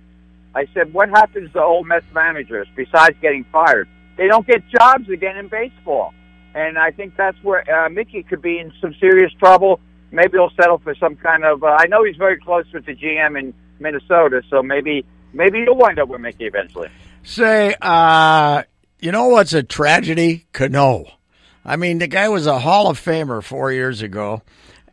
I 0.54 0.66
said, 0.74 0.92
what 0.92 1.08
happens 1.08 1.50
to 1.52 1.62
old 1.62 1.86
Mets 1.86 2.04
managers 2.14 2.68
besides 2.76 3.16
getting 3.22 3.44
fired? 3.52 3.88
They 4.16 4.26
don't 4.26 4.46
get 4.46 4.62
jobs 4.68 5.08
again 5.08 5.38
in 5.38 5.48
baseball. 5.48 6.12
And 6.54 6.78
I 6.78 6.90
think 6.90 7.16
that's 7.16 7.36
where 7.42 7.64
uh, 7.72 7.88
Mickey 7.88 8.22
could 8.22 8.42
be 8.42 8.58
in 8.58 8.72
some 8.80 8.94
serious 9.00 9.32
trouble. 9.38 9.80
Maybe 10.10 10.32
he'll 10.32 10.50
settle 10.60 10.78
for 10.78 10.94
some 10.96 11.16
kind 11.16 11.44
of. 11.44 11.62
Uh, 11.62 11.76
I 11.78 11.86
know 11.86 12.04
he's 12.04 12.16
very 12.16 12.38
close 12.38 12.64
with 12.74 12.84
the 12.84 12.94
GM 12.94 13.38
in 13.38 13.54
Minnesota, 13.78 14.42
so 14.50 14.62
maybe 14.62 15.06
maybe 15.32 15.60
he'll 15.60 15.76
wind 15.76 15.98
up 15.98 16.08
with 16.08 16.20
Mickey 16.20 16.44
eventually. 16.44 16.88
Say, 17.22 17.76
uh, 17.80 18.64
you 18.98 19.12
know 19.12 19.28
what's 19.28 19.52
a 19.52 19.62
tragedy? 19.62 20.46
Cano. 20.52 21.19
I 21.64 21.76
mean, 21.76 21.98
the 21.98 22.06
guy 22.06 22.28
was 22.28 22.46
a 22.46 22.58
Hall 22.58 22.88
of 22.88 22.98
Famer 22.98 23.42
four 23.42 23.72
years 23.72 24.02
ago 24.02 24.42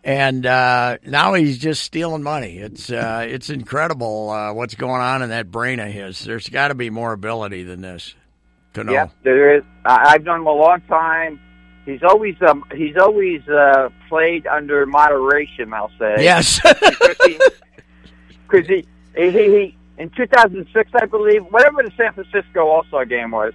and 0.08 0.46
uh, 0.46 0.98
now 1.06 1.34
he's 1.34 1.58
just 1.58 1.84
stealing 1.84 2.24
money. 2.24 2.60
It's 2.60 2.90
uh, 2.90 3.28
it's 3.30 3.50
incredible 3.50 4.30
uh, 4.30 4.54
what's 4.54 4.74
going 4.74 5.02
on 5.02 5.22
in 5.22 5.30
that 5.30 5.52
brain 5.52 5.82
of 5.82 5.90
his. 5.90 6.22
There's 6.22 6.48
got 6.48 6.70
to 6.70 6.76
be 6.76 6.90
more 6.90 7.12
ability 7.12 7.64
than 7.64 7.82
this. 7.82 8.16
To 8.76 8.86
know. 8.86 8.94
Yeah, 8.94 9.10
there 9.24 9.58
is. 9.58 9.64
I've 9.84 10.24
known 10.24 10.42
him 10.42 10.48
a 10.48 10.52
long 10.54 10.80
time. 10.88 11.42
He's 11.86 12.04
always 12.04 12.36
um, 12.42 12.64
he's 12.74 12.96
always 12.96 13.46
uh, 13.50 13.90
played 14.08 14.48
under 14.48 14.86
moderation. 14.86 15.74
I'll 15.74 15.92
say 16.00 16.16
yes, 16.20 16.62
because 18.48 18.66
he, 18.68 18.88
he, 19.14 19.30
he 19.32 19.32
he 19.32 19.78
in 19.98 20.10
2006, 20.12 20.92
I 21.02 21.06
believe, 21.06 21.44
whatever 21.50 21.84
the 21.84 21.92
San 21.98 22.14
Francisco 22.14 22.66
All 22.68 22.86
Star 22.86 23.04
game 23.04 23.32
was, 23.32 23.54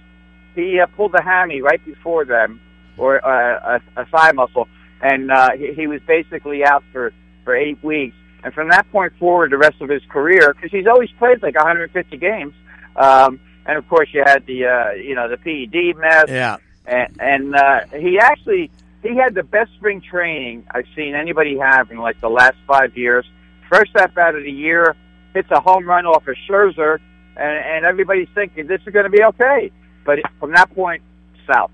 he 0.53 0.79
uh, 0.79 0.85
pulled 0.85 1.15
a 1.15 1.23
hammy 1.23 1.61
right 1.61 1.83
before 1.83 2.25
them 2.25 2.61
or 2.97 3.25
uh, 3.25 3.79
a, 3.95 4.01
a 4.01 4.05
thigh 4.05 4.31
muscle 4.31 4.67
and 5.03 5.29
uh, 5.29 5.51
he, 5.51 5.73
he 5.73 5.87
was 5.87 6.01
basically 6.07 6.65
out 6.65 6.83
for 6.91 7.13
for 7.43 7.55
eight 7.55 7.81
weeks. 7.83 8.15
And 8.43 8.53
from 8.53 8.69
that 8.69 8.89
point 8.91 9.13
forward, 9.19 9.51
the 9.51 9.57
rest 9.57 9.79
of 9.81 9.89
his 9.89 10.01
career, 10.09 10.53
because 10.53 10.71
he's 10.71 10.87
always 10.87 11.09
played 11.17 11.41
like 11.41 11.55
150 11.55 12.17
games, 12.17 12.53
um, 12.95 13.39
and 13.65 13.77
of 13.77 13.87
course 13.87 14.09
you 14.11 14.23
had 14.25 14.45
the 14.45 14.65
uh, 14.65 14.91
you 14.93 15.13
know 15.13 15.29
the 15.29 15.37
PED 15.37 15.97
mess, 15.99 16.25
yeah, 16.29 16.57
and, 16.85 17.15
and 17.19 17.55
uh, 17.55 17.81
he 17.97 18.17
actually 18.19 18.71
he 19.01 19.15
had 19.15 19.35
the 19.35 19.43
best 19.43 19.71
spring 19.73 20.01
training 20.01 20.65
I've 20.71 20.87
seen 20.95 21.15
anybody 21.15 21.57
have 21.57 21.91
in 21.91 21.97
like 21.97 22.19
the 22.21 22.29
last 22.29 22.57
five 22.65 22.97
years. 22.97 23.25
First 23.69 23.91
step 23.91 24.17
out 24.17 24.35
of 24.35 24.43
the 24.43 24.51
year, 24.51 24.95
hits 25.33 25.49
a 25.51 25.59
home 25.59 25.85
run 25.85 26.05
off 26.05 26.27
of 26.27 26.35
Scherzer, 26.47 26.99
and, 27.35 27.65
and 27.65 27.85
everybody's 27.85 28.29
thinking 28.35 28.67
this 28.67 28.81
is 28.85 28.93
going 28.93 29.05
to 29.05 29.09
be 29.11 29.23
okay. 29.23 29.71
But 30.05 30.19
from 30.39 30.51
that 30.51 30.73
point, 30.75 31.01
south. 31.47 31.71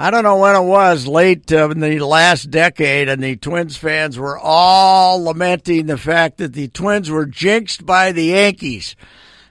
I 0.00 0.10
don't 0.10 0.24
know 0.24 0.38
when 0.38 0.56
it 0.56 0.64
was, 0.64 1.06
late 1.06 1.52
uh, 1.52 1.68
in 1.68 1.80
the 1.80 1.98
last 1.98 2.50
decade, 2.50 3.10
and 3.10 3.22
the 3.22 3.36
Twins 3.36 3.76
fans 3.76 4.18
were 4.18 4.38
all 4.38 5.22
lamenting 5.22 5.84
the 5.84 5.98
fact 5.98 6.38
that 6.38 6.54
the 6.54 6.68
Twins 6.68 7.10
were 7.10 7.26
jinxed 7.26 7.84
by 7.84 8.10
the 8.12 8.24
Yankees. 8.24 8.96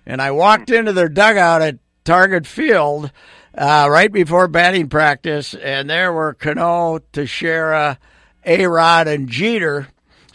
And 0.08 0.20
I 0.20 0.32
walked 0.32 0.72
into 0.72 0.92
their 0.92 1.08
dugout 1.08 1.62
at 1.62 1.78
Target 2.04 2.48
Field 2.48 3.12
uh, 3.56 3.88
right 3.92 4.12
before 4.12 4.48
batting 4.48 4.90
practice, 4.90 5.54
and 5.54 5.88
there 5.88 6.12
were 6.12 6.34
Cano, 6.34 6.98
Teixeira, 7.12 8.00
A 8.44 8.66
Rod, 8.66 9.08
and 9.08 9.30
Jeter 9.30 9.90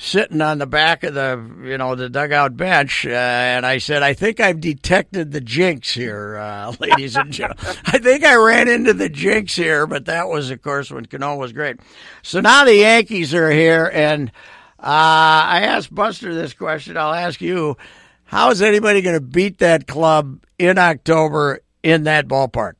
sitting 0.05 0.43
on 0.43 0.59
the 0.59 0.67
back 0.67 1.03
of 1.03 1.15
the 1.15 1.43
you 1.63 1.79
know 1.79 1.95
the 1.95 2.09
dugout 2.09 2.57
bench, 2.57 3.07
uh, 3.07 3.11
and 3.11 3.65
I 3.65 3.79
said, 3.79 4.03
"I 4.03 4.13
think 4.13 4.39
I've 4.39 4.61
detected 4.61 5.33
the 5.33 5.41
jinx 5.41 5.95
here, 5.95 6.37
uh, 6.37 6.75
ladies 6.81 7.17
and 7.17 7.33
gentlemen. 7.33 7.77
I 7.87 7.99
think 7.99 8.25
I 8.25 8.35
ran 8.37 8.69
into 8.69 8.93
the 8.93 9.09
jinx 9.09 9.57
here." 9.57 9.87
But 9.87 10.05
that 10.07 10.29
was, 10.29 10.51
of 10.51 10.63
course, 10.63 10.91
when 10.91 11.07
Cano 11.07 11.37
was 11.37 11.53
great. 11.53 11.81
So 12.23 12.41
now 12.41 12.65
the 12.65 12.77
Yankees 12.77 13.35
are 13.35 13.51
here, 13.51 13.91
and 13.93 14.31
uh, 14.79 14.83
I 14.83 15.63
asked 15.63 15.95
Buster 15.95 16.35
this 16.35 16.53
question. 16.53 16.97
I'll 16.97 17.15
ask 17.15 17.41
you: 17.41 17.77
How 18.25 18.51
is 18.51 18.61
anybody 18.63 19.01
going 19.01 19.17
to 19.17 19.21
beat 19.21 19.59
that 19.59 19.87
club 19.87 20.41
in 20.59 20.79
October 20.79 21.61
in 21.83 22.05
that 22.05 22.29
ballpark? 22.29 22.75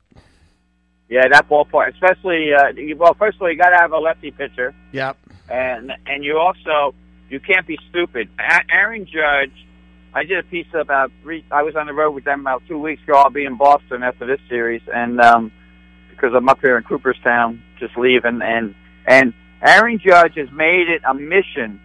Yeah, 1.09 1.27
that 1.31 1.49
ballpark, 1.49 1.93
especially 1.93 2.51
uh, 2.53 2.95
well. 2.97 3.15
First 3.15 3.35
of 3.37 3.43
all, 3.43 3.51
you 3.51 3.57
got 3.57 3.69
to 3.69 3.77
have 3.77 3.91
a 3.91 3.99
lefty 3.99 4.31
pitcher. 4.31 4.75
Yep. 4.91 5.17
And 5.49 5.91
and 6.07 6.23
you 6.23 6.37
also 6.37 6.95
you 7.29 7.39
can't 7.39 7.65
be 7.67 7.77
stupid. 7.89 8.29
A- 8.39 8.73
Aaron 8.73 9.05
Judge, 9.05 9.53
I 10.13 10.23
did 10.23 10.39
a 10.39 10.43
piece 10.43 10.67
about 10.73 11.11
three. 11.23 11.43
I 11.51 11.63
was 11.63 11.75
on 11.75 11.87
the 11.87 11.93
road 11.93 12.11
with 12.11 12.23
them 12.23 12.41
about 12.41 12.63
two 12.67 12.77
weeks 12.79 13.01
ago. 13.03 13.15
I'll 13.17 13.29
be 13.29 13.45
in 13.45 13.55
Boston 13.57 14.03
after 14.03 14.25
this 14.25 14.39
series, 14.49 14.81
and 14.93 15.19
um, 15.19 15.51
because 16.09 16.33
I'm 16.35 16.47
up 16.49 16.61
here 16.61 16.77
in 16.77 16.83
Cooperstown, 16.83 17.61
just 17.79 17.97
leaving, 17.97 18.41
and 18.41 18.75
and 19.05 19.33
Aaron 19.61 19.99
Judge 19.99 20.35
has 20.35 20.49
made 20.51 20.87
it 20.89 21.01
a 21.07 21.13
mission 21.13 21.79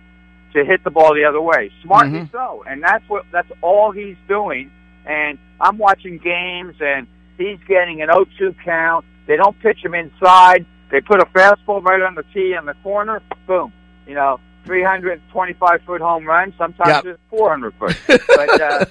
to 0.53 0.65
hit 0.65 0.83
the 0.85 0.91
ball 0.91 1.15
the 1.15 1.25
other 1.25 1.41
way, 1.41 1.71
smartly 1.83 2.21
Mhm. 2.21 2.33
so, 2.33 2.65
and 2.69 2.83
that's 2.83 3.09
what 3.09 3.25
that's 3.33 3.51
all 3.63 3.91
he's 3.93 4.17
doing. 4.29 4.71
And 5.07 5.39
I'm 5.61 5.79
watching 5.79 6.19
games, 6.19 6.75
and 6.81 7.07
he's 7.39 7.59
getting 7.67 8.03
an 8.03 8.09
0-2 8.11 8.55
count. 8.65 9.05
They 9.27 9.37
don't 9.37 9.59
pitch 9.61 9.79
him 9.85 9.95
inside. 9.95 10.67
They 10.91 11.01
put 11.01 11.21
a 11.21 11.25
fastball 11.27 11.83
right 11.83 12.03
on 12.03 12.15
the 12.17 12.25
tee 12.35 12.55
in 12.59 12.67
the 12.67 12.75
corner. 12.83 13.23
Boom. 13.47 13.73
You 14.07 14.15
know, 14.15 14.41
325 14.65 15.83
foot 15.87 16.01
home 16.01 16.25
run. 16.27 16.53
Sometimes 16.59 17.05
Yep. 17.05 17.07
it's 17.07 17.21
400 17.31 17.75
foot. 17.75 17.97
But 18.29 18.61
uh, 18.61 18.85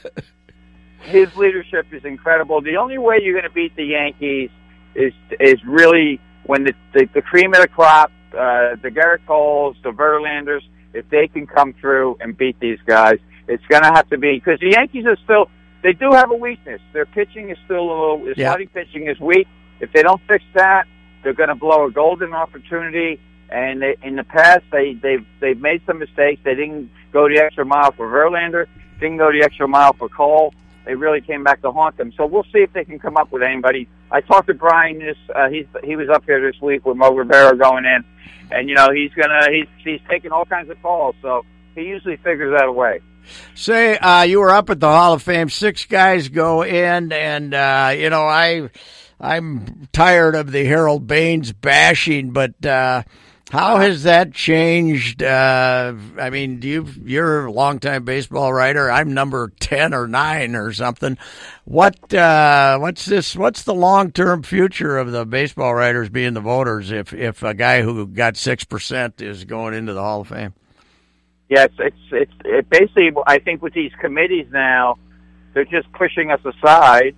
his 1.01 1.33
leadership 1.35 1.87
is 1.91 2.03
incredible. 2.05 2.61
The 2.61 2.75
only 2.77 2.97
way 2.97 3.19
you're 3.21 3.33
going 3.39 3.49
to 3.49 3.53
beat 3.55 3.75
the 3.75 3.85
Yankees 3.85 4.49
is 4.95 5.13
is 5.39 5.63
really 5.65 6.19
when 6.45 6.63
the 6.63 6.73
the, 6.93 7.07
the 7.13 7.21
cream 7.21 7.53
of 7.53 7.61
the 7.61 7.67
crop, 7.67 8.11
uh, 8.33 8.75
the 8.81 8.89
Gerrit 8.89 9.25
Coles, 9.25 9.77
the 9.83 9.91
Verlanders, 9.91 10.61
if 10.93 11.07
they 11.09 11.27
can 11.27 11.47
come 11.47 11.73
through 11.79 12.17
and 12.19 12.37
beat 12.37 12.59
these 12.59 12.79
guys, 12.85 13.17
it's 13.47 13.63
going 13.67 13.83
to 13.83 13.89
have 13.89 14.09
to 14.09 14.17
be 14.17 14.33
because 14.43 14.59
the 14.59 14.71
Yankees 14.71 15.05
are 15.05 15.17
still 15.23 15.49
they 15.81 15.93
do 15.93 16.11
have 16.11 16.29
a 16.31 16.35
weakness. 16.35 16.81
Their 16.91 17.05
pitching 17.05 17.49
is 17.49 17.57
still 17.65 17.79
a 17.83 17.89
little. 17.89 18.17
Their 18.25 18.33
Yeah. 18.35 18.49
starting 18.49 18.67
pitching 18.69 19.07
is 19.07 19.17
weak. 19.19 19.47
If 19.79 19.93
they 19.93 20.03
don't 20.03 20.21
fix 20.27 20.43
that, 20.55 20.85
they're 21.23 21.33
going 21.33 21.47
to 21.49 21.55
blow 21.55 21.85
a 21.85 21.91
golden 21.91 22.33
opportunity. 22.33 23.19
And 23.51 23.81
they, 23.81 23.95
in 24.03 24.15
the 24.15 24.23
past, 24.23 24.63
they 24.71 24.93
they've 24.93 25.25
they've 25.39 25.59
made 25.59 25.81
some 25.85 25.99
mistakes. 25.99 26.41
They 26.43 26.55
didn't 26.55 26.91
go 27.11 27.27
the 27.27 27.39
extra 27.39 27.65
mile 27.65 27.91
for 27.91 28.07
Verlander. 28.07 28.67
Didn't 28.99 29.17
go 29.17 29.31
the 29.31 29.43
extra 29.43 29.67
mile 29.67 29.93
for 29.93 30.09
Cole. 30.09 30.53
They 30.85 30.95
really 30.95 31.21
came 31.21 31.43
back 31.43 31.61
to 31.61 31.71
haunt 31.71 31.97
them. 31.97 32.11
So 32.17 32.25
we'll 32.25 32.45
see 32.45 32.59
if 32.59 32.73
they 32.73 32.85
can 32.85 32.99
come 32.99 33.17
up 33.17 33.31
with 33.31 33.43
anybody. 33.43 33.87
I 34.11 34.21
talked 34.21 34.47
to 34.47 34.53
Brian 34.53 34.99
this. 34.99 35.17
Uh, 35.33 35.49
he's 35.49 35.65
he 35.83 35.95
was 35.95 36.09
up 36.09 36.25
here 36.25 36.41
this 36.41 36.59
week 36.61 36.85
with 36.85 36.97
Mo 36.97 37.13
Rivera 37.13 37.55
going 37.57 37.85
in, 37.85 38.03
and 38.51 38.69
you 38.69 38.75
know 38.75 38.89
he's 38.91 39.11
gonna 39.13 39.51
he's 39.51 39.67
he's 39.83 40.01
taking 40.09 40.31
all 40.31 40.45
kinds 40.45 40.69
of 40.69 40.81
calls. 40.81 41.15
So 41.21 41.45
he 41.75 41.81
usually 41.83 42.17
figures 42.17 42.59
out 42.59 42.67
a 42.67 42.71
way. 42.71 43.01
Say 43.53 43.97
uh, 43.97 44.23
you 44.23 44.39
were 44.39 44.51
up 44.51 44.69
at 44.69 44.79
the 44.79 44.87
Hall 44.87 45.13
of 45.13 45.21
Fame. 45.21 45.49
Six 45.49 45.85
guys 45.85 46.29
go 46.29 46.63
in, 46.63 47.11
and 47.11 47.53
uh, 47.53 47.93
you 47.95 48.09
know 48.09 48.25
I, 48.25 48.69
I'm 49.19 49.87
tired 49.91 50.35
of 50.35 50.51
the 50.51 50.65
Harold 50.65 51.05
Baines 51.05 51.51
bashing, 51.51 52.31
but 52.31 52.65
uh, 52.65 53.03
how 53.49 53.77
has 53.77 54.03
that 54.03 54.31
changed? 54.31 55.23
Uh, 55.23 55.93
I 56.19 56.29
mean, 56.29 56.59
do 56.59 56.67
you 56.67 56.87
you're 57.03 57.45
a 57.47 57.51
longtime 57.51 58.05
baseball 58.05 58.53
writer. 58.53 58.91
I'm 58.91 59.13
number 59.13 59.51
ten 59.59 59.93
or 59.93 60.07
nine 60.07 60.55
or 60.55 60.71
something. 60.71 61.17
What 61.65 62.13
uh, 62.13 62.77
what's 62.77 63.05
this? 63.05 63.35
What's 63.35 63.63
the 63.63 63.73
long 63.73 64.11
term 64.11 64.43
future 64.43 64.97
of 64.97 65.11
the 65.11 65.25
baseball 65.25 65.73
writers 65.73 66.09
being 66.09 66.33
the 66.33 66.41
voters? 66.41 66.91
If 66.91 67.11
if 67.13 67.41
a 67.41 67.55
guy 67.55 67.81
who 67.81 68.05
got 68.05 68.37
six 68.37 68.63
percent 68.63 69.19
is 69.19 69.45
going 69.45 69.73
into 69.73 69.93
the 69.93 70.01
Hall 70.01 70.21
of 70.21 70.27
Fame? 70.27 70.53
Yeah, 71.49 71.63
it's 71.63 71.75
it's 71.79 71.97
it's 72.11 72.33
it 72.45 72.69
basically. 72.69 73.11
I 73.25 73.39
think 73.39 73.63
with 73.63 73.73
these 73.73 73.91
committees 73.99 74.45
now, 74.51 74.99
they're 75.53 75.65
just 75.65 75.91
pushing 75.93 76.29
us 76.29 76.41
aside, 76.45 77.15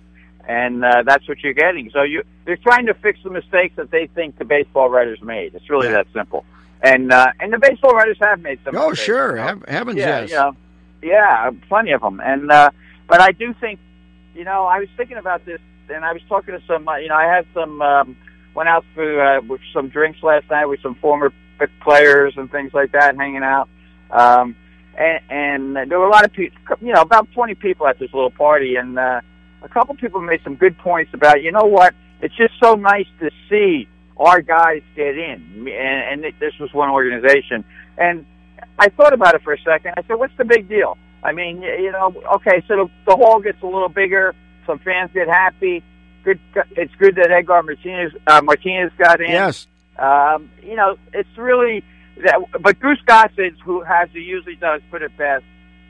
and 0.48 0.84
uh, 0.84 1.02
that's 1.04 1.26
what 1.28 1.38
you're 1.40 1.52
getting. 1.52 1.90
So 1.90 2.02
you 2.02 2.22
they're 2.44 2.56
trying 2.56 2.86
to 2.86 2.94
fix 2.94 3.20
the 3.22 3.30
mistakes 3.30 3.76
that 3.76 3.90
they 3.90 4.08
think 4.08 4.38
the 4.38 4.44
baseball 4.44 4.88
writers 4.88 5.20
made. 5.22 5.54
It's 5.54 5.70
really 5.70 5.88
that 5.88 6.06
simple. 6.12 6.44
And 6.82 7.12
uh, 7.12 7.32
and 7.40 7.52
the 7.52 7.58
baseball 7.58 7.94
writers 7.94 8.16
have 8.20 8.40
made 8.40 8.58
some. 8.64 8.76
Oh, 8.76 8.90
mistakes, 8.90 9.06
sure, 9.06 9.30
you 9.36 9.44
know? 9.44 9.62
Heavens 9.68 9.98
yeah, 9.98 10.20
yes. 10.20 10.30
you 10.30 10.36
know, 10.36 10.56
yeah, 11.02 11.50
plenty 11.68 11.92
of 11.92 12.00
them. 12.00 12.20
And 12.20 12.50
uh, 12.50 12.70
but 13.08 13.20
I 13.20 13.32
do 13.32 13.54
think, 13.54 13.78
you 14.34 14.44
know, 14.44 14.64
I 14.64 14.78
was 14.78 14.88
thinking 14.96 15.16
about 15.16 15.44
this, 15.44 15.60
and 15.88 16.04
I 16.04 16.12
was 16.12 16.22
talking 16.28 16.58
to 16.58 16.66
some. 16.66 16.88
Uh, 16.88 16.96
you 16.96 17.08
know, 17.08 17.16
I 17.16 17.24
had 17.24 17.46
some 17.54 17.80
um, 17.80 18.16
went 18.54 18.68
out 18.68 18.84
for 18.94 19.22
uh, 19.22 19.40
with 19.42 19.60
some 19.72 19.88
drinks 19.88 20.22
last 20.22 20.50
night 20.50 20.66
with 20.66 20.80
some 20.82 20.96
former 20.96 21.32
players 21.82 22.34
and 22.36 22.50
things 22.50 22.74
like 22.74 22.92
that, 22.92 23.16
hanging 23.16 23.44
out. 23.44 23.68
Um, 24.10 24.56
and, 24.96 25.20
and 25.30 25.90
there 25.90 25.98
were 25.98 26.06
a 26.06 26.10
lot 26.10 26.24
of 26.24 26.32
people, 26.32 26.58
you 26.80 26.92
know, 26.92 27.00
about 27.00 27.30
20 27.32 27.54
people 27.54 27.86
at 27.86 27.98
this 27.98 28.12
little 28.12 28.30
party, 28.30 28.76
and 28.76 28.98
uh, 28.98 29.20
a 29.62 29.68
couple 29.68 29.94
people 29.94 30.20
made 30.20 30.40
some 30.44 30.56
good 30.56 30.76
points 30.78 31.12
about, 31.14 31.42
you 31.42 31.52
know 31.52 31.64
what, 31.64 31.94
it's 32.20 32.34
just 32.36 32.54
so 32.62 32.74
nice 32.74 33.06
to 33.20 33.30
see 33.48 33.88
our 34.16 34.40
guys 34.42 34.82
get 34.94 35.18
in, 35.18 35.68
and, 35.68 36.24
and 36.24 36.34
this 36.38 36.52
was 36.60 36.72
one 36.72 36.90
organization. 36.90 37.64
And 37.98 38.26
I 38.78 38.88
thought 38.90 39.12
about 39.12 39.34
it 39.34 39.42
for 39.42 39.52
a 39.52 39.60
second. 39.62 39.94
I 39.96 40.02
said, 40.02 40.14
what's 40.14 40.36
the 40.36 40.44
big 40.44 40.68
deal? 40.68 40.96
I 41.24 41.32
mean, 41.32 41.62
you 41.62 41.92
know, 41.92 42.14
okay, 42.36 42.62
so 42.66 42.76
the, 42.76 42.90
the 43.06 43.16
hall 43.16 43.40
gets 43.40 43.62
a 43.62 43.66
little 43.66 43.88
bigger, 43.88 44.34
some 44.66 44.78
fans 44.78 45.10
get 45.12 45.28
happy. 45.28 45.82
Good, 46.24 46.38
it's 46.72 46.94
good 46.96 47.16
that 47.16 47.32
Edgar 47.32 47.62
Martinez 47.64 48.12
uh, 48.28 48.40
Martinez 48.42 48.92
got 48.96 49.20
in. 49.20 49.30
Yes. 49.30 49.66
Um, 49.98 50.50
you 50.62 50.76
know, 50.76 50.96
it's 51.12 51.36
really 51.36 51.82
that. 52.22 52.38
But 52.60 52.78
Goose 52.78 53.00
Gossage, 53.06 53.58
who 53.64 53.82
has 53.82 54.08
he 54.12 54.20
usually 54.20 54.54
does 54.54 54.82
put 54.90 55.02
it 55.02 55.16
best. 55.16 55.44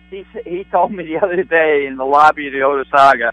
He 0.09 0.25
he 0.47 0.65
told 0.65 0.93
me 0.93 1.05
the 1.05 1.19
other 1.19 1.43
day 1.45 1.85
in 1.87 1.99
the 1.99 2.07
lobby 2.07 2.47
of 2.47 2.55
the 2.55 2.61
Otesaga. 2.61 3.33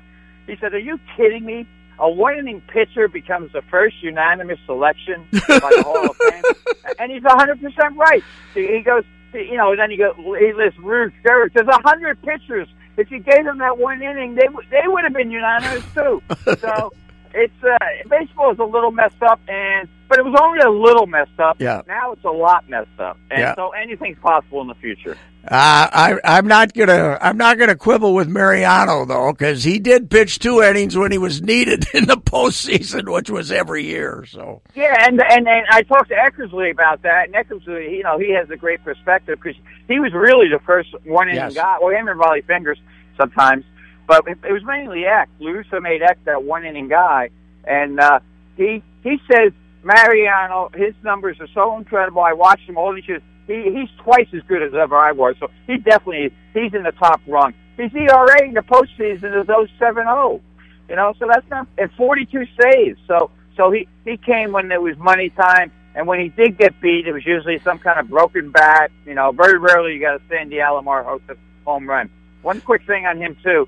He 0.49 0.57
said, 0.57 0.73
"Are 0.73 0.79
you 0.79 0.99
kidding 1.15 1.45
me? 1.45 1.67
A 1.99 2.09
one 2.09 2.37
inning 2.37 2.61
pitcher 2.61 3.07
becomes 3.07 3.51
the 3.51 3.61
first 3.63 4.01
unanimous 4.01 4.59
selection 4.65 5.25
by 5.31 5.59
the 5.59 5.83
Hall 5.85 6.09
of 6.09 6.15
Fame, 6.15 6.43
and 6.99 7.11
he's 7.11 7.23
hundred 7.25 7.61
percent 7.61 7.97
right." 7.97 8.23
He 8.53 8.81
goes, 8.81 9.03
you 9.33 9.57
know, 9.57 9.75
then 9.75 9.91
he 9.91 9.97
goes, 9.97 10.15
he 10.17 10.53
lists 10.53 10.79
Ruth 10.79 11.13
Derrick. 11.23 11.53
There's 11.53 11.67
a 11.67 11.81
hundred 11.81 12.21
pitchers. 12.21 12.67
If 12.97 13.11
you 13.11 13.19
gave 13.19 13.45
them 13.45 13.59
that 13.59 13.77
one 13.77 14.01
inning, 14.01 14.35
they 14.35 14.47
they 14.69 14.87
would 14.87 15.03
have 15.03 15.13
been 15.13 15.31
unanimous 15.31 15.83
too. 15.93 16.21
so 16.59 16.91
it's 17.33 17.63
uh, 17.63 17.77
baseball 18.09 18.51
is 18.51 18.59
a 18.59 18.63
little 18.63 18.91
messed 18.91 19.21
up, 19.21 19.39
and 19.47 19.87
but 20.09 20.19
it 20.19 20.25
was 20.25 20.35
only 20.41 20.59
a 20.59 20.69
little 20.69 21.05
messed 21.07 21.39
up. 21.39 21.57
Yeah. 21.61 21.81
Now 21.87 22.11
it's 22.11 22.23
a 22.25 22.29
lot 22.31 22.67
messed 22.69 22.99
up, 22.99 23.17
and 23.31 23.39
Yeah. 23.39 23.55
so 23.55 23.69
anything's 23.69 24.17
possible 24.19 24.59
in 24.61 24.67
the 24.67 24.75
future. 24.75 25.17
Uh, 25.45 25.87
I, 25.93 26.17
I'm 26.25 26.47
not 26.47 26.73
gonna. 26.73 27.17
I'm 27.21 27.37
not 27.37 27.57
gonna 27.57 27.77
quibble 27.77 28.13
with 28.13 28.27
Mariano 28.27 29.05
though, 29.05 29.31
because 29.31 29.63
he 29.63 29.79
did 29.79 30.09
pitch 30.09 30.39
two 30.39 30.61
innings 30.61 30.97
when 30.97 31.13
he 31.13 31.17
was 31.17 31.41
needed 31.41 31.85
in 31.93 32.05
the 32.07 32.17
postseason, 32.17 33.11
which 33.11 33.29
was 33.29 33.49
every 33.51 33.85
year. 33.85 34.25
So 34.27 34.61
Yeah, 34.75 34.95
and 35.07 35.21
and 35.21 35.47
and 35.47 35.65
I 35.71 35.83
talked 35.83 36.09
to 36.09 36.15
Eckersley 36.15 36.71
about 36.71 37.03
that, 37.03 37.27
and 37.29 37.35
Eckersley, 37.35 37.91
you 37.95 38.03
know, 38.03 38.19
he 38.19 38.33
has 38.33 38.49
a 38.49 38.57
great 38.57 38.83
perspective 38.83 39.39
because 39.41 39.59
he 39.87 39.99
was 40.01 40.11
really 40.13 40.49
the 40.49 40.59
first 40.65 40.89
one 41.05 41.29
inning 41.29 41.37
Yes. 41.41 41.53
guy. 41.53 41.77
Well, 41.81 41.95
him 41.95 42.09
and 42.09 42.19
Rollie 42.19 42.43
Fingers 42.45 42.77
sometimes, 43.17 43.63
but 44.07 44.27
it, 44.27 44.37
it 44.47 44.51
was 44.51 44.63
mainly 44.65 45.05
Eck. 45.05 45.29
La 45.39 45.51
Russa 45.51 45.81
made 45.81 46.01
Eck 46.01 46.17
that 46.25 46.43
one 46.43 46.65
inning 46.65 46.89
guy, 46.89 47.29
and 47.63 47.97
uh, 48.01 48.19
he 48.57 48.83
he 49.03 49.19
says 49.31 49.53
Mariano, 49.83 50.69
his 50.75 50.93
numbers 51.03 51.37
are 51.39 51.47
so 51.53 51.77
incredible. 51.77 52.21
I 52.21 52.33
watched 52.33 52.67
him 52.67 52.77
all 52.77 52.93
these 52.93 53.07
years. 53.07 53.21
He 53.47 53.63
he's 53.63 53.89
twice 54.03 54.27
as 54.33 54.41
good 54.43 54.61
as 54.61 54.73
ever 54.73 54.95
I 54.97 55.11
was. 55.11 55.35
So 55.39 55.49
he 55.67 55.77
definitely 55.77 56.33
he's 56.53 56.73
in 56.73 56.83
the 56.83 56.91
top 56.91 57.21
rung. 57.27 57.53
His 57.77 57.93
ERA 57.95 58.43
in 58.45 58.53
the 58.53 58.61
postseason 58.61 59.39
is 59.39 59.47
0.70. 59.47 60.41
You 60.89 60.95
know, 60.95 61.13
so 61.19 61.27
that's 61.31 61.49
not 61.49 61.67
and 61.77 61.91
42 61.93 62.45
saves. 62.61 62.99
So 63.07 63.31
so 63.55 63.71
he 63.71 63.87
he 64.05 64.17
came 64.17 64.51
when 64.51 64.67
there 64.67 64.81
was 64.81 64.97
money 64.97 65.29
time, 65.29 65.71
and 65.95 66.07
when 66.07 66.19
he 66.19 66.29
did 66.29 66.57
get 66.57 66.79
beat, 66.81 67.07
it 67.07 67.13
was 67.13 67.25
usually 67.25 67.59
some 67.59 67.79
kind 67.79 67.99
of 67.99 68.09
broken 68.09 68.51
bat. 68.51 68.91
You 69.05 69.15
know, 69.15 69.31
very 69.31 69.57
rarely 69.57 69.93
you 69.93 70.01
got 70.01 70.15
a 70.15 70.21
Sandy 70.29 70.57
Alomar 70.57 71.19
home 71.65 71.89
run. 71.89 72.09
One 72.41 72.61
quick 72.61 72.85
thing 72.85 73.05
on 73.05 73.17
him 73.17 73.35
too, 73.43 73.67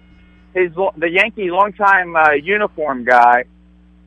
his 0.53 0.71
the 0.97 1.09
Yankee 1.09 1.51
longtime 1.51 2.15
uh, 2.15 2.31
uniform 2.31 3.03
guy, 3.05 3.45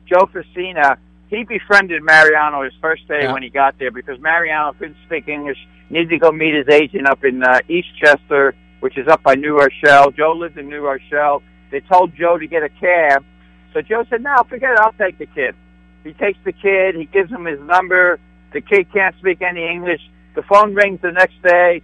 Joe 0.07 0.29
Facina. 0.33 0.97
He 1.29 1.43
befriended 1.43 2.03
Mariano 2.03 2.63
his 2.63 2.73
first 2.81 3.07
day 3.07 3.23
Yeah. 3.23 3.33
when 3.33 3.43
he 3.43 3.49
got 3.49 3.77
there 3.79 3.91
because 3.91 4.19
Mariano 4.19 4.73
couldn't 4.73 4.97
speak 5.05 5.27
English, 5.27 5.57
needed 5.89 6.09
to 6.09 6.19
go 6.19 6.31
meet 6.31 6.53
his 6.53 6.67
agent 6.69 7.07
up 7.07 7.23
in 7.23 7.43
uh, 7.43 7.59
Eastchester, 7.69 8.53
which 8.79 8.97
is 8.97 9.07
up 9.07 9.23
by 9.23 9.35
New 9.35 9.57
Rochelle. 9.57 10.11
Joe 10.11 10.33
lived 10.33 10.57
in 10.57 10.69
New 10.69 10.81
Rochelle. 10.81 11.41
They 11.71 11.79
told 11.81 12.15
Joe 12.15 12.37
to 12.37 12.47
get 12.47 12.63
a 12.63 12.69
cab. 12.69 13.25
So 13.73 13.81
Joe 13.81 14.03
said, 14.09 14.21
no, 14.21 14.35
forget 14.47 14.71
it. 14.71 14.79
I'll 14.79 14.93
take 14.93 15.17
the 15.17 15.25
kid. 15.25 15.55
He 16.03 16.13
takes 16.13 16.37
the 16.45 16.53
kid. 16.53 16.95
He 16.95 17.05
gives 17.05 17.29
him 17.31 17.45
his 17.45 17.59
number. 17.61 18.19
The 18.53 18.61
kid 18.61 18.91
can't 18.93 19.15
speak 19.17 19.41
any 19.41 19.67
English. 19.67 20.01
The 20.35 20.43
phone 20.43 20.73
rings 20.75 20.99
the 21.01 21.11
next 21.11 21.41
day. 21.41 21.81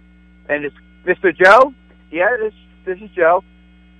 and 0.48 0.64
it's 0.64 0.76
Mr. 1.04 1.36
Joe. 1.36 1.74
Yeah, 2.10 2.36
this 2.38 2.54
this 2.84 2.98
is 3.00 3.10
Joe. 3.16 3.42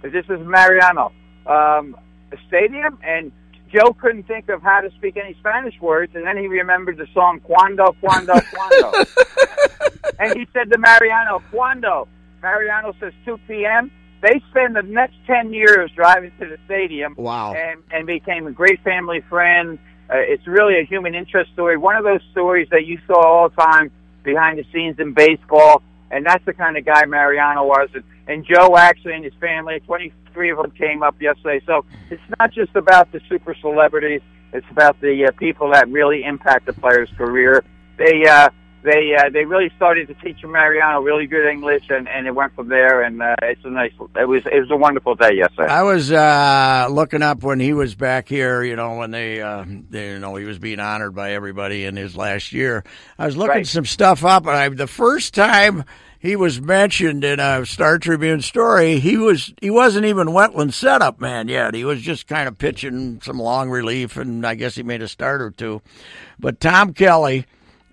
This 0.03 0.25
is 0.29 0.41
Mariano 0.47 1.13
um, 1.47 1.97
a 2.33 2.37
Stadium, 2.49 2.99
and 3.03 3.33
Joe 3.73 3.95
couldn't 3.95 4.25
think 4.25 4.49
of 4.51 4.63
how 4.63 4.81
to 4.81 4.91
speak 4.93 5.17
any 5.17 5.35
Spanish 5.35 5.81
words, 5.81 6.15
and 6.15 6.27
then 6.27 6.37
he 6.37 6.47
remembered 6.47 6.99
the 6.99 7.07
song 7.15 7.41
"Cuando, 7.41 7.97
Cuando, 8.01 8.35
Cuando," 8.53 8.93
and 10.19 10.39
he 10.39 10.47
said 10.53 10.71
to 10.71 10.79
Mariano, 10.79 11.43
"Cuando." 11.51 12.09
Mariano 12.43 12.93
says 13.01 13.13
2 13.25 13.39
p.m. 13.47 13.91
They 14.21 14.41
spend 14.51 14.77
the 14.77 14.83
next 14.83 15.15
10 15.27 15.53
years 15.53 15.91
driving 15.93 16.33
to 16.41 16.47
the 16.47 16.59
stadium. 16.65 17.15
Wow. 17.17 17.55
And, 17.55 17.83
and 17.91 18.07
became 18.07 18.47
a 18.47 18.53
great 18.53 18.83
family 18.83 19.21
friend. 19.29 19.79
Uh, 20.11 20.17
it's 20.17 20.47
really 20.47 20.79
a 20.79 20.85
human 20.85 21.15
interest 21.15 21.53
story. 21.53 21.77
One 21.77 21.97
of 21.97 22.05
those 22.05 22.21
stories 22.33 22.69
that 22.71 22.85
you 22.85 22.99
saw 23.07 23.21
all 23.21 23.49
the 23.49 23.57
time 23.57 23.91
behind 24.23 24.59
the 24.59 24.65
scenes 24.73 24.99
in 24.99 25.13
baseball. 25.13 25.83
And 26.11 26.27
that's 26.27 26.45
the 26.45 26.53
kind 26.53 26.77
of 26.77 26.85
guy 26.85 27.05
Mariano 27.07 27.65
was. 27.65 27.89
And, 27.95 28.05
and 28.27 28.45
Joe 28.45 28.77
actually 28.77 29.15
and 29.15 29.25
his 29.25 29.35
family, 29.41 29.81
23 29.81 30.51
of 30.51 30.59
them 30.59 30.71
came 30.73 31.03
up 31.03 31.21
yesterday. 31.21 31.65
So 31.67 31.85
it's 32.11 32.23
not 32.39 32.53
just 32.53 32.75
about 32.77 33.11
the 33.13 33.21
super 33.29 33.55
celebrities. 33.61 34.21
It's 34.53 34.67
about 34.71 35.01
the 35.01 35.27
uh, 35.27 35.31
people 35.39 35.71
that 35.73 35.89
really 35.89 36.25
impact 36.25 36.67
the 36.67 36.73
player's 36.73 37.11
career. 37.17 37.65
They, 37.97 38.27
uh, 38.27 38.51
they 38.83 39.15
uh, 39.15 39.31
they 39.31 39.45
really 39.45 39.71
started 39.77 40.09
to 40.09 40.15
teach 40.15 40.43
Mariano 40.45 41.01
really 41.01 41.27
good 41.27 41.49
English, 41.49 41.85
and, 41.91 42.09
and 42.09 42.27
it 42.27 42.35
went 42.35 42.55
from 42.55 42.69
there. 42.69 43.03
And 43.03 43.23
uh, 43.23 43.37
it's 43.43 43.65
a 43.65 43.71
nice. 43.71 43.93
It 44.17 44.27
was 44.29 44.43
it 44.47 44.59
was 44.61 44.71
a 44.71 44.77
wonderful 44.77 45.15
day 45.15 45.35
yesterday. 45.35 45.69
I 45.73 45.83
was 45.83 46.11
uh, 46.13 46.89
looking 46.91 47.23
up 47.23 47.43
when 47.43 47.61
he 47.61 47.73
was 47.73 47.95
back 47.95 48.29
here. 48.29 48.63
You 48.63 48.77
know, 48.77 48.97
when 48.97 49.11
they, 49.11 49.41
uh, 49.41 49.65
they 49.91 50.11
you 50.13 50.19
know 50.19 50.35
he 50.37 50.45
was 50.45 50.59
being 50.59 50.81
honored 50.81 51.15
by 51.15 51.33
everybody 51.33 51.85
in 51.85 51.97
his 51.97 52.17
last 52.17 52.53
year. 52.53 52.85
I 53.19 53.27
was 53.27 53.37
looking 53.37 53.53
Right. 53.53 53.67
some 53.67 53.85
stuff 53.87 54.25
up, 54.25 54.47
and 54.47 54.57
I, 54.57 54.69
the 54.71 54.87
first 54.87 55.35
time 55.35 55.85
he 56.19 56.37
was 56.37 56.61
mentioned 56.61 57.25
in 57.25 57.41
a 57.41 57.67
Star 57.67 57.99
Tribune 57.99 58.41
story, 58.43 58.99
he 59.01 59.17
was 59.17 59.53
he 59.61 59.71
wasn't 59.71 60.07
even 60.07 60.29
Wetteland 60.29 60.73
setup 60.73 61.21
man 61.21 61.49
yet. 61.49 61.75
He 61.75 61.85
was 61.85 62.01
just 62.01 62.27
kind 62.27 62.49
of 62.49 62.59
pitching 62.59 63.21
some 63.23 63.39
long 63.39 63.71
relief, 63.71 64.17
and 64.17 64.47
I 64.47 64.55
guess 64.55 64.75
he 64.77 64.83
made 64.83 65.03
a 65.03 65.09
start 65.09 65.41
or 65.43 65.51
two. 65.51 65.83
But 66.39 66.61
Tom 66.61 66.95
Kelly 66.95 67.47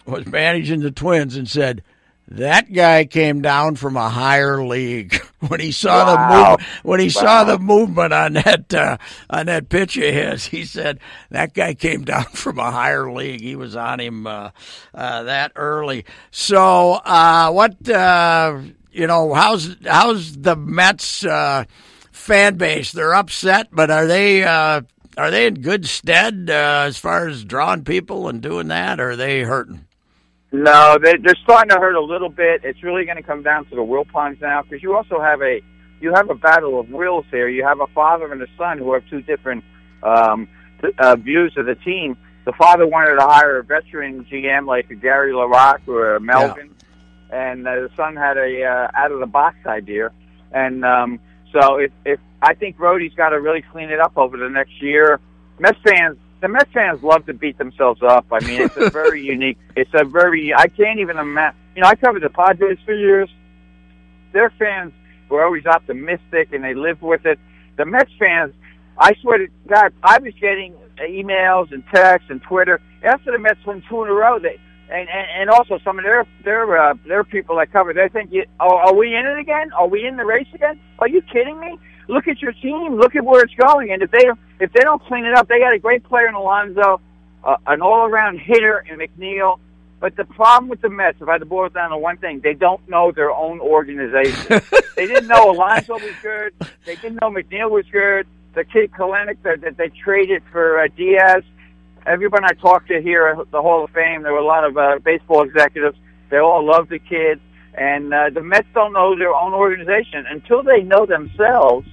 was 0.09 0.25
managing 0.25 0.81
the 0.81 0.91
Twins 0.91 1.35
and 1.35 1.47
said 1.49 1.83
that 2.31 2.71
guy 2.71 3.05
came 3.05 3.41
down 3.41 3.75
from 3.75 3.97
a 3.97 4.07
higher 4.07 4.63
league 4.63 5.19
when 5.47 5.59
he 5.59 5.71
saw 5.71 6.15
Wow. 6.15 6.55
the 6.57 6.61
move, 6.61 6.67
when 6.83 6.99
he 6.99 7.09
saw 7.09 7.43
the 7.43 7.57
movement 7.57 8.13
on 8.13 8.33
that 8.33 8.71
uh, 8.73 8.97
on 9.31 9.47
that 9.47 9.69
pitch 9.69 9.97
of 9.97 10.03
his. 10.13 10.45
He 10.45 10.63
said 10.65 10.99
that 11.31 11.53
guy 11.55 11.73
came 11.73 12.03
down 12.05 12.25
from 12.25 12.59
a 12.59 12.69
higher 12.71 13.11
league. 13.11 13.41
He 13.41 13.55
was 13.55 13.75
on 13.75 13.99
him 13.99 14.27
uh, 14.27 14.51
uh, 14.93 15.23
that 15.23 15.53
early. 15.55 16.05
So 16.29 16.93
uh, 17.03 17.51
what 17.51 17.89
uh, 17.89 18.59
you 18.91 19.07
know? 19.07 19.33
How's 19.33 19.75
how's 19.85 20.37
the 20.37 20.55
Mets 20.55 21.25
uh, 21.25 21.63
fan 22.11 22.57
base? 22.57 22.91
They're 22.91 23.15
upset, 23.15 23.69
but 23.71 23.89
are 23.89 24.05
they? 24.05 24.43
Uh, 24.43 24.81
are 25.17 25.31
they 25.31 25.47
in 25.47 25.55
good 25.55 25.85
stead 25.87 26.47
uh, 26.49 26.83
as 26.85 26.97
far 26.99 27.27
as 27.27 27.43
drawing 27.43 27.83
people 27.83 28.29
and 28.29 28.39
doing 28.39 28.67
that? 28.67 28.99
Or 29.01 29.11
are 29.11 29.15
they 29.17 29.41
hurting? 29.41 29.85
No, 30.51 30.97
they, 31.01 31.15
they're 31.17 31.35
starting 31.43 31.69
to 31.69 31.75
hurt 31.75 31.95
a 31.95 32.01
little 32.01 32.29
bit. 32.29 32.61
It's 32.63 32.81
really 32.81 33.05
going 33.05 33.17
to 33.17 33.23
come 33.23 33.43
down 33.43 33.65
to 33.65 33.75
the 33.75 33.81
Wilpons 33.81 34.41
now 34.41 34.63
because 34.63 34.81
you 34.81 34.95
also 34.95 35.19
have 35.19 35.41
a 35.41 35.61
you 36.01 36.13
have 36.13 36.29
a 36.29 36.35
battle 36.35 36.79
of 36.79 36.89
wills 36.89 37.25
here. 37.29 37.47
You 37.49 37.65
have 37.65 37.81
a 37.81 37.87
father 37.87 38.31
and 38.31 38.41
a 38.41 38.47
son 38.57 38.77
who 38.77 38.93
have 38.93 39.03
two 39.09 39.21
different 39.21 39.63
um, 40.01 40.47
th- 40.81 40.93
uh, 40.97 41.15
views 41.17 41.53
of 41.57 41.65
the 41.65 41.75
team. 41.75 42.17
The 42.45 42.53
father 42.53 42.87
wanted 42.87 43.15
to 43.15 43.27
hire 43.27 43.57
a 43.57 43.63
veteran 43.63 44.25
GM 44.25 44.65
like 44.65 44.89
a 44.89 44.95
Gary 44.95 45.33
LaRocque 45.33 45.87
or 45.87 46.15
a 46.15 46.19
Melvin, 46.21 46.73
and 47.29 47.67
uh, 47.67 47.75
the 47.75 47.89
son 47.95 48.15
had 48.15 48.37
a 48.37 48.63
uh, 48.63 48.91
out 48.95 49.11
of 49.11 49.19
the 49.19 49.27
box 49.27 49.57
idea. 49.67 50.11
And 50.51 50.83
um, 50.83 51.19
so, 51.53 51.77
if, 51.77 51.91
if 52.05 52.19
I 52.41 52.53
think 52.53 52.77
Brodie's 52.77 53.13
got 53.13 53.29
to 53.29 53.41
really 53.41 53.61
clean 53.61 53.89
it 53.89 53.99
up 53.99 54.17
over 54.17 54.37
the 54.37 54.49
next 54.49 54.81
year. 54.81 55.19
Mets 55.59 55.77
fans, 55.85 56.17
the 56.41 56.47
Mets 56.47 56.71
fans 56.73 57.03
love 57.03 57.25
to 57.25 57.33
beat 57.33 57.57
themselves 57.57 58.01
up. 58.01 58.25
I 58.31 58.39
mean, 58.45 58.61
it's 58.61 58.77
a 58.77 58.89
very 58.91 59.21
unique. 59.23 59.57
It's 59.75 59.91
a 59.93 60.05
very. 60.05 60.53
I 60.53 60.67
can't 60.67 60.99
even 60.99 61.17
imagine. 61.17 61.57
You 61.75 61.83
know, 61.83 61.87
I 61.89 61.95
covered 61.95 62.23
the 62.23 62.29
Padres 62.29 62.77
for 62.85 62.93
years. 62.93 63.29
Their 64.31 64.49
fans 64.51 64.93
were 65.29 65.43
always 65.43 65.65
optimistic 65.65 66.53
and 66.53 66.63
they 66.63 66.73
lived 66.73 67.01
with 67.01 67.25
it. 67.25 67.39
The 67.77 67.85
Mets 67.85 68.11
fans, 68.19 68.53
I 68.97 69.13
swear 69.21 69.39
to 69.39 69.47
God, 69.67 69.93
I 70.03 70.19
was 70.19 70.33
getting 70.39 70.75
emails 70.99 71.71
and 71.71 71.83
texts 71.93 72.29
and 72.29 72.41
Twitter 72.41 72.81
after 73.03 73.31
the 73.31 73.39
Mets 73.39 73.65
won 73.65 73.83
two 73.87 74.03
in 74.03 74.09
a 74.09 74.13
row. 74.13 74.39
They 74.39 74.59
and 74.91 75.07
and, 75.09 75.27
and 75.41 75.49
also 75.49 75.79
some 75.83 75.99
of 75.99 76.05
their 76.05 76.25
their 76.43 76.77
uh, 76.77 76.93
their 77.07 77.23
people 77.23 77.57
that 77.57 77.71
cover. 77.71 77.93
They 77.93 78.09
think, 78.09 78.31
you, 78.31 78.45
oh, 78.59 78.77
are 78.77 78.93
we 78.93 79.15
in 79.15 79.25
it 79.25 79.39
again? 79.39 79.71
Are 79.73 79.87
we 79.87 80.05
in 80.05 80.17
the 80.17 80.25
race 80.25 80.47
again? 80.53 80.79
Are 80.99 81.07
you 81.07 81.21
kidding 81.21 81.59
me? 81.59 81.79
Look 82.09 82.27
at 82.27 82.41
your 82.41 82.53
team. 82.53 82.95
Look 82.95 83.15
at 83.15 83.23
where 83.23 83.43
it's 83.43 83.53
going. 83.53 83.91
And 83.91 84.01
if 84.01 84.09
they 84.09 84.25
if 84.59 84.73
they 84.73 84.81
don't 84.81 85.01
clean 85.03 85.25
it 85.25 85.35
up, 85.35 85.47
they 85.47 85.59
got 85.59 85.73
a 85.73 85.79
great 85.79 86.03
player 86.03 86.27
in 86.27 86.33
Alonso, 86.33 86.99
uh, 87.43 87.55
an 87.67 87.83
all 87.83 88.07
around 88.07 88.39
hitter 88.39 88.83
in 88.89 88.97
McNeil. 88.97 89.59
But 89.99 90.15
the 90.15 90.25
problem 90.25 90.69
with 90.69 90.81
the 90.81 90.89
Mets, 90.89 91.21
if 91.21 91.27
I 91.27 91.33
had 91.33 91.37
to 91.39 91.45
boil 91.45 91.67
it 91.67 91.73
down 91.75 91.91
to 91.91 91.97
one 91.97 92.17
thing, 92.17 92.39
they 92.39 92.55
don't 92.55 92.87
know 92.89 93.11
their 93.11 93.31
own 93.31 93.59
organization. 93.59 94.61
they 94.95 95.05
didn't 95.05 95.27
know 95.27 95.51
Alonso 95.51 95.93
was 95.93 96.15
good. 96.23 96.53
They 96.85 96.95
didn't 96.95 97.21
know 97.21 97.29
McNeil 97.29 97.69
was 97.69 97.85
good. 97.91 98.25
The 98.55 98.63
kid 98.63 98.91
Kelenic 98.91 99.37
that, 99.43 99.61
that 99.61 99.77
they 99.77 99.89
traded 99.89 100.41
for 100.51 100.79
uh, 100.79 100.87
Diaz. 100.97 101.43
Everyone 102.07 102.43
I 102.43 102.53
talked 102.53 102.87
to 102.87 103.01
here 103.01 103.27
at 103.27 103.51
the 103.51 103.61
Hall 103.61 103.83
of 103.83 103.91
Fame, 103.91 104.23
there 104.23 104.31
were 104.31 104.39
a 104.39 104.45
lot 104.45 104.63
of 104.63 104.77
uh, 104.77 104.97
baseball 105.03 105.43
executives. 105.43 105.97
They 106.31 106.37
all 106.37 106.65
love 106.65 106.89
the 106.89 106.97
kid. 106.97 107.39
And 107.75 108.11
uh, 108.11 108.29
the 108.33 108.41
Mets 108.41 108.67
don't 108.73 108.93
know 108.93 109.15
their 109.15 109.35
own 109.35 109.53
organization. 109.53 110.25
Until 110.27 110.63
they 110.63 110.81
know 110.81 111.05
themselves, 111.05 111.87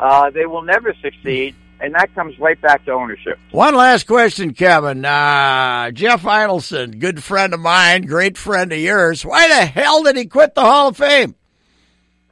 uh, 0.00 0.30
they 0.30 0.46
will 0.46 0.62
never 0.62 0.94
succeed. 1.02 1.54
And 1.80 1.92
that 1.96 2.14
comes 2.14 2.38
right 2.38 2.58
back 2.62 2.84
to 2.86 2.92
ownership. 2.92 3.38
One 3.50 3.74
last 3.74 4.06
question, 4.06 4.54
Kevin. 4.54 5.04
Uh, 5.04 5.90
Jeff 5.90 6.22
Idelson, 6.22 6.98
good 6.98 7.22
friend 7.22 7.52
of 7.52 7.60
mine, 7.60 8.02
great 8.02 8.38
friend 8.38 8.72
of 8.72 8.78
yours. 8.78 9.24
Why 9.24 9.48
the 9.48 9.66
hell 9.66 10.02
did 10.04 10.16
he 10.16 10.24
quit 10.26 10.54
the 10.54 10.62
Hall 10.62 10.88
of 10.88 10.96
Fame? 10.96 11.34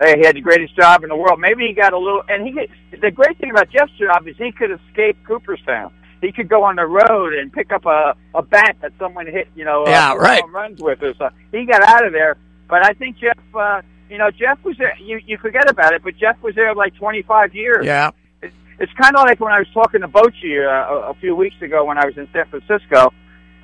Hey, 0.01 0.19
he 0.19 0.25
had 0.25 0.37
the 0.37 0.41
greatest 0.41 0.75
job 0.77 1.03
in 1.03 1.11
the 1.11 1.17
world. 1.17 1.39
Maybe 1.39 1.67
he 1.67 1.75
got 1.75 1.93
a 1.93 1.99
little, 1.99 2.23
and 2.29 2.47
he 2.47 2.53
could, 2.53 3.01
the 3.01 3.11
great 3.11 3.37
thing 3.39 3.51
about 3.51 3.69
Jeff's 3.69 3.93
job 3.99 4.27
is 4.27 4.37
he 4.39 4.53
could 4.53 4.71
escape 4.71 5.17
Cooperstown. 5.27 5.93
He 6.23 6.33
could 6.33 6.49
go 6.49 6.63
on 6.63 6.77
the 6.77 6.87
road 6.87 7.35
and 7.35 7.53
pick 7.53 7.73
up 7.73 7.85
a 7.85 8.15
a 8.35 8.43
bat 8.43 8.77
that 8.81 8.93
someone 8.99 9.27
hit, 9.27 9.49
you 9.57 9.65
know, 9.65 9.85
Yeah, 9.87 10.13
uh, 10.13 10.17
right. 10.17 10.43
runs 10.51 10.81
with 10.81 11.03
or 11.03 11.15
something. 11.15 11.39
He 11.51 11.67
got 11.67 11.83
out 11.83 12.07
of 12.07 12.13
there, 12.13 12.37
but 12.69 12.87
I 12.87 12.93
think 12.95 13.19
Jeff, 13.19 13.37
uh, 13.55 13.83
you 14.13 14.19
know, 14.19 14.31
Jeff 14.31 14.63
was 14.63 14.77
there. 14.77 14.95
You 15.01 15.21
you 15.25 15.39
forget 15.39 15.71
about 15.71 15.95
it, 15.95 16.05
but 16.05 16.19
Jeff 16.19 16.41
was 16.43 16.55
there 16.55 16.75
like 16.75 16.95
25 16.97 17.55
years. 17.55 17.87
Yeah. 17.87 18.11
It's, 18.43 18.55
it's 18.79 18.93
kind 18.93 19.17
of 19.17 19.23
like 19.23 19.41
when 19.41 19.53
I 19.53 19.59
was 19.59 19.69
talking 19.73 20.03
to 20.03 20.09
Bochy 20.09 20.61
uh, 20.61 21.09
a, 21.11 21.15
few 21.15 21.35
weeks 21.35 21.57
ago 21.63 21.87
when 21.87 21.97
I 21.97 22.05
was 22.05 22.19
in 22.19 22.29
San 22.31 22.45
Francisco. 22.47 23.11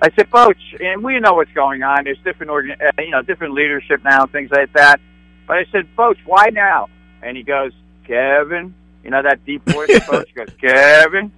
I 0.01 0.09
said, 0.17 0.31
Boch, 0.31 0.55
and 0.81 1.05
we 1.05 1.21
know 1.21 1.35
what's 1.35 1.53
going 1.53 1.83
on. 1.83 2.05
There's 2.05 2.21
different, 2.25 2.51
organ, 2.51 2.77
uh, 2.81 3.03
you 3.03 3.11
know, 3.11 3.21
different 3.21 3.53
leadership 3.53 4.03
now, 4.05 4.23
and 4.23 4.33
things 4.33 4.51
like 4.51 4.73
that. 4.73 5.01
But 5.47 5.59
I 5.59 5.65
said, 5.71 5.89
Boch, 5.97 6.17
why 6.25 6.49
now? 6.51 6.89
And 7.21 7.37
he 7.37 7.43
goes, 7.43 7.73
Kevin, 8.07 8.75
you 9.05 9.11
know 9.11 9.23
that 9.23 9.45
deep 9.45 9.69
voice. 9.69 9.91
Boch 9.91 10.35
goes, 10.35 10.49
Kevin, 10.61 11.31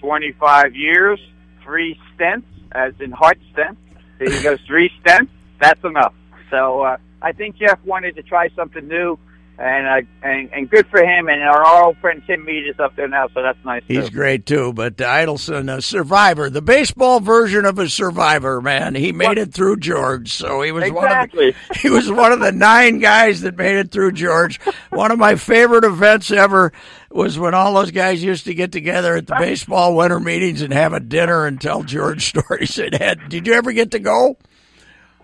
25 0.00 0.76
years, 0.76 1.20
three 1.64 1.98
stents, 2.14 2.44
as 2.72 2.92
in 3.00 3.12
heart 3.12 3.38
stents. 3.54 3.76
He 4.18 4.42
goes, 4.42 4.58
three 4.66 4.90
stents. 5.02 5.30
That's 5.58 5.82
enough. 5.84 6.12
So 6.52 6.82
uh, 6.82 6.96
I 7.20 7.32
think 7.32 7.56
Jeff 7.56 7.82
wanted 7.84 8.14
to 8.14 8.22
try 8.22 8.48
something 8.54 8.86
new 8.86 9.18
and 9.58 9.86
uh, 9.86 10.08
and 10.22 10.52
and 10.52 10.70
good 10.70 10.86
for 10.88 11.02
him. 11.02 11.28
And 11.28 11.42
our 11.42 11.84
old 11.84 11.96
friend 11.98 12.22
Tim 12.26 12.44
Mead 12.44 12.66
is 12.66 12.78
up 12.78 12.94
there 12.94 13.08
now, 13.08 13.28
so 13.34 13.42
that's 13.42 13.58
nice. 13.64 13.82
He's 13.88 14.08
too. 14.08 14.14
great 14.14 14.44
too, 14.46 14.72
but 14.72 14.96
Idelson, 14.96 15.74
a 15.74 15.80
survivor, 15.80 16.50
the 16.50 16.62
baseball 16.62 17.20
version 17.20 17.64
of 17.64 17.78
a 17.78 17.88
survivor, 17.88 18.60
man. 18.60 18.94
He 18.94 19.12
made 19.12 19.38
it 19.38 19.54
through 19.54 19.78
George, 19.78 20.32
so 20.32 20.62
he 20.62 20.72
was 20.72 20.84
Exactly. 20.84 21.46
one 21.46 21.54
of 21.54 21.68
the, 21.68 21.78
he 21.80 21.90
was 21.90 22.10
one 22.10 22.32
of 22.32 22.40
the 22.40 22.52
nine 22.52 22.98
guys 22.98 23.40
that 23.42 23.56
made 23.56 23.76
it 23.76 23.90
through 23.90 24.12
George. 24.12 24.60
One 24.90 25.10
of 25.10 25.18
my 25.18 25.36
favorite 25.36 25.84
events 25.84 26.30
ever 26.30 26.72
was 27.10 27.38
when 27.38 27.54
all 27.54 27.74
those 27.74 27.90
guys 27.90 28.22
used 28.22 28.44
to 28.46 28.54
get 28.54 28.72
together 28.72 29.16
at 29.16 29.26
the 29.26 29.36
baseball 29.38 29.96
winter 29.96 30.20
meetings 30.20 30.62
and 30.62 30.72
have 30.72 30.92
a 30.92 31.00
dinner 31.00 31.46
and 31.46 31.60
tell 31.60 31.82
George 31.82 32.26
stories. 32.28 32.78
It 32.78 32.94
had. 32.94 33.28
Did 33.28 33.46
you 33.46 33.54
ever 33.54 33.72
get 33.72 33.90
to 33.92 33.98
go? 33.98 34.36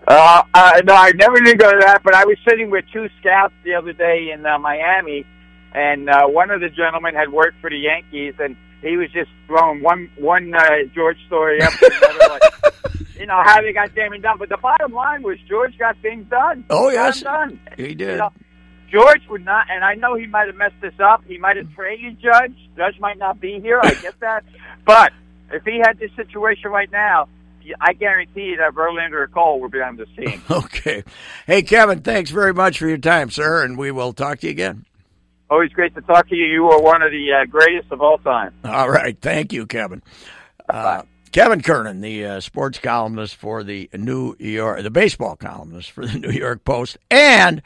Uh, 0.09 0.41
uh, 0.55 0.81
no, 0.85 0.95
I 0.95 1.11
never 1.11 1.39
did 1.39 1.59
go 1.59 1.71
to 1.71 1.77
that, 1.81 2.01
but 2.03 2.15
I 2.15 2.25
was 2.25 2.35
sitting 2.47 2.71
with 2.71 2.83
two 2.91 3.07
scouts 3.19 3.53
the 3.63 3.75
other 3.75 3.93
day 3.93 4.31
in 4.33 4.43
uh, 4.43 4.57
Miami, 4.57 5.23
and 5.73 6.09
uh, 6.09 6.25
one 6.25 6.49
of 6.49 6.61
the 6.61 6.69
gentlemen 6.69 7.13
had 7.13 7.31
worked 7.31 7.61
for 7.61 7.69
the 7.69 7.77
Yankees, 7.77 8.33
and 8.39 8.57
he 8.81 8.97
was 8.97 9.11
just 9.11 9.29
throwing 9.45 9.83
one 9.83 10.09
one 10.17 10.51
uh, 10.55 10.61
George 10.95 11.17
story 11.27 11.61
after 11.61 11.85
another, 11.85 12.27
like, 12.39 12.41
you 13.19 13.27
know 13.27 13.39
how 13.45 13.61
they 13.61 13.71
got 13.71 13.93
Damon 13.93 14.21
done. 14.21 14.37
But 14.39 14.49
the 14.49 14.57
bottom 14.57 14.93
line 14.93 15.21
was 15.21 15.37
George 15.47 15.77
got 15.77 15.95
things 16.01 16.25
done. 16.27 16.65
Oh, 16.71 16.89
yes. 16.89 17.21
done. 17.21 17.59
He 17.77 17.89
You 17.89 17.95
did. 17.95 18.17
know, 18.17 18.31
George 18.91 19.21
would 19.29 19.45
not, 19.45 19.67
and 19.69 19.83
I 19.83 19.93
know 19.93 20.15
he 20.15 20.25
might 20.25 20.47
have 20.47 20.55
messed 20.55 20.81
this 20.81 20.99
up. 20.99 21.23
He 21.27 21.37
might 21.37 21.55
have 21.57 21.71
traded 21.75 22.19
Judge. 22.19 22.55
Judge 22.75 22.99
might 22.99 23.19
not 23.19 23.39
be 23.39 23.59
here. 23.59 23.79
I 23.83 23.93
get 23.93 24.19
that, 24.21 24.43
but 24.85 25.13
if 25.51 25.63
he 25.65 25.77
had 25.77 25.99
this 25.99 26.09
situation 26.15 26.71
right 26.71 26.91
now, 26.91 27.27
I 27.81 27.93
guarantee 27.93 28.43
you 28.43 28.57
that 28.57 28.73
Verlander 28.73 29.21
or 29.21 29.27
Cole 29.27 29.59
will 29.59 29.69
be 29.69 29.81
on 29.81 29.97
the 29.97 30.05
team. 30.05 30.41
Okay. 30.51 31.03
Hey, 31.45 31.61
Kevin, 31.61 32.01
thanks 32.01 32.31
very 32.31 32.53
much 32.53 32.79
for 32.79 32.87
your 32.87 32.97
time, 32.97 33.29
sir, 33.29 33.63
and 33.63 33.77
we 33.77 33.91
will 33.91 34.13
talk 34.13 34.39
to 34.39 34.47
you 34.47 34.51
again. 34.51 34.85
Always 35.49 35.71
great 35.71 35.95
to 35.95 36.01
talk 36.01 36.29
to 36.29 36.35
you. 36.35 36.45
You 36.45 36.69
are 36.69 36.81
one 36.81 37.01
of 37.01 37.11
the 37.11 37.33
uh, 37.33 37.45
greatest 37.45 37.91
of 37.91 38.01
all 38.01 38.17
time. 38.19 38.53
All 38.63 38.89
right. 38.89 39.17
Thank 39.19 39.51
you, 39.51 39.65
Kevin. 39.65 40.03
Uh, 40.67 41.03
Kevin 41.31 41.61
Kernan, 41.61 42.01
the 42.01 42.25
uh, 42.25 42.39
sports 42.39 42.79
columnist 42.79 43.35
for 43.35 43.63
the 43.63 43.89
New 43.93 44.35
York, 44.39 44.81
the 44.83 44.91
baseball 44.91 45.35
columnist 45.35 45.91
for 45.91 46.05
the 46.05 46.19
New 46.19 46.31
York 46.31 46.63
Post, 46.65 46.97
and 47.09 47.61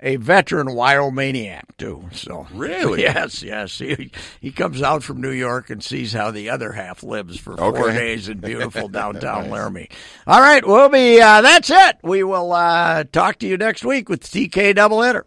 a 0.00 0.16
veteran 0.16 0.68
Wyomingiac 0.68 1.62
too. 1.78 2.04
So 2.12 2.46
Really? 2.52 3.02
yes, 3.02 3.42
yes. 3.42 3.78
He 3.78 4.10
he 4.40 4.50
comes 4.52 4.82
out 4.82 5.02
from 5.02 5.20
New 5.20 5.30
York 5.30 5.70
and 5.70 5.82
sees 5.82 6.12
how 6.12 6.30
the 6.30 6.50
other 6.50 6.72
half 6.72 7.02
lives 7.02 7.38
for 7.38 7.56
four 7.56 7.76
Okay. 7.88 7.92
days 7.96 8.28
in 8.28 8.38
beautiful 8.40 8.88
downtown 8.88 9.50
Laramie. 9.50 9.88
All 10.26 10.40
right, 10.40 10.66
we'll 10.66 10.88
be. 10.88 11.20
Uh, 11.20 11.40
that's 11.40 11.70
it. 11.70 11.96
We 12.02 12.22
will 12.22 12.52
uh, 12.52 13.04
talk 13.04 13.38
to 13.38 13.46
you 13.46 13.56
next 13.56 13.84
week 13.84 14.08
with 14.08 14.22
TK 14.22 14.74
Doubleheader. 14.74 15.22